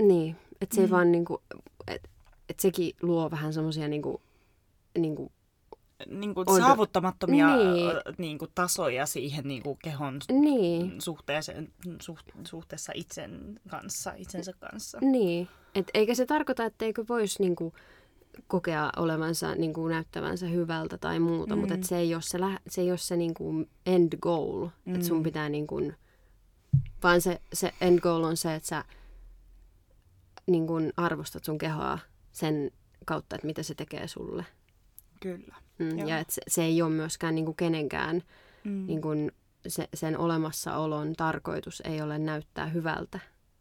niin, 0.02 0.36
että 0.60 0.76
se 0.76 0.82
Mm. 0.86 0.90
vaan 0.90 1.12
niin 1.12 1.24
kuin, 1.24 1.42
että 1.88 2.08
et 2.48 2.60
sekin 2.60 2.94
luo 3.02 3.30
vähän 3.30 3.52
semmoisia 3.52 3.88
niin 3.88 4.02
kuin, 4.02 4.22
niin 4.98 5.16
kuin, 5.16 5.32
niin 6.06 6.34
kuin 6.34 6.46
saavuttamattomia 6.60 7.56
Niin. 7.56 7.90
niin 8.18 8.38
kuin 8.38 8.50
tasoja 8.54 9.06
siihen 9.06 9.48
niin 9.48 9.62
kuin 9.62 9.78
kehon 9.84 10.20
niin, 10.32 11.00
suhteeseen, 11.00 11.72
suht, 12.00 12.26
suhteessa 12.44 12.92
itsen 12.94 13.60
kanssa, 13.68 14.12
itsensä 14.16 14.52
kanssa. 14.52 14.98
Niin, 15.00 15.48
et 15.74 15.90
eikä 15.94 16.14
se 16.14 16.26
tarkoita, 16.26 16.64
etteikö 16.64 17.04
voisi 17.08 17.42
niinku 17.42 17.72
kokea 18.46 18.90
olevansa, 18.96 19.54
niinku 19.54 19.88
näyttävänsä 19.88 20.46
hyvältä 20.46 20.98
tai 20.98 21.18
muuta, 21.20 21.54
Mm. 21.56 21.60
mutta 21.60 21.74
et 21.74 21.84
se 21.84 21.96
ei 21.98 22.14
ole 22.14 22.22
se, 22.22 22.40
lä- 22.40 22.60
se, 22.68 22.80
ei 22.80 22.90
ole 22.90 22.98
se 22.98 23.16
niinku 23.16 23.66
end 23.86 24.12
goal, 24.22 24.68
mm. 24.84 24.94
että 24.94 25.06
sun 25.06 25.22
pitää 25.22 25.48
niinku, 25.48 25.92
vaan 27.02 27.20
se, 27.20 27.40
se 27.52 27.72
end 27.80 28.00
goal 28.00 28.22
on 28.24 28.36
se, 28.36 28.54
että 28.54 28.68
sä 28.68 28.84
niinku 30.46 30.74
arvostat 30.96 31.44
sun 31.44 31.58
kehoa 31.58 31.98
sen 32.32 32.70
kautta, 33.06 33.36
että 33.36 33.46
mitä 33.46 33.62
se 33.62 33.74
tekee 33.74 34.08
sulle. 34.08 34.46
Kyllä. 35.20 35.54
Mm, 35.78 35.98
Joo. 35.98 36.08
ja 36.08 36.18
että 36.18 36.34
se, 36.34 36.42
se 36.48 36.62
ei 36.64 36.82
ole 36.82 36.90
myöskään 36.90 37.34
niinku 37.34 37.52
kenenkään 37.54 38.22
Mm. 38.64 38.86
niin 38.86 39.00
kun 39.02 39.32
se, 39.68 39.88
sen 39.94 40.18
olemassaolon 40.18 41.12
tarkoitus 41.16 41.80
ei 41.84 42.02
ole 42.02 42.18
näyttää 42.18 42.66
hyvältä, 42.66 43.20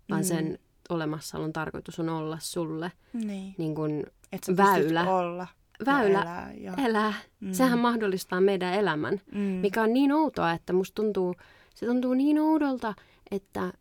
vaan 0.09 0.21
Mm. 0.21 0.25
sen 0.27 0.59
olemassaolon 0.89 1.53
tarkoitus 1.53 1.99
on 1.99 2.09
olla 2.09 2.37
sulle 2.41 2.91
Niin. 3.13 3.55
niin 3.57 3.75
kun 3.75 4.03
Että 4.31 4.45
sä 4.45 4.57
väylä. 4.57 5.09
olla 5.15 5.47
väylä 5.85 6.21
elää. 6.21 6.53
Ja... 6.57 6.73
elää. 6.77 7.13
Mm. 7.39 7.51
Sehän 7.53 7.79
mahdollistaa 7.79 8.41
meidän 8.41 8.73
elämän, 8.73 9.21
Mm. 9.31 9.39
mikä 9.41 9.81
on 9.81 9.93
niin 9.93 10.11
outoa, 10.11 10.51
että 10.51 10.73
musta 10.73 10.95
tuntuu, 10.95 11.35
se 11.75 11.85
tuntuu 11.85 12.13
niin 12.13 12.39
oudolta, 12.39 12.93
että 13.31 13.73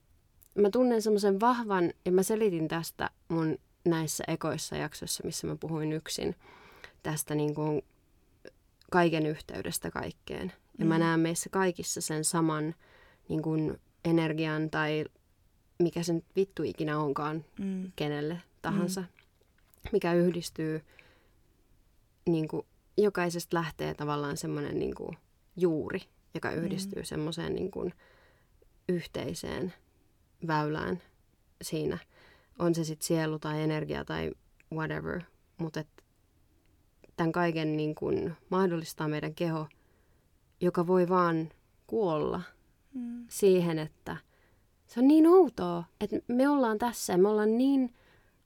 mä 0.59 0.71
tunnen 0.71 1.03
semmoisen 1.03 1.41
vahvan, 1.41 1.93
ja 2.05 2.13
mä 2.13 2.23
selitin 2.23 2.69
tästä 2.69 3.11
mun 3.29 3.59
näissä 3.85 4.25
ekoissa 4.29 4.77
jaksoissa, 4.77 5.25
missä 5.25 5.47
mä 5.47 5.57
puhuin 5.61 5.93
yksin, 5.93 6.35
tästä 7.03 7.35
niin 7.35 7.55
kuin 7.55 7.83
kaiken 8.91 9.27
yhteydestä 9.27 9.91
kaikkeen. 9.91 10.53
Ja 10.79 10.85
mä 10.85 10.95
Mm. 10.95 11.01
näen 11.01 11.21
meissä 11.21 11.51
kaikissa 11.51 12.01
sen 12.01 12.25
saman 12.25 12.75
niin 13.29 13.43
kuin 13.43 13.81
energian 14.05 14.71
tai 14.71 15.05
mikä 15.79 16.03
se 16.03 16.13
nyt 16.13 16.25
vittu 16.37 16.63
ikinä 16.63 16.99
onkaan 16.99 17.45
Mm. 17.59 17.93
kenelle 17.97 18.43
tahansa, 18.63 19.05
mikä 19.93 20.15
yhdistyy, 20.15 20.83
niin 22.29 22.49
kuin, 22.49 22.67
jokaisesta 22.97 23.57
lähtee 23.57 23.95
tavallaan 23.95 24.37
semmoinen 24.37 24.79
niin 24.79 24.95
kuin, 24.95 25.17
juuri, 25.57 26.01
joka 26.35 26.51
yhdistyy 26.51 27.03
mm. 27.03 27.05
semmoiseen 27.07 27.55
niin 27.55 27.71
kuin, 27.71 27.95
yhteiseen 28.89 29.75
väylään 30.47 31.03
siinä. 31.63 31.99
On 32.59 32.75
se 32.75 32.85
sitten 32.85 33.07
sielu 33.07 33.39
tai 33.39 33.63
energia 33.63 34.05
tai 34.05 34.33
whatever, 34.73 35.23
mutta 35.59 35.85
tämän 37.17 37.33
kaiken 37.33 37.77
niin 37.77 37.95
kuin, 37.95 38.37
mahdollistaa 38.51 39.09
meidän 39.09 39.35
keho, 39.35 39.69
joka 40.61 40.87
voi 40.87 41.09
vaan 41.09 41.49
kuolla 41.87 42.43
Mm. 42.95 43.25
siihen, 43.29 43.79
että 43.79 44.17
se 44.89 45.01
on 45.01 45.09
niin 45.09 45.27
outoa, 45.27 45.85
että 46.01 46.17
me 46.29 46.49
ollaan 46.49 46.79
tässä 46.79 47.17
me 47.17 47.29
ollaan 47.29 47.59
niin 47.59 47.95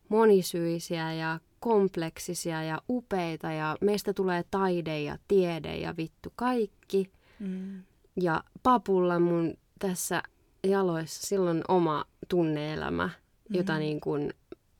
monisyisiä 0.08 1.12
ja 1.12 1.40
kompleksisia 1.60 2.62
ja 2.62 2.82
upeita 2.88 3.52
ja 3.52 3.76
meistä 3.80 4.12
tulee 4.12 4.44
taide 4.50 5.02
ja 5.02 5.18
tiede 5.28 5.76
ja 5.76 5.96
vittu 5.96 6.32
kaikki. 6.36 7.10
Mm. 7.38 7.82
Ja 8.20 8.44
papulla 8.62 9.18
mun 9.18 9.54
tässä 9.78 10.22
jaloissa 10.64 11.26
silloin 11.26 11.62
oma 11.68 12.04
tunneelämä, 12.28 13.06
mm. 13.06 13.56
jota 13.56 13.78
niin 13.78 14.00
kuin 14.00 14.34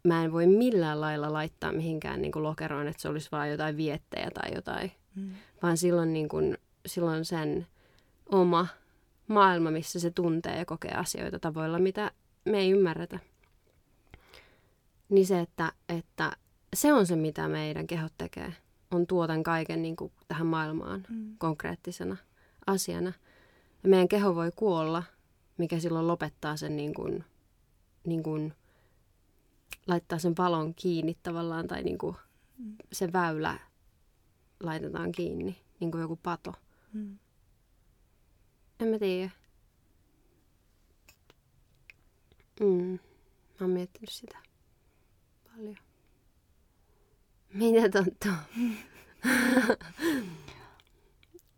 mä 0.05 0.25
en 0.25 0.33
voi 0.33 0.47
millään 0.47 1.01
lailla 1.01 1.33
laittaa 1.33 1.73
mihinkään 1.73 2.23
niin 2.23 2.33
kuin 2.33 2.43
lokeroon, 2.43 2.89
että 2.89 3.03
se 3.03 3.09
olisi 3.09 3.29
vaan 3.33 3.51
jotain 3.51 3.77
viettejä 3.77 4.31
tai 4.35 4.55
jotain. 4.55 4.93
Mm. 5.15 5.31
Vaan 5.63 5.77
silloin, 5.77 6.13
niin 6.13 6.29
kuin, 6.29 6.59
silloin 6.87 7.25
sen 7.25 7.67
oma 8.27 8.67
maailma, 9.29 9.71
missä 9.71 10.01
se 10.01 10.11
tuntee 10.11 10.59
ja 10.59 10.65
kokee 10.65 10.95
asioita 10.95 11.39
tavoilla, 11.39 11.79
mitä 11.79 12.11
me 12.45 12.59
ei 12.59 12.71
ymmärretä. 12.71 13.19
Niin 15.09 15.27
se, 15.27 15.41
että, 15.41 15.73
että 15.89 16.33
se 16.75 16.93
on 16.93 17.07
se, 17.07 17.17
mitä 17.17 17.49
meidän 17.49 17.87
kehot 17.87 18.13
tekee, 18.19 18.55
on 18.91 19.07
tuotan 19.07 19.43
kaiken 19.43 19.83
niin 19.83 19.97
kuin 19.97 20.13
tähän 20.29 20.47
maailmaan 20.47 21.07
mm. 21.09 21.35
konkreettisena 21.39 22.17
asiana. 22.67 23.13
Ja 23.83 23.89
meidän 23.89 24.09
keho 24.09 24.35
voi 24.35 24.51
kuolla, 24.57 25.03
mikä 25.59 25.79
silloin 25.79 26.07
lopettaa 26.07 26.57
sen 26.57 26.77
niin 26.77 26.95
kuin, 26.95 27.25
niin 28.07 28.23
kuin, 28.23 28.55
laittaa 29.87 30.19
sen 30.19 30.35
valon 30.39 30.75
kiinni 30.75 31.17
tavallaan, 31.23 31.67
tai 31.67 31.83
niin 31.83 31.99
kuin 31.99 32.17
mm. 32.59 32.75
se 32.93 33.13
väylä 33.13 33.59
laitetaan 34.61 35.13
kiinni, 35.13 35.61
niin 35.81 35.91
kuin 35.91 36.01
joku 36.01 36.19
pato. 36.23 36.55
Mm. 36.93 37.19
En 38.83 38.89
mä 38.89 38.99
tiedä. 38.99 39.31
Mm. 42.61 42.99
Mä 42.99 42.99
oon 43.61 43.71
miettinyt 43.71 44.11
sitä 44.11 44.39
paljon. 45.53 45.77
Mitä 47.53 47.89
tonttuu? 47.89 48.33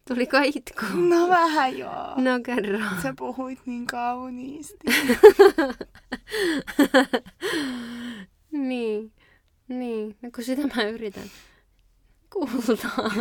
Tuliko 0.09 0.37
itku? 0.45 0.85
No 1.09 1.29
vähän 1.29 1.79
joo. 1.79 2.15
No 2.17 2.41
kerro. 2.47 2.79
Sä 3.03 3.15
puhuit 3.19 3.67
niin 3.67 3.87
kauniisti. 3.87 4.85
niin. 8.69 9.13
Niin. 9.69 10.17
No 10.23 10.31
kun 10.35 10.45
sitä 10.45 10.63
mä 10.77 10.83
yritän. 10.83 11.31
Kultaa. 12.33 13.13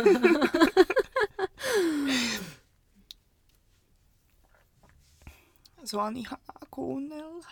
Sua 5.84 6.04
on 6.04 6.16
ihanaa 6.16 6.58
kuunnella. 6.70 7.46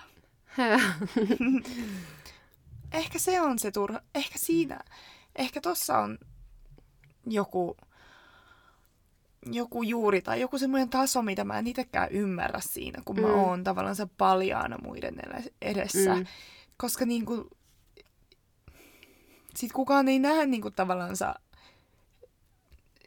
ehkä 2.92 3.18
se 3.18 3.40
on 3.40 3.58
se 3.58 3.70
turha. 3.70 4.00
Ehkä 4.14 4.38
siinä. 4.38 4.80
Ehkä 5.36 5.60
tossa 5.60 5.98
on 5.98 6.18
joku, 7.26 7.76
joku 9.46 9.82
juuri 9.82 10.22
tai 10.22 10.40
joku 10.40 10.58
semmoinen 10.58 10.88
taso, 10.88 11.22
mitä 11.22 11.44
mä 11.44 11.58
en 11.58 11.66
itsekään 11.66 12.08
ymmärrä 12.10 12.60
siinä, 12.60 13.02
kun 13.04 13.16
mm. 13.16 13.22
mä 13.22 13.32
oon 13.32 13.64
tavallaan 13.64 13.96
se 13.96 14.06
paljaana 14.18 14.78
muiden 14.78 15.16
edessä. 15.62 16.14
Mm. 16.14 16.26
Koska 16.76 17.06
niinku, 17.06 17.50
sit 19.56 19.72
kukaan 19.72 20.08
ei 20.08 20.18
näe 20.18 20.46
niinku 20.46 20.70
tavallaan 20.70 21.16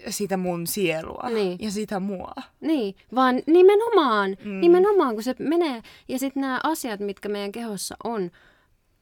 sitä 0.10 0.38
mun 0.38 0.68
sielua 0.68 1.30
niin. 1.30 1.58
ja 1.62 1.72
sitä 1.72 2.00
mua. 2.00 2.34
Niin, 2.62 2.96
vaan 3.16 3.42
nimenomaan, 3.48 4.38
mm. 4.46 4.60
nimenomaan 4.60 5.14
kun 5.14 5.24
se 5.24 5.36
menee 5.40 5.82
ja 6.08 6.20
sitten 6.20 6.42
nämä 6.42 6.60
asiat, 6.64 7.00
mitkä 7.00 7.30
meidän 7.30 7.52
kehossa 7.52 7.96
on, 8.04 8.32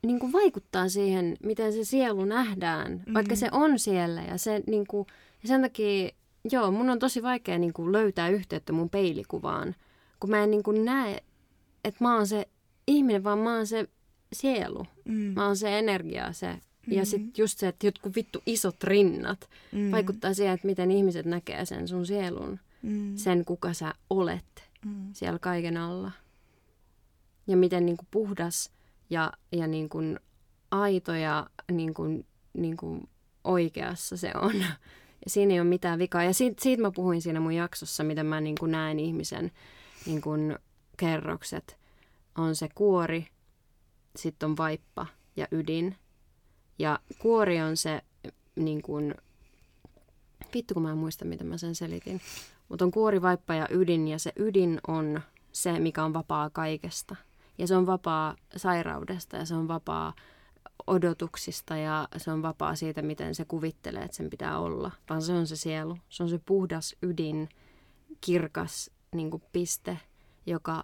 niin 0.06 0.20
kuin 0.20 0.34
vaikuttaa 0.34 0.89
siihen, 0.89 1.38
miten 1.43 1.74
se 1.74 1.84
sielu 1.84 2.26
nähdään, 2.26 2.91
mm-hmm. 2.91 3.14
vaikka 3.14 3.36
se 3.36 3.49
on 3.51 3.80
siellä. 3.80 4.22
Ja, 4.22 4.38
se, 4.38 4.64
niin 4.68 4.88
kuin, 4.88 5.08
ja 5.41 5.47
sen 5.47 5.62
takia, 5.62 6.10
joo, 6.51 6.72
mun 6.72 6.89
on 6.89 6.99
tosi 6.99 7.24
vaikea 7.24 7.58
niin 7.58 7.74
kuin 7.74 7.91
löytää 7.91 8.30
yhteyttä 8.30 8.74
mun 8.74 8.89
peilikuvaan, 8.89 9.76
kun 10.20 10.30
mä 10.30 10.43
en 10.43 10.51
niin 10.51 10.64
kuin 10.64 10.86
näe, 10.86 11.24
että 11.84 12.04
mä 12.04 12.16
oon 12.16 12.28
se 12.28 12.47
ihminen, 12.88 13.24
vaan 13.24 13.39
mä 13.39 13.56
oon 13.56 13.68
se 13.68 13.88
sielu. 14.34 14.86
Mm. 15.06 15.34
Mä 15.36 15.45
oon 15.45 15.58
se 15.58 15.80
energia, 15.80 16.34
se 16.34 16.56
Mm-hmm. 16.86 16.98
Ja 16.98 17.06
sitten 17.06 17.34
just 17.38 17.60
se, 17.60 17.68
että 17.68 17.88
jotkut 17.88 18.16
vittu 18.16 18.44
isot 18.46 18.84
rinnat 18.84 19.50
mm-hmm. 19.72 19.92
vaikuttaa 19.92 20.34
siihen, 20.34 20.54
että 20.54 20.68
miten 20.68 20.92
ihmiset 20.92 21.26
näkee 21.26 21.66
sen 21.66 21.88
sun 21.88 22.06
sielun. 22.06 22.60
Mm-hmm. 22.82 23.18
Sen, 23.18 23.46
kuka 23.46 23.74
sä 23.74 23.94
olet 24.10 24.70
mm-hmm. 24.86 25.10
siellä 25.14 25.40
kaiken 25.40 25.78
alla. 25.78 26.12
Ja 27.48 27.58
miten 27.58 27.86
niin 27.86 27.98
kuin 27.98 28.08
puhdas 28.12 28.72
ja, 29.10 29.32
ja 29.52 29.68
niin 29.68 29.90
kuin 29.90 30.20
aito 30.72 31.14
ja 31.14 31.50
niin 31.72 31.94
kuin, 31.94 32.26
niin 32.54 32.78
kuin 32.78 33.10
oikeassa 33.44 34.18
se 34.18 34.32
on. 34.42 34.56
Ja 35.26 35.30
siinä 35.30 35.54
ei 35.54 35.60
ole 35.60 35.70
mitään 35.70 36.00
vikaa. 36.00 36.24
Ja 36.24 36.34
siitä, 36.34 36.64
siitä 36.64 36.82
mä 36.82 36.92
puhuin 36.92 37.22
siinä 37.22 37.40
mun 37.40 37.54
jaksossa, 37.54 38.04
miten 38.04 38.26
mä 38.26 38.42
niin 38.42 38.56
kuin 38.60 38.72
näen 38.72 39.00
ihmisen 39.00 39.52
niin 40.06 40.22
kuin 40.22 40.58
kerrokset. 40.98 41.78
On 42.38 42.56
se 42.56 42.70
kuori, 42.76 43.28
sitten 44.16 44.50
on 44.50 44.58
vaippa 44.58 45.08
ja 45.36 45.48
ydin. 45.52 45.96
Ja 46.80 46.99
kuori 47.19 47.61
on 47.61 47.78
se, 47.78 48.01
niin 48.55 48.82
kuin, 48.82 49.15
vittu 50.53 50.74
kun 50.74 50.84
mä 50.84 50.91
en 50.91 50.97
muista, 50.97 51.26
miten 51.26 51.47
mä 51.47 51.57
sen 51.57 51.76
selitin. 51.76 52.21
Mutta 52.69 52.86
on 52.86 52.91
kuori, 52.91 53.21
vaippa 53.21 53.53
ja 53.53 53.67
ydin, 53.69 54.07
ja 54.07 54.19
se 54.19 54.34
ydin 54.36 54.80
on 54.88 55.21
se, 55.51 55.80
mikä 55.80 56.03
on 56.03 56.13
vapaa 56.13 56.49
kaikesta– 56.49 57.15
ja 57.57 57.67
se 57.67 57.76
on 57.76 57.86
vapaa 57.86 58.36
sairaudesta 58.55 59.38
ja 59.38 59.45
se 59.45 59.55
on 59.55 59.67
vapaa 59.67 60.13
odotuksista 60.88 61.78
ja 61.78 62.07
se 62.17 62.32
on 62.32 62.41
vapaa 62.41 62.76
siitä, 62.76 63.01
miten 63.01 63.36
se 63.36 63.45
kuvittelee, 63.45 64.03
että 64.03 64.17
sen 64.17 64.30
pitää 64.30 64.59
olla. 64.59 64.91
Vaan 65.09 65.21
se 65.21 65.34
on 65.34 65.47
se 65.47 65.55
sielu. 65.55 65.97
Se 66.09 66.24
on 66.24 66.30
se 66.30 66.39
puhdas 66.45 66.95
ydin, 67.01 67.49
kirkas 68.21 68.91
niin 69.15 69.32
kuin 69.32 69.43
piste, 69.51 69.99
joka 70.45 70.84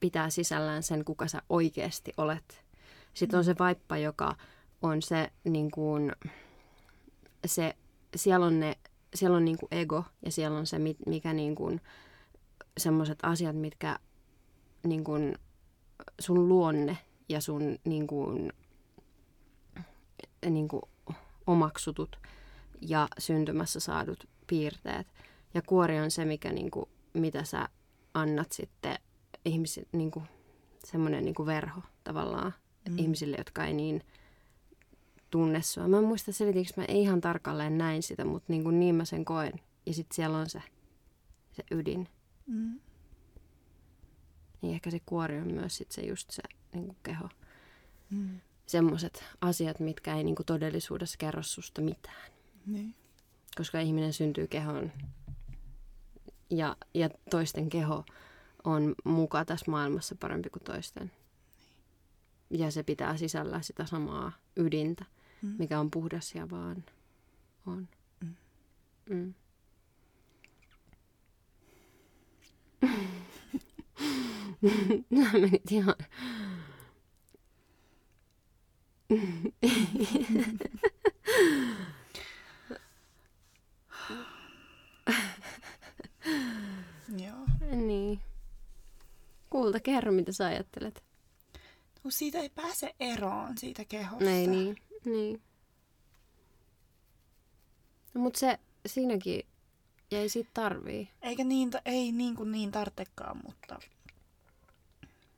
pitää 0.00 0.30
sisällään 0.30 0.82
sen, 0.82 1.04
kuka 1.04 1.28
sä 1.28 1.42
oikeasti 1.48 2.12
olet. 2.16 2.64
Sitten 3.14 3.38
on 3.38 3.44
se 3.44 3.54
vaippa, 3.58 3.96
joka 3.96 4.36
on 4.82 5.02
se, 5.02 5.30
niin 5.44 5.70
kuin, 5.70 6.12
se 7.46 7.74
siellä 8.16 8.46
on, 8.46 8.60
ne, 8.60 8.76
siellä 9.14 9.36
on 9.36 9.44
niin 9.44 9.58
kuin 9.58 9.68
ego 9.70 10.04
ja 10.24 10.32
siellä 10.32 10.58
on 10.58 10.66
se, 10.66 10.76
mikä 11.06 11.32
niin 11.32 11.54
kuin, 11.54 11.80
semmoiset 12.78 13.18
asiat, 13.22 13.56
mitkä 13.56 13.98
niin 14.86 15.04
kuin, 15.04 15.38
sun 16.20 16.48
luonne 16.48 16.98
ja 17.28 17.40
sun 17.40 17.78
niin 17.84 18.06
kuin, 18.06 18.52
niin 20.50 20.68
kuin 20.68 20.82
omaksutut 21.46 22.16
ja 22.80 23.08
syntymässä 23.18 23.80
saadut 23.80 24.28
piirteet. 24.46 25.06
Ja 25.54 25.62
kuori 25.62 26.00
on 26.00 26.10
se, 26.10 26.24
mikä, 26.24 26.52
niin 26.52 26.70
kuin, 26.70 26.86
mitä 27.14 27.44
sä 27.44 27.68
annat 28.14 28.52
sitten 28.52 28.98
ihmisille, 29.44 29.88
niin 29.92 30.10
kuin, 30.10 30.24
semmoinen 30.84 31.24
niin 31.24 31.34
kuin 31.34 31.46
verho 31.46 31.80
tavallaan 32.04 32.54
mm. 32.88 32.98
ihmisille, 32.98 33.36
jotka 33.38 33.64
ei 33.64 33.72
niin 33.72 34.04
tunne 35.30 35.62
sua. 35.62 35.88
Mä 35.88 35.98
en 35.98 36.04
muista 36.04 36.32
selitinkö 36.32 36.72
mä 36.76 36.84
ihan 36.88 37.20
tarkalleen 37.20 37.78
näin 37.78 38.02
sitä, 38.02 38.24
mutta 38.24 38.52
niin, 38.52 38.64
kuin 38.64 38.80
niin 38.80 38.94
mä 38.94 39.04
sen 39.04 39.24
koen. 39.24 39.52
Ja 39.86 39.94
sitten 39.94 40.16
siellä 40.16 40.38
on 40.38 40.50
se, 40.50 40.62
se 41.52 41.64
ydin. 41.70 42.08
Mm. 42.46 42.80
Niin 44.62 44.74
ehkä 44.74 44.90
se 44.90 45.00
kuori 45.06 45.38
on 45.38 45.52
myös 45.52 45.76
sit 45.76 45.92
se 45.92 46.02
just 46.02 46.30
se 46.30 46.42
niin 46.74 46.86
kuin 46.86 46.98
keho. 47.02 47.28
Mm. 48.10 48.40
Semmoiset 48.66 49.24
asiat, 49.40 49.80
mitkä 49.80 50.16
ei 50.16 50.24
niin 50.24 50.36
kuin 50.36 50.46
todellisuudessa 50.46 51.18
kerro 51.18 51.42
susta 51.42 51.80
mitään. 51.80 52.32
Niin. 52.66 52.94
Koska 53.56 53.80
ihminen 53.80 54.12
syntyy 54.12 54.46
kehoon 54.46 54.92
ja, 56.50 56.76
ja 56.94 57.10
toisten 57.30 57.68
keho 57.68 58.04
on 58.64 58.94
muka 59.04 59.44
tässä 59.44 59.70
maailmassa 59.70 60.14
parempi 60.20 60.50
kuin 60.50 60.62
toisten. 60.62 61.12
Niin. 62.50 62.60
Ja 62.60 62.70
se 62.70 62.82
pitää 62.82 63.16
sisällä 63.16 63.62
sitä 63.62 63.86
samaa 63.86 64.32
ydintä, 64.56 65.04
mm. 65.04 65.19
Mikä 65.42 65.80
on 65.80 65.90
puhdas 65.90 66.34
ja 66.34 66.50
vaan 66.50 66.84
on. 67.66 67.88
Mm. 68.20 68.34
Mm. 69.10 69.34
Nämä 75.10 75.32
menit 75.32 75.72
ihan... 75.72 75.94
Joo. 87.18 87.46
Niin. 87.76 88.20
Kuulta, 89.50 89.80
kerro 89.80 90.12
mitä 90.12 90.32
sä 90.32 90.46
ajattelet. 90.46 91.04
No 92.04 92.10
siitä 92.10 92.38
ei 92.38 92.48
pääse 92.48 92.94
eroon 93.00 93.58
siitä 93.58 93.84
kehosta. 93.84 94.30
Ei 94.30 94.46
niin, 94.46 94.76
niin. 95.04 95.42
No, 98.14 98.20
mutta 98.20 98.38
se 98.38 98.58
siinäkin, 98.86 99.46
ei 100.10 100.28
siitä 100.28 100.50
tarvii. 100.54 101.08
Eikä 101.22 101.44
niin, 101.44 101.70
ei 101.84 102.12
niin 102.12 102.36
kuin 102.36 102.52
niin 102.52 102.70
tartekaan, 102.70 103.40
mutta 103.46 103.80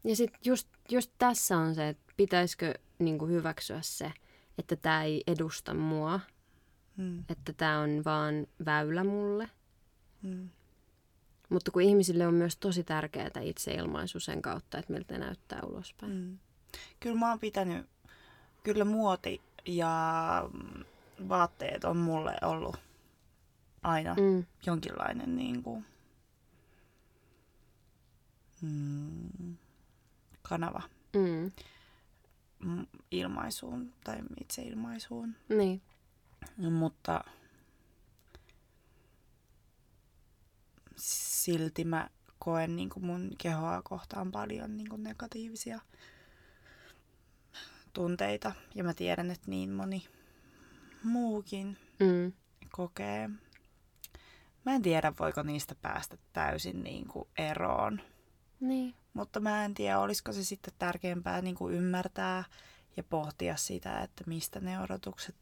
ja 0.05 0.17
sitten 0.17 0.41
just, 0.45 0.69
just 0.91 1.11
tässä 1.19 1.59
on 1.59 1.75
se, 1.75 1.89
että 1.89 2.13
pitäisikö 2.17 2.75
niin 2.99 3.19
kuin 3.19 3.31
hyväksyä 3.31 3.79
se, 3.83 4.13
että 4.59 4.77
tämä 4.77 5.03
ei 5.03 5.23
edusta 5.27 5.75
mua. 5.75 6.21
Hmm. 6.97 7.25
Että 7.29 7.53
tämä 7.53 7.79
on 7.79 8.03
vaan 8.05 8.47
väylä 8.65 9.05
mulle. 9.05 9.51
Hmm. 10.23 10.49
Mutta 11.49 11.71
kun 11.71 11.83
ihmisille 11.83 12.27
on 12.27 12.35
myös 12.35 12.57
tosi 12.57 12.85
tärkeää 12.85 13.41
itseilmaisu 13.43 14.21
sen 14.21 14.43
kautta, 14.43 14.79
että 14.79 14.93
miltä 14.93 15.19
näyttää 15.19 15.61
ulospäin. 15.67 16.13
Hmm. 16.13 16.39
Kyllä 17.01 17.19
mä 17.19 17.31
oon 17.31 17.39
pitänyt, 17.39 17.87
kyllä 18.63 18.85
muoti 18.85 19.41
ja 19.67 20.49
vaatteet 21.29 21.85
on 21.85 21.97
mulle 21.97 22.37
ollut 22.43 22.77
aina 23.83 24.15
mm. 24.15 24.45
jonkinlainen 24.67 25.37
niin 25.37 25.63
kuin, 25.63 25.85
mm, 28.63 29.57
kanava 30.43 30.83
Mm. 31.17 31.53
mm, 32.69 32.87
ilmaisuun 33.11 33.93
tai 34.05 34.19
itseilmaisuun. 34.41 35.35
Niin. 35.49 35.83
Mutta 36.57 37.25
silti 40.97 41.85
mä 41.85 42.11
koen 42.39 42.77
niin 42.77 42.91
kuin 42.91 43.07
mun 43.07 43.31
kehoa 43.39 43.83
kohtaan 43.83 44.33
paljon 44.33 44.77
niin 44.77 44.89
kuin 44.89 45.03
negatiivisia 45.03 45.81
tunteita. 47.93 48.53
Ja 48.75 48.85
mä 48.85 48.95
tiedän, 48.95 49.31
että 49.31 49.51
niin 49.51 49.71
moni 49.71 50.07
muukin 51.05 51.77
Mm. 52.01 52.33
kokee. 52.71 53.31
Mä 54.65 54.75
en 54.75 54.83
tiedä, 54.83 55.13
voiko 55.19 55.43
niistä 55.43 55.75
päästä 55.75 56.17
täysin 56.33 56.83
niin 56.85 57.09
kuin 57.09 57.29
eroon. 57.39 58.01
Niin. 58.61 58.95
Mutta 59.15 59.41
mä 59.41 59.65
en 59.65 59.75
tiedä, 59.75 59.99
olisiko 59.99 60.33
se 60.33 60.45
sitten 60.45 60.75
tärkeämpää 60.79 61.43
niin 61.43 61.55
kuin 61.55 61.75
ymmärtää 61.75 62.45
ja 62.97 63.05
pohtia 63.05 63.57
sitä, 63.57 64.01
että 64.03 64.25
mistä 64.27 64.61
ne 64.61 64.81
odotukset 64.81 65.37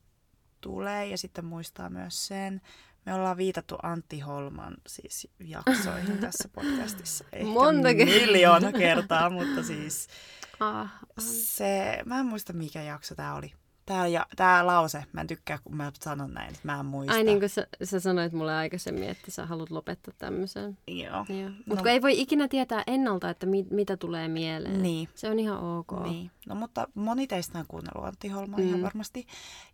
tulee. 0.61 1.07
Ja 1.07 1.19
sitten 1.19 1.45
muistaa 1.45 1.91
myös 1.91 2.27
sen, 2.27 2.61
me 3.07 3.15
ollaan 3.15 3.37
viitattu 3.37 3.77
Antti 3.83 4.21
Holman 4.21 4.75
siis 4.87 5.29
jaksoihin 5.45 6.19
tässä 6.27 6.49
podcastissa. 6.49 7.25
Ehkä 7.33 7.47
Monta 7.53 7.95
kertaa. 7.95 8.15
miljoona 8.15 8.73
kertaa, 8.73 9.31
mutta 9.31 9.63
siis 9.63 10.07
Ah, 10.61 10.93
se, 11.19 12.03
mä 12.05 12.21
en 12.21 12.27
muista 12.27 12.53
mikä 12.53 12.83
jakso 12.83 13.15
tää 13.15 13.35
oli. 13.35 13.53
Tää, 13.87 14.07
ja, 14.07 14.27
tää 14.37 14.67
lause, 14.67 15.05
mä 15.13 15.21
en 15.21 15.27
tykkää 15.27 15.59
kun 15.65 15.77
mä 15.77 15.93
sanon 16.01 16.35
näin, 16.35 16.49
että 16.49 16.61
mä 16.63 16.81
en 16.81 16.87
muista. 16.87 17.13
Ai 17.15 17.25
niin 17.25 17.39
kuin 17.39 17.49
sä, 17.49 17.67
sä 17.83 18.01
sanoit 18.01 18.33
mulle 18.33 18.55
aikaisemmin, 18.55 19.09
että 19.09 19.31
sä 19.31 19.47
haluat 19.47 19.71
lopettaa 19.71 20.15
tämmöisen. 20.19 20.79
Joo. 20.87 21.27
Mutta 21.67 21.85
No. 21.85 21.91
ei 21.91 22.03
voi 22.03 22.21
ikinä 22.21 22.49
tietää 22.49 22.83
ennalta, 22.87 23.31
että 23.31 23.47
mit, 23.47 23.71
mitä 23.71 23.97
tulee 23.97 24.29
mieleen. 24.29 24.83
Niin. 24.83 25.09
Se 25.15 25.31
on 25.31 25.39
ihan 25.39 25.61
ok. 25.61 25.93
Niin. 26.05 26.31
No 26.47 26.55
mutta 26.55 26.89
moni 26.95 27.27
teistä 27.27 27.59
on 27.59 27.65
kuunnellut 27.69 28.05
Antti 28.09 28.29
Holmaa 28.29 28.59
mm. 28.61 28.69
ihan 28.69 28.83
varmasti. 28.83 29.27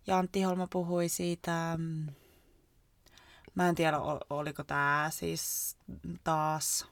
Ja 0.07 0.17
Antti 0.17 0.41
Holma 0.41 0.67
puhui 0.71 1.09
siitä, 1.09 1.75
mm, 1.77 2.05
mä 3.57 3.69
en 3.69 3.75
tiedä 3.75 3.97
ol- 3.97 4.25
oliko 4.29 4.63
tämä 4.63 5.07
siis 5.13 5.77
taas 6.23 6.87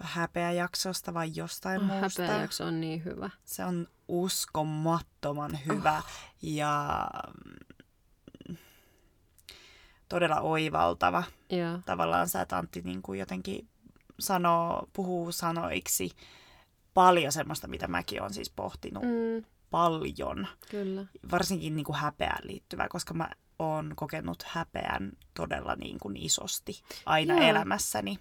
häpeäjaksosta 0.00 1.14
vai 1.14 1.30
jostain 1.34 1.80
Oh, 1.80 1.86
muusta. 1.86 2.22
häpeäjakso 2.22 2.64
on 2.64 2.80
niin 2.80 3.04
hyvä. 3.04 3.30
Se 3.44 3.64
on 3.64 3.88
uskomattoman 4.08 5.58
hyvä 5.66 5.98
oh. 5.98 6.04
ja 6.42 7.06
mm, 8.48 8.56
todella 10.08 10.40
oivaltava. 10.40 11.22
Joo. 11.50 11.78
Tavallaan 11.86 12.28
sä, 12.28 12.40
että 12.40 12.58
Antti 12.58 12.80
niin 12.82 13.02
kuin 13.02 13.18
jotenkin 13.18 13.68
sanoo, 14.20 14.88
puhuu 14.92 15.32
sanoiksi 15.32 16.10
paljon 16.94 17.32
semmoista, 17.32 17.68
mitä 17.68 17.88
mäkin 17.88 18.20
olen 18.20 18.34
siis 18.34 18.50
pohtinut 18.50 19.02
Mm, 19.02 19.44
paljon. 19.70 20.46
kyllä. 20.70 21.06
Varsinkin 21.30 21.76
niin 21.76 21.84
kuin 21.84 21.96
häpeään 21.96 22.46
liittyvää, 22.46 22.88
koska 22.88 23.14
mä 23.14 23.30
oon 23.66 23.92
kokenut 23.96 24.42
häpeän 24.46 25.12
todella 25.34 25.74
niin 25.76 25.98
kuin 25.98 26.16
isosti 26.16 26.82
aina 27.06 27.34
Joo. 27.34 27.42
Elämässäni. 27.50 28.18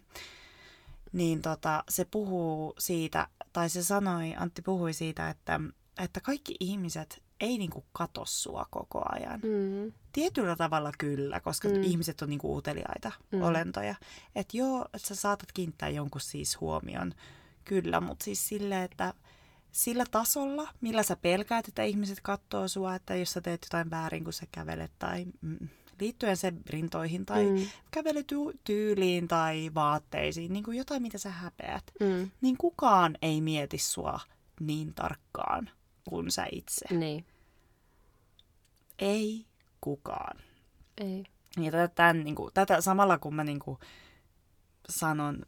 Niin 1.14 1.42
tota, 1.42 1.84
se 1.90 2.06
puhuu 2.06 2.74
siitä, 2.80 3.28
tai 3.54 3.70
se 3.70 3.84
sanoi, 3.84 4.34
Antti 4.38 4.62
puhui 4.62 4.94
siitä, 4.94 5.30
että, 5.30 5.60
että 6.00 6.22
kaikki 6.22 6.56
ihmiset 6.60 7.24
ei 7.40 7.58
niin 7.58 7.70
kuin 7.70 7.86
kato 7.92 8.26
sua 8.26 8.66
koko 8.72 9.02
ajan. 9.12 9.40
Mm, 9.44 9.92
Tietyllä 10.14 10.56
tavalla 10.56 10.92
kyllä, 10.98 11.40
koska 11.40 11.68
Mm. 11.70 11.84
ihmiset 11.84 12.22
on 12.22 12.30
niinku 12.30 12.58
uteliaita 12.58 13.12
Mm. 13.32 13.42
olentoja. 13.42 13.96
Että 14.36 14.58
joo, 14.58 14.86
että 14.94 15.08
sä 15.08 15.16
saatat 15.16 15.52
kiinnittää 15.52 15.90
jonkun 15.90 16.22
siis 16.22 16.60
huomion, 16.62 17.14
kyllä, 17.66 18.02
mutta 18.02 18.24
siis 18.26 18.48
sille, 18.48 18.84
että 18.84 19.14
sillä 19.72 20.04
tasolla, 20.12 20.70
millä 20.82 21.04
sä 21.04 21.16
pelkäät, 21.16 21.68
että 21.68 21.84
ihmiset 21.84 22.20
katsoo 22.22 22.68
sua, 22.68 22.96
että 22.96 23.16
jos 23.16 23.32
sä 23.32 23.42
teet 23.42 23.62
jotain 23.66 23.90
väärin, 23.90 24.24
kun 24.24 24.34
sä 24.34 24.46
kävelet 24.52 24.92
tai 25.00 25.26
mm, 25.42 25.70
liittyen 26.00 26.38
sen 26.38 26.62
rintoihin 26.70 27.26
tai 27.26 27.46
mm. 27.46 27.68
kävelytyyliin 27.92 29.28
tai 29.28 29.72
vaatteisiin, 29.76 30.54
niin 30.54 30.64
kuin 30.64 30.78
jotain, 30.78 31.02
mitä 31.02 31.18
sä 31.18 31.32
häpeät, 31.32 31.84
mm, 32.00 32.32
niin 32.42 32.58
kukaan 32.58 33.18
ei 33.22 33.42
mieti 33.42 33.78
sua 33.78 34.20
niin 34.60 34.94
tarkkaan 34.94 35.70
kuin 36.10 36.32
sä 36.32 36.46
itse. 36.52 36.86
niin. 36.96 37.26
Ei 39.00 39.46
kukaan. 39.82 40.38
Ei. 40.98 41.24
Ja 41.58 41.72
tätä, 41.72 41.88
tämän, 41.96 42.24
niin 42.24 42.36
kuin, 42.36 42.54
tätä 42.54 42.82
samalla 42.82 43.18
kun 43.18 43.36
mä 43.36 43.44
niin 43.44 43.60
kuin, 43.60 43.78
sanon 44.90 45.46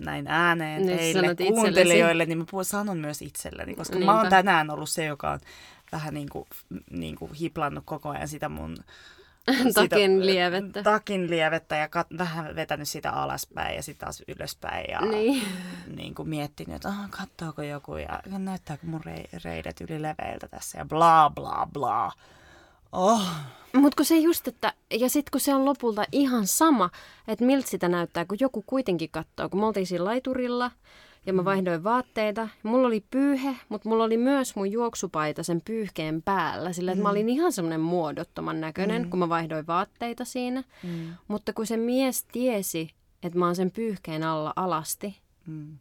näin 0.00 0.26
ääneen 0.28 0.86
Niin, 0.86 0.98
teille 0.98 1.34
kuuntelijoille, 1.52 2.26
niin 2.26 2.38
mä 2.38 2.44
puhun, 2.50 2.64
sanon 2.64 2.98
myös 2.98 3.22
itselleni, 3.22 3.74
koska 3.74 3.94
Niinpä. 3.98 4.12
mä 4.12 4.20
oon 4.20 4.28
tänään 4.30 4.70
ollut 4.70 4.88
se, 4.90 5.04
joka 5.04 5.30
on 5.30 5.40
vähän 5.92 6.14
niin 6.14 6.28
kuin, 6.28 6.46
niin 6.90 7.16
kuin 7.16 7.34
hiplannut 7.34 7.84
koko 7.86 8.08
ajan 8.08 8.28
sitä 8.28 8.48
mun 8.48 8.76
Takin 9.74 10.26
lievettä. 10.26 10.82
takin 10.82 11.30
lievettä 11.30 11.76
ja 11.76 11.88
kat, 11.88 12.06
vähän 12.18 12.56
vetänyt 12.56 12.88
sitä 12.88 13.10
alaspäin 13.10 13.76
ja 13.76 13.82
sitten 13.82 14.06
taas 14.06 14.22
ylöspäin 14.28 14.84
ja 14.90 15.00
Niin. 15.00 15.42
niin 15.96 16.14
kuin 16.14 16.28
miettinyt, 16.28 16.76
että 16.76 16.88
oh, 16.88 17.10
kattoako 17.10 17.62
joku 17.62 17.96
ja 17.96 18.20
näyttääkö 18.38 18.86
mun 18.86 19.04
rei, 19.04 19.24
reidet 19.44 19.80
yli 19.80 20.02
leveiltä 20.02 20.48
tässä 20.48 20.78
ja 20.78 20.84
bla 20.84 21.30
bla 21.30 21.68
bla. 21.72 22.12
Oh, 22.92 23.22
Mutta 23.74 23.96
kun 23.96 24.06
se 24.06 24.18
just, 24.18 24.48
että, 24.48 24.72
ja 24.90 25.08
sitten 25.08 25.30
kun 25.32 25.40
se 25.40 25.54
on 25.54 25.64
lopulta 25.64 26.04
ihan 26.12 26.46
sama, 26.46 26.90
että 27.28 27.44
miltä 27.44 27.68
sitä 27.68 27.88
näyttää, 27.88 28.24
kun 28.24 28.36
joku 28.40 28.62
kuitenkin 28.66 29.10
katsoo, 29.10 29.48
kun 29.48 29.60
me 29.60 29.66
oltiin 29.66 29.86
siinä 29.86 30.04
laiturilla 30.04 30.70
ja 31.26 31.32
mä 31.32 31.44
vaihdoin 31.44 31.84
vaatteita. 31.84 32.48
Mulla 32.62 32.86
oli 32.86 33.04
pyyhe, 33.10 33.56
mutta 33.68 33.88
mulla 33.88 34.04
oli 34.04 34.16
myös 34.16 34.56
mun 34.56 34.72
juoksupaita 34.72 35.42
sen 35.42 35.60
pyyhkeen 35.64 36.22
päällä, 36.22 36.72
sillä 36.72 36.92
että 36.92 37.02
mä 37.02 37.10
olin 37.10 37.28
ihan 37.28 37.52
semmoinen 37.52 37.80
muodottoman 37.80 38.60
näköinen, 38.60 39.10
kun 39.10 39.18
mä 39.18 39.28
vaihdoin 39.28 39.66
vaatteita 39.66 40.24
siinä. 40.24 40.64
mm, 40.82 41.14
Mutta 41.28 41.52
kun 41.52 41.66
se 41.66 41.76
mies 41.76 42.24
tiesi, 42.32 42.90
että 43.22 43.38
mä 43.38 43.46
oon 43.46 43.56
sen 43.56 43.70
pyyhkeen 43.70 44.22
alla 44.22 44.52
alasti, 44.56 45.16
mm, 45.46 45.78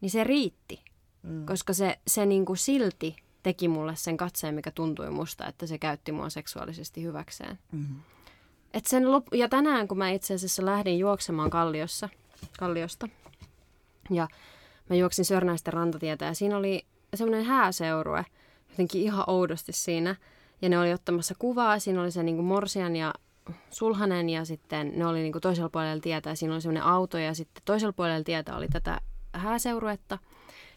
niin 0.00 0.10
se 0.10 0.24
riitti. 0.24 0.80
mm. 1.22 1.46
Koska 1.46 1.72
se, 1.72 1.98
se 2.06 2.26
niinku 2.26 2.56
silti 2.56 3.16
teki 3.42 3.68
mulle 3.68 3.96
sen 3.96 4.16
katseen, 4.16 4.54
mikä 4.54 4.70
tuntui 4.70 5.10
musta, 5.10 5.46
että 5.46 5.66
se 5.66 5.78
käytti 5.78 6.12
mua 6.12 6.30
seksuaalisesti 6.30 7.02
hyväkseen. 7.02 7.58
Mm. 7.72 7.86
Et 8.74 8.86
sen 8.86 9.04
lop- 9.04 9.36
ja 9.36 9.48
tänään, 9.48 9.88
kun 9.88 9.98
mä 9.98 10.10
itse 10.10 10.34
asiassa 10.34 10.64
lähdin 10.64 10.98
juoksemaan 10.98 11.50
Kalliossa, 11.50 12.08
Kalliosta, 12.58 13.08
ja 14.10 14.28
mä 14.90 14.96
juoksin 14.96 15.24
Sörnäisten 15.24 15.72
rantatietä, 15.72 16.24
ja 16.24 16.34
siinä 16.34 16.56
oli 16.56 16.86
semmoinen 17.14 17.46
hääseurue, 17.46 18.26
jotenkin 18.70 19.02
ihan 19.02 19.24
oudosti 19.26 19.72
siinä, 19.72 20.16
ja 20.62 20.68
ne 20.68 20.78
oli 20.78 20.92
ottamassa 20.92 21.34
kuvaa, 21.38 21.78
siinä 21.78 22.02
oli 22.02 22.10
se 22.10 22.22
niinku 22.22 22.42
Morsian 22.42 22.96
ja 22.96 23.14
Sulhanen, 23.70 24.30
ja 24.30 24.44
sitten 24.44 24.92
ne 24.96 25.06
oli 25.06 25.22
niinku 25.22 25.40
toisella 25.40 25.68
puolella 25.68 26.00
tietä, 26.00 26.30
ja 26.30 26.36
siinä 26.36 26.54
oli 26.54 26.60
semmoinen 26.60 26.82
auto, 26.82 27.18
ja 27.18 27.34
sitten 27.34 27.62
toisella 27.64 27.92
puolella 27.92 28.24
tietä 28.24 28.56
oli 28.56 28.68
tätä 28.68 29.00
hääseuruetta. 29.32 30.18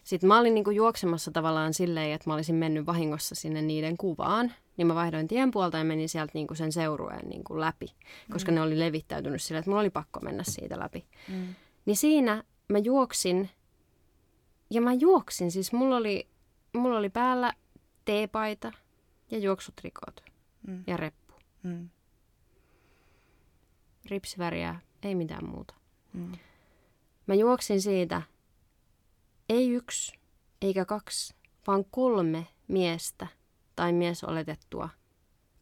Sitten 0.06 0.28
mä 0.28 0.38
olin 0.38 0.54
niinku 0.54 0.70
juoksemassa 0.70 1.30
tavallaan 1.30 1.74
silleen, 1.74 2.12
että 2.12 2.30
mä 2.30 2.34
olisin 2.34 2.54
mennyt 2.54 2.86
vahingossa 2.86 3.34
sinne 3.34 3.62
niiden 3.62 3.96
kuvaan. 3.96 4.52
Niin 4.76 4.86
mä 4.86 4.94
vaihdoin 4.94 5.28
tien 5.28 5.50
puolta 5.50 5.78
ja 5.78 5.84
menin 5.84 6.08
sieltä 6.08 6.30
niinku 6.34 6.54
sen 6.54 6.72
seurueen 6.72 7.28
niinku 7.28 7.60
läpi, 7.60 7.86
koska 8.32 8.52
ne 8.52 8.60
oli 8.62 8.78
levittäytynyt 8.78 9.42
sille, 9.42 9.58
että 9.58 9.70
mulla 9.70 9.80
oli 9.80 9.90
pakko 9.90 10.20
mennä 10.20 10.42
siitä 10.46 10.78
läpi. 10.78 11.06
Mm. 11.28 11.54
Niin 11.86 11.96
siinä 11.96 12.44
mä 12.68 12.78
juoksin, 12.78 13.50
ja 14.70 14.80
mä 14.80 14.92
juoksin, 14.92 15.50
siis 15.50 15.72
mulla 15.72 15.96
oli, 15.96 16.28
mulla 16.76 16.98
oli 16.98 17.10
päällä 17.10 17.52
teepaita 18.04 18.72
ja 19.30 19.38
juoksutrikot 19.38 20.22
Mm. 20.66 20.84
ja 20.86 20.96
reppu. 20.96 21.34
Mm. 21.62 21.88
Ripsiväriä, 24.10 24.76
ei 25.02 25.14
mitään 25.14 25.48
muuta. 25.48 25.74
Mm. 26.12 26.32
Mä 27.26 27.34
juoksin 27.34 27.82
siitä, 27.82 28.22
ei 29.48 29.70
yksi 29.70 30.18
eikä 30.62 30.84
kaksi, 30.84 31.34
vaan 31.66 31.84
kolme 31.90 32.46
miestä 32.68 33.26
tai 33.76 33.92
miesoletettua. 33.92 34.88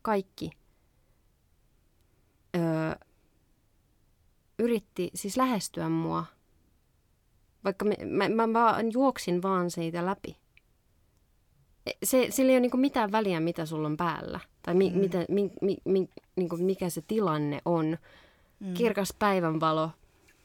Kaikki 0.02 0.50
öö, 2.56 2.94
yritti 4.58 5.10
siis 5.14 5.36
lähestyä 5.36 5.88
mua, 5.88 6.24
vaikka 7.64 7.84
me, 7.84 7.96
mä, 8.04 8.28
mä 8.28 8.52
vaan 8.52 8.92
juoksin 8.92 9.42
vaan 9.42 9.70
siitä 9.70 10.06
läpi. 10.06 10.36
E, 11.86 11.90
Se, 12.04 12.26
sillä 12.30 12.50
ei 12.50 12.54
ole 12.56 12.60
niinku 12.60 12.76
mitään 12.76 13.12
väliä, 13.12 13.40
mitä 13.40 13.66
sulla 13.66 13.88
on 13.88 13.96
päällä. 13.96 14.40
Tai 14.62 14.74
mi, 14.74 14.90
Mm. 14.90 14.98
mitä, 14.98 15.24
mi, 15.28 15.50
mi, 15.62 15.76
mi, 15.84 16.08
niinku 16.36 16.56
mikä 16.56 16.90
se 16.90 17.02
tilanne 17.02 17.60
on. 17.64 17.98
Mm. 18.60 18.74
Kirkas 18.74 19.14
päivänvalo, 19.18 19.90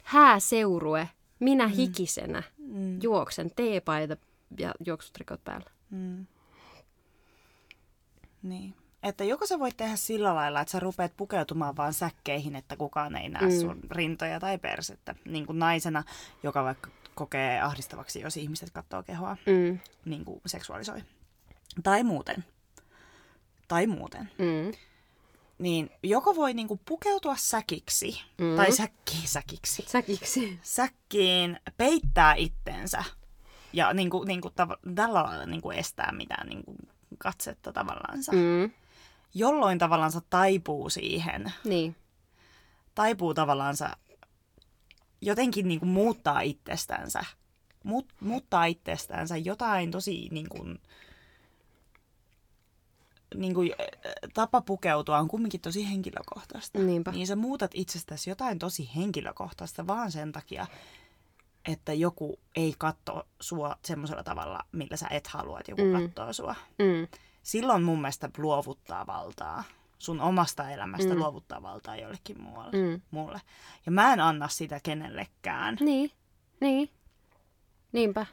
hääseurue, 0.03 1.09
minä 1.39 1.67
hikisenä 1.67 2.43
Mm. 2.70 2.99
juoksen 3.03 3.51
teepaita 3.55 4.17
ja 4.59 4.72
juoksutrikot 4.86 5.43
päällä. 5.43 5.70
Mm. 5.89 6.26
Niin. 8.43 8.76
Että 9.03 9.24
joko 9.24 9.45
sä 9.45 9.59
voit 9.59 9.78
tehdä 9.78 9.95
sillä 9.95 10.36
lailla, 10.36 10.61
että 10.61 10.72
sä 10.72 10.80
rupeat 10.80 11.17
pukeutumaan 11.17 11.78
vaan 11.78 11.93
säkkeihin, 11.93 12.55
että 12.55 12.76
kukaan 12.78 13.15
ei 13.15 13.30
näe 13.30 13.45
Mm. 13.45 13.59
sun 13.59 13.80
rintoja 13.91 14.39
tai 14.39 14.57
persettä. 14.57 15.15
Niin 15.26 15.45
kuin 15.45 15.59
naisena, 15.59 16.03
joka 16.43 16.63
vaikka 16.63 16.89
kokee 17.15 17.61
ahdistavaksi, 17.61 18.22
jos 18.22 18.38
ihmiset 18.38 18.70
katsoo 18.72 19.03
kehoa, 19.03 19.38
Mm. 19.45 19.80
niin 20.05 20.26
kuin 20.26 20.41
seksuaalisoi. 20.45 21.03
Tai 21.84 22.03
muuten. 22.03 22.43
Tai 23.67 23.88
muuten. 23.88 24.32
Mm. 24.38 24.72
Niin 25.60 25.89
joko 26.03 26.36
voi 26.36 26.53
niin 26.53 26.68
kuin 26.68 26.80
pukeutua 26.86 27.36
säkiksi, 27.36 28.22
Mm. 28.38 28.55
tai 28.55 28.72
säkkiin 28.72 29.28
säkiksi. 29.28 29.84
Säkiksi. 29.88 30.60
Säkkiin 30.62 31.60
peittää 31.78 32.34
itsensä 32.34 33.03
ja 33.74 33.93
niin 33.93 34.10
kuin, 34.10 34.28
niin 34.28 34.41
kuin 34.41 34.53
tav- 34.53 34.93
tällä 34.95 35.24
lailla 35.24 35.45
niin 35.45 35.62
kuin 35.62 35.78
estää 35.78 36.12
mitään 36.12 36.47
niin 36.49 36.64
kuin 36.66 36.78
katsetta 37.18 37.74
tavallaansa. 37.74 38.32
Mm. 38.32 38.72
Jolloin 39.34 39.78
tavallaansa 39.80 40.22
taipuu 40.30 40.89
siihen, 40.89 41.53
Niin. 41.64 41.95
taipuu 42.95 43.34
tavallaansa 43.34 43.97
jotenkin 45.22 45.68
niin 45.68 45.80
kuin 45.80 45.89
muuttaa 45.89 46.41
itsestänsä. 46.41 47.26
Mut, 47.84 48.05
muuttaa 48.20 48.66
itsestänsä 48.66 49.38
jotain 49.38 49.91
tosi 49.91 50.28
niin 50.32 50.49
kuin, 50.49 50.80
niin 53.36 53.53
kuin, 53.53 53.71
tapa 54.34 54.61
pukeutua 54.61 55.19
on 55.19 55.27
kumminkin 55.27 55.61
tosi 55.61 55.89
henkilökohtaista. 55.89 56.80
Niinpä. 56.80 57.11
Niin 57.11 57.27
sä 57.27 57.36
muutat 57.36 57.71
itsestäsi 57.73 58.30
jotain 58.30 58.59
tosi 58.59 58.89
henkilökohtaista 58.95 59.88
vaan 59.88 60.11
sen 60.11 60.32
takia, 60.32 60.67
että 61.67 61.93
joku 61.93 62.39
ei 62.55 62.75
katso 62.77 63.27
sua 63.39 63.75
semmoisella 63.86 64.23
tavalla, 64.23 64.59
millä 64.71 64.97
sä 64.97 65.07
et 65.11 65.27
halua, 65.27 65.59
että 65.59 65.71
joku 65.71 65.84
Mm. 65.84 66.01
katsoo 66.03 66.34
sua. 66.34 66.55
Mm. 66.80 67.07
Silloin 67.43 67.84
mun 67.84 68.01
mielestä 68.01 68.30
luovuttaa 68.38 69.07
valtaa. 69.07 69.63
Sun 69.99 70.21
omasta 70.21 70.69
elämästä 70.69 71.13
Mm. 71.13 71.19
luovuttaa 71.19 71.61
valtaa 71.61 71.95
jollekin 71.95 72.41
muualle, 72.41 72.77
Mm. 72.77 73.01
mulle. 73.11 73.41
Ja 73.86 73.91
mä 73.91 74.13
en 74.13 74.19
anna 74.19 74.47
sitä 74.47 74.80
kenellekään. 74.84 75.77
Niin. 75.80 76.11
Niin. 76.61 76.89
Niinpä. 77.91 78.25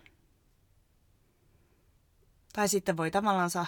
Tai 2.52 2.68
sitten 2.68 2.96
voi 2.96 3.10
tavallaan 3.10 3.50
sa... 3.50 3.66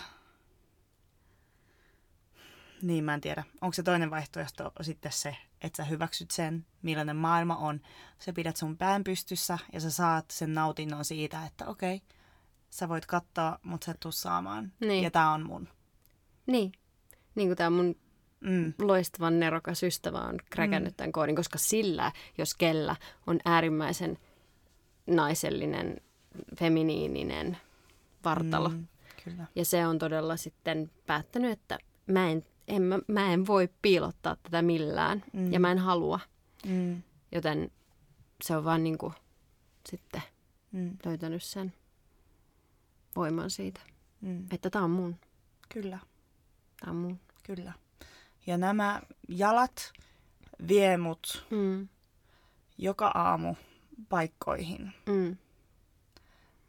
Niin, 2.83 3.05
mä 3.05 3.15
en 3.15 3.21
tiedä. 3.21 3.45
Onko 3.61 3.73
se 3.73 3.83
toinen 3.83 4.11
vaihtoehto 4.11 4.73
sitten 4.81 5.13
se, 5.13 5.37
että 5.61 5.77
sä 5.77 5.85
hyväksyt 5.85 6.31
sen, 6.31 6.67
millainen 6.83 7.17
maailma 7.17 7.57
on. 7.57 7.81
Sä 8.19 8.33
pidät 8.33 8.57
sun 8.57 8.77
pään 8.77 9.05
pystyssä 9.05 9.59
ja 9.73 9.81
sä 9.81 9.91
saat 9.91 10.31
sen 10.31 10.55
nautinnon 10.55 11.05
siitä, 11.05 11.47
että 11.47 11.67
okei, 11.67 12.03
sä 12.71 12.89
voit 12.89 13.07
katsoa, 13.07 13.59
mutta 13.63 13.85
sä 13.85 13.91
et 13.91 14.01
tuu 14.01 14.13
saamaan. 14.13 14.73
Niin. 14.81 15.05
Ja 15.05 15.11
tää 15.11 15.31
on 15.31 15.47
mun. 15.47 15.69
Niin. 16.47 16.73
Niin 17.35 17.49
kuin 17.49 17.57
tämä 17.57 17.71
mun 17.71 17.97
Mm. 18.41 18.73
loistavan 18.79 19.41
nerokas 19.41 19.83
ystävä 19.83 20.19
on 20.19 20.39
kräkännyt 20.51 20.93
mm. 20.93 20.97
tämän 20.97 21.13
koodin, 21.13 21.37
koska 21.37 21.59
sillä, 21.59 22.13
jos 22.39 22.55
kellä, 22.55 22.97
on 23.27 23.41
äärimmäisen 23.45 24.19
naisellinen, 25.07 26.01
feminiininen 26.59 27.57
vartalo. 28.25 28.69
Mm, 28.69 28.87
kyllä. 29.25 29.47
Ja 29.55 29.65
se 29.65 29.87
on 29.87 29.99
todella 29.99 30.37
sitten 30.37 30.91
päättänyt, 31.07 31.51
että 31.51 31.79
mä 32.07 32.31
en, 32.31 32.45
en, 32.69 32.83
mä, 32.83 32.99
mä 33.09 33.33
en 33.33 33.47
voi 33.47 33.69
piilottaa 33.83 34.37
tätä 34.37 34.63
millään 34.63 35.25
mm. 35.33 35.53
ja 35.53 35.61
mä 35.61 35.71
en 35.73 35.79
halua. 35.79 36.21
Mm. 36.67 37.03
Joten 37.33 37.71
se 38.43 38.57
on 38.57 38.65
vaan 38.65 38.85
niin 38.85 38.99
kuin 38.99 39.15
sitten 39.91 40.23
Mm. 40.73 40.97
löytänyt 41.05 41.43
sen 41.43 41.73
voiman 43.17 43.51
siitä, 43.51 43.81
Mm. 44.21 44.47
että 44.51 44.71
tämä 44.71 44.85
on 44.85 44.91
mun, 44.91 45.17
Kyllä. 45.69 45.99
tämä 46.81 46.91
on 46.91 46.97
mun. 46.97 47.21
Kyllä. 47.43 47.73
Ja 48.47 48.59
nämä 48.59 49.03
jalat 49.29 49.93
vie 50.69 50.97
mut 50.97 51.47
Mm. 51.51 51.89
joka 52.79 53.09
aamu 53.09 53.55
paikkoihin, 54.09 54.93
Mm. 55.09 55.37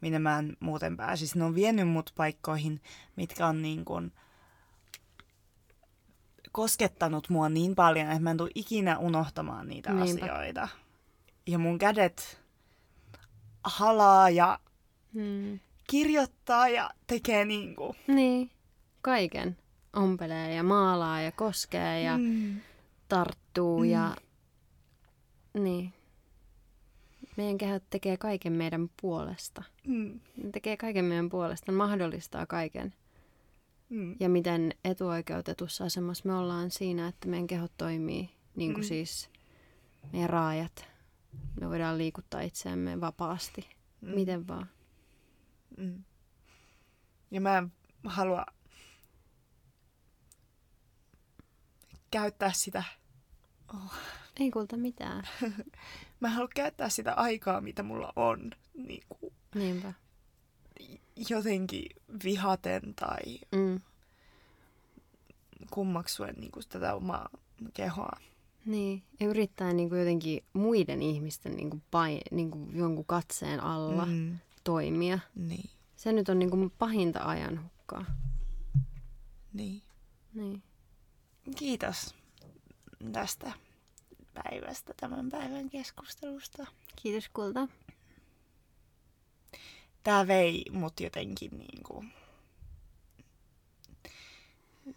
minne 0.00 0.18
mä 0.18 0.38
en 0.38 0.56
muuten 0.60 0.96
pääsisi. 0.96 1.38
Ne 1.38 1.44
on 1.44 1.54
vienyt 1.54 1.88
mut 1.88 2.12
paikkoihin, 2.16 2.80
mitkä 3.16 3.46
on 3.46 3.62
niin 3.62 3.84
kuin 3.84 4.12
koskettanut 6.52 7.28
mua 7.28 7.48
niin 7.48 7.74
paljon, 7.74 8.06
että 8.06 8.20
mä 8.22 8.30
en 8.30 8.36
tule 8.36 8.50
ikinä 8.54 8.98
unohtamaan 8.98 9.68
niitä 9.68 9.92
Niinpä. 9.92 10.24
asioita. 10.24 10.68
Ja 11.46 11.58
mun 11.58 11.78
kädet 11.78 12.40
halaa 13.64 14.30
ja 14.30 14.58
Mm. 15.12 15.58
kirjoittaa 15.90 16.68
ja 16.68 16.90
tekee 17.06 17.44
niin 17.44 17.76
kuin... 17.76 17.96
Niin, 18.06 18.50
kaiken. 19.02 19.56
Ompelee 19.96 20.54
ja 20.54 20.62
maalaa 20.62 21.20
ja 21.20 21.32
koskee 21.32 22.02
ja 22.02 22.18
mm. 22.18 22.24
Mm. 22.24 22.60
tarttuu 23.08 23.78
Mm. 23.84 23.90
ja... 23.90 24.16
Niin. 25.54 25.92
Meidän 27.36 27.58
kehät 27.58 27.82
tekee 27.90 28.16
kaiken 28.16 28.52
meidän 28.52 28.90
puolesta. 29.00 29.62
Mm. 29.86 30.20
Ne 30.44 30.50
tekee 30.52 30.76
kaiken 30.76 31.04
meidän 31.04 31.28
puolesta, 31.30 31.72
ne 31.72 31.78
mahdollistaa 31.78 32.46
kaiken. 32.46 32.94
Mm. 33.90 34.16
Ja 34.20 34.28
miten 34.28 34.74
etuoikeutetussa 34.84 35.84
asemassa 35.84 36.28
me 36.28 36.34
ollaan 36.34 36.70
siinä, 36.70 37.08
että 37.08 37.28
meidän 37.28 37.46
kehot 37.46 37.72
toimii, 37.78 38.30
niin 38.56 38.74
kuin 38.74 38.84
Mm. 38.84 38.88
siis 38.88 39.30
meidän 40.12 40.30
raajat. 40.30 40.88
Me 41.60 41.68
voidaan 41.68 41.98
liikuttaa 41.98 42.40
itseämme 42.40 43.00
vapaasti, 43.00 43.68
Mm. 44.00 44.14
miten 44.14 44.48
vaan. 44.48 44.66
Mm. 45.76 46.04
Ja 47.30 47.40
mä 47.40 47.58
en 47.58 47.72
halua 48.04 48.46
käyttää 52.10 52.52
sitä, 52.52 52.84
Ei 54.40 54.50
kulta 54.50 54.76
mitään. 54.76 55.24
mä 56.20 56.28
en 56.28 56.34
halua 56.34 56.48
käyttää 56.54 56.88
sitä 56.88 57.14
aikaa, 57.14 57.60
mitä 57.60 57.82
mulla 57.82 58.12
on, 58.16 58.50
niin 58.74 59.02
kuin 59.08 59.32
Niinpä. 59.54 59.92
Jotenkin 61.28 61.86
vihaten 62.24 62.94
tai 62.94 63.38
Mm. 63.52 63.80
kummaksuen 65.70 66.34
niin 66.34 66.52
kuin 66.52 66.68
tätä 66.68 66.94
omaa 66.94 67.28
kehoa. 67.74 68.16
Niin, 68.66 69.02
ja 69.20 69.26
yrittää 69.26 69.72
niin 69.72 69.88
kuin 69.88 69.98
jotenkin 69.98 70.44
muiden 70.52 71.02
ihmisten 71.02 71.56
niin 71.56 71.70
kuin 71.70 71.82
pain, 71.90 72.20
niin 72.30 72.50
kuin 72.50 72.76
jonkun 72.76 73.04
katseen 73.04 73.60
alla 73.60 74.06
mm. 74.06 74.38
Toimia. 74.64 75.18
Niin, 75.34 75.70
Se 75.96 76.12
nyt 76.12 76.28
on 76.28 76.38
niin 76.38 76.50
kuin 76.50 76.70
pahinta 76.78 77.18
ajan 77.24 77.62
hukkaa. 77.62 78.04
niin. 79.52 79.82
Niin. 80.34 80.62
Kiitos 81.56 82.14
tästä 83.12 83.52
päivästä, 84.34 84.94
tämän 85.00 85.28
päivän 85.28 85.70
keskustelusta. 85.70 86.66
Kiitos 87.02 87.28
kulta. 87.28 87.68
Tää 90.02 90.26
vei 90.26 90.64
mut 90.70 91.00
jotenkin 91.00 91.50
niin 91.58 91.82
kuin 91.82 92.12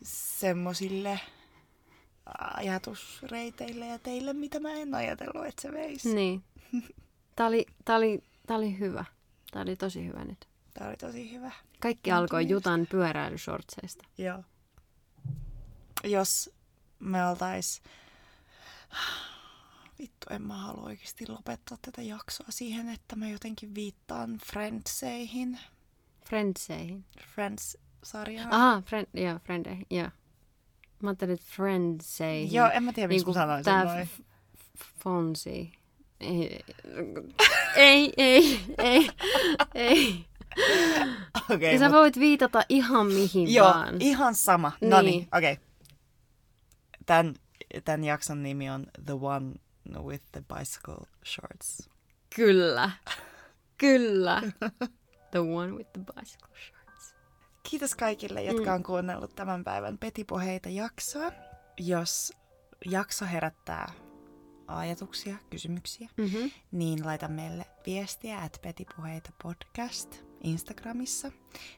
semmosille 0.04 1.20
ajatusreiteille 2.56 3.88
ja 3.88 4.00
teille, 4.00 4.34
mitä 4.34 4.60
mä 4.60 4.72
en 4.72 4.96
ajatellut, 4.96 5.46
että 5.46 5.62
se 5.62 5.72
veisi. 5.72 6.16
Niin. 6.16 6.44
Tää 7.36 7.48
oli, 7.48 7.66
tää 7.86 7.96
oli, 7.96 8.24
tää 8.48 8.58
oli 8.58 8.80
hyvä. 8.80 9.06
Tää 9.52 9.62
oli 9.62 9.76
tosi 9.76 10.06
hyvä 10.08 10.26
nyt. 10.26 10.48
Tää 10.74 10.88
oli 10.88 10.98
tosi 10.98 11.32
hyvä. 11.32 11.52
Kaikki 11.80 12.10
Mun 12.10 12.20
alkoi. 12.20 12.50
Jutan 12.50 12.88
pyöräilyshortseista. 12.92 14.06
Joo. 14.18 14.44
Jos 16.04 16.50
me 17.00 17.28
oltais... 17.28 17.82
Vittu, 20.04 20.28
en 20.30 20.42
mä 20.42 20.54
halua 20.58 20.84
oikeasti 20.84 21.26
lopettaa 21.28 21.78
tätä 21.82 22.02
jaksoa 22.02 22.48
siihen, 22.50 22.90
että 22.90 23.16
mä 23.16 23.30
jotenkin 23.30 23.76
viittaan 23.76 24.38
Friendseihin. 24.46 25.60
Friendseihin. 26.26 27.06
Friends-sarjaan. 27.36 28.48
Aha, 28.54 28.82
friend, 28.86 29.08
joo, 29.14 29.40
friendeihin, 29.44 29.86
joo. 29.90 30.08
Mä 31.04 31.10
ajattelin, 31.10 31.34
että 31.34 31.46
friendseihin. 31.50 32.54
Joo, 32.54 32.70
en 32.70 32.84
mä 32.84 32.94
tiedä, 32.94 33.08
miksi 33.08 33.28
mä 33.28 33.34
sanoin 33.34 33.64
sen 33.64 33.74
noin. 33.86 34.10
f- 34.20 34.24
Fonsi. 35.04 35.72
Ei, 36.20 36.60
ei, 37.76 38.14
ei, 38.18 38.60
ei, 38.78 39.10
ei. 39.76 40.26
Okei, 41.52 41.74
Ja 41.74 41.80
sä 41.80 41.86
mut- 41.90 41.94
voit 41.94 42.20
viitata 42.20 42.64
ihan 42.70 43.08
mihin 43.08 43.54
Joo, 43.54 43.68
vaan. 43.74 43.96
ihan 44.02 44.36
sama. 44.36 44.72
No 44.82 45.02
Niin. 45.02 45.12
niin, 45.12 45.28
okei. 45.38 45.58
Tän, 47.06 47.34
tän 47.86 48.04
jakson 48.04 48.44
nimi 48.44 48.70
on 48.70 48.86
The 49.06 49.14
One 49.14 49.52
with 50.02 50.24
the 50.32 50.44
Bicycle 50.56 51.06
Shorts. 51.26 51.90
Kyllä. 52.36 52.92
Kyllä. 53.78 54.42
The 55.32 55.40
one 55.40 55.72
with 55.72 55.90
the 55.94 56.02
bicycle 56.16 56.56
shorts. 56.68 57.16
Kiitos 57.64 57.96
kaikille, 57.96 58.44
jotka 58.44 58.70
Mm. 58.70 58.76
on 58.76 58.84
kuunnellut 58.84 59.36
tämän 59.36 59.64
päivän 59.64 59.98
Petipoheita 59.98 60.70
jaksoa. 60.70 61.32
Jos 61.80 62.34
jakso 62.86 63.26
herättää 63.26 63.94
ajatuksia, 64.68 65.36
kysymyksiä, 65.50 66.10
Mm-hmm. 66.18 66.52
niin 66.72 67.06
laita 67.06 67.28
meille 67.28 67.66
viestiä 67.86 68.40
at 68.42 68.60
Petipuheita 68.62 69.30
podcast 69.44 70.16
Instagramissa. 70.44 71.32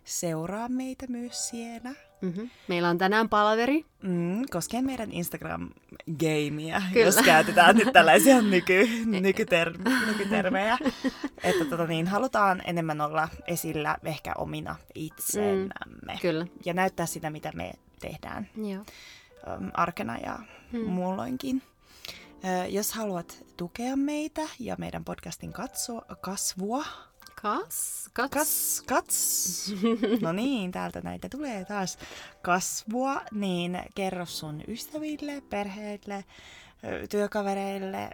Seuraa 0.03 0.69
meitä 0.69 1.05
myös 1.09 1.49
siellä. 1.49 1.89
Mm-hmm. 2.21 2.49
Meillä 2.67 2.89
on 2.89 2.97
tänään 2.97 3.29
palaveri. 3.29 3.85
Mm, 4.03 4.41
koskien 4.51 4.85
meidän 4.85 5.09
Instagram-gameia, 5.11 6.81
jos 7.05 7.15
käytetään 7.15 7.75
nyt 7.75 7.93
tällaisia 7.93 8.41
nyky, 8.51 8.83
nykyter- 9.05 9.89
nykytermejä. 10.07 10.77
että 11.43 11.65
tota 11.65 11.87
niin, 11.87 12.07
halutaan 12.07 12.61
enemmän 12.65 13.01
olla 13.01 13.29
esillä 13.47 13.97
ehkä 14.03 14.33
omina 14.37 14.75
itsenämme. 14.95 16.13
Mm, 16.13 16.19
kyllä. 16.21 16.47
Ja 16.65 16.73
näyttää 16.73 17.05
sitä, 17.05 17.29
mitä 17.29 17.51
me 17.55 17.73
tehdään 17.99 18.49
Joo. 18.69 18.85
arkena 19.73 20.17
ja 20.17 20.39
Hmm. 20.71 20.81
muulloinkin. 20.89 21.61
Jos 22.69 22.93
haluat 22.93 23.43
tukea 23.57 23.95
meitä 23.95 24.41
ja 24.59 24.75
meidän 24.79 25.05
podcastin 25.05 25.53
katsoa, 25.53 26.01
kasvua, 26.21 26.85
Kas? 27.45 28.09
Kats? 28.13 28.33
kas, 28.33 28.83
kats, 28.87 29.73
no 30.21 30.31
niin, 30.31 30.71
täältä 30.71 31.01
näitä 31.01 31.29
tulee 31.29 31.65
taas 31.65 31.97
kasvua, 32.41 33.21
niin 33.31 33.79
kerro 33.95 34.25
sun 34.25 34.61
ystäville, 34.67 35.41
perheille, 35.49 36.25
työkavereille, 37.09 38.09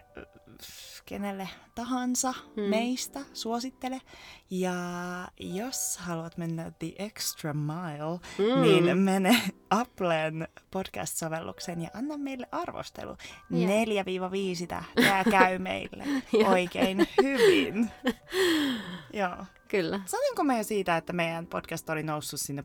kenelle 1.12 1.48
tahansa 1.74 2.32
Hmm. 2.32 2.62
meistä, 2.64 3.20
suosittele. 3.32 4.00
Ja 4.50 4.74
jos 5.40 5.98
haluat 5.98 6.36
mennä 6.36 6.70
the 6.78 6.92
extra 6.98 7.54
mile, 7.54 8.20
Mm. 8.38 8.62
niin 8.62 8.98
mene 8.98 9.42
Applen 9.70 10.48
podcast-sovelluksen 10.70 11.82
ja 11.82 11.88
anna 11.94 12.16
meille 12.18 12.46
arvostelu. 12.52 13.16
Joo. 13.50 13.70
4-5 14.64 14.66
tähteä 14.68 15.24
käy 15.40 15.58
meille 15.58 16.04
oikein 16.46 17.06
hyvin. 17.22 17.90
Joo. 19.20 19.44
Kyllä. 19.68 20.00
Sanoinko 20.06 20.44
me 20.44 20.58
jo 20.58 20.64
siitä, 20.64 20.96
että 20.96 21.12
meidän 21.12 21.46
podcast 21.46 21.90
oli 21.90 22.02
noussut 22.02 22.40
sinne 22.40 22.64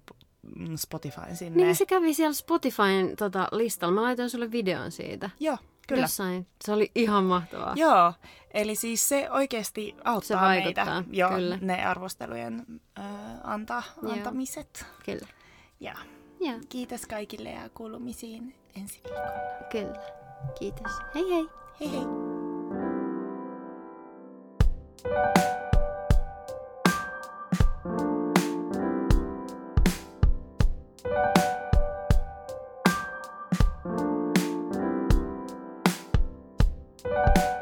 mm, 0.56 0.76
Spotifyn 0.76 1.36
sinne? 1.36 1.64
Niin 1.64 1.76
se 1.76 1.86
kävi 1.86 2.14
siellä 2.14 2.34
Spotifyn 2.34 3.16
tota, 3.18 3.48
listalla. 3.52 3.96
Mä 3.96 4.02
laitoin 4.02 4.30
sulle 4.30 4.52
videon 4.52 4.92
siitä. 4.92 5.30
Joo, 5.40 5.58
kyllä. 5.88 6.02
Jossain. 6.02 6.48
Se 6.64 6.74
oli 6.74 6.92
ihan 6.96 7.24
mahtavaa. 7.24 7.74
Joo, 7.76 8.14
eli 8.54 8.76
siis 8.76 9.10
se 9.10 9.32
oikeasti 9.32 9.96
auttaa 10.04 10.40
Se 10.40 10.46
vaikuttaa, 10.46 10.86
meitä. 10.86 11.04
Joo, 11.12 11.30
kyllä. 11.30 11.58
ne 11.62 11.86
arvostelujen 11.86 12.66
äh, 13.00 13.06
anta, 13.44 13.84
Joo. 14.02 14.12
antamiset. 14.14 14.86
Kyllä. 15.06 15.28
Ja 15.80 15.96
Joo, 16.40 16.60
kiitos 16.70 17.06
kaikille 17.06 17.50
ja 17.50 17.70
kuulumisiin 17.70 18.56
ensi 18.76 19.02
viikolla. 19.04 19.32
kyllä. 19.72 20.02
Kiitos. 20.60 20.92
Hei 21.16 21.30
hei. 21.32 21.48
Hei 21.80 21.92
hei! 21.92 22.08
Thank 27.84 28.17
Thanks. 37.10 37.57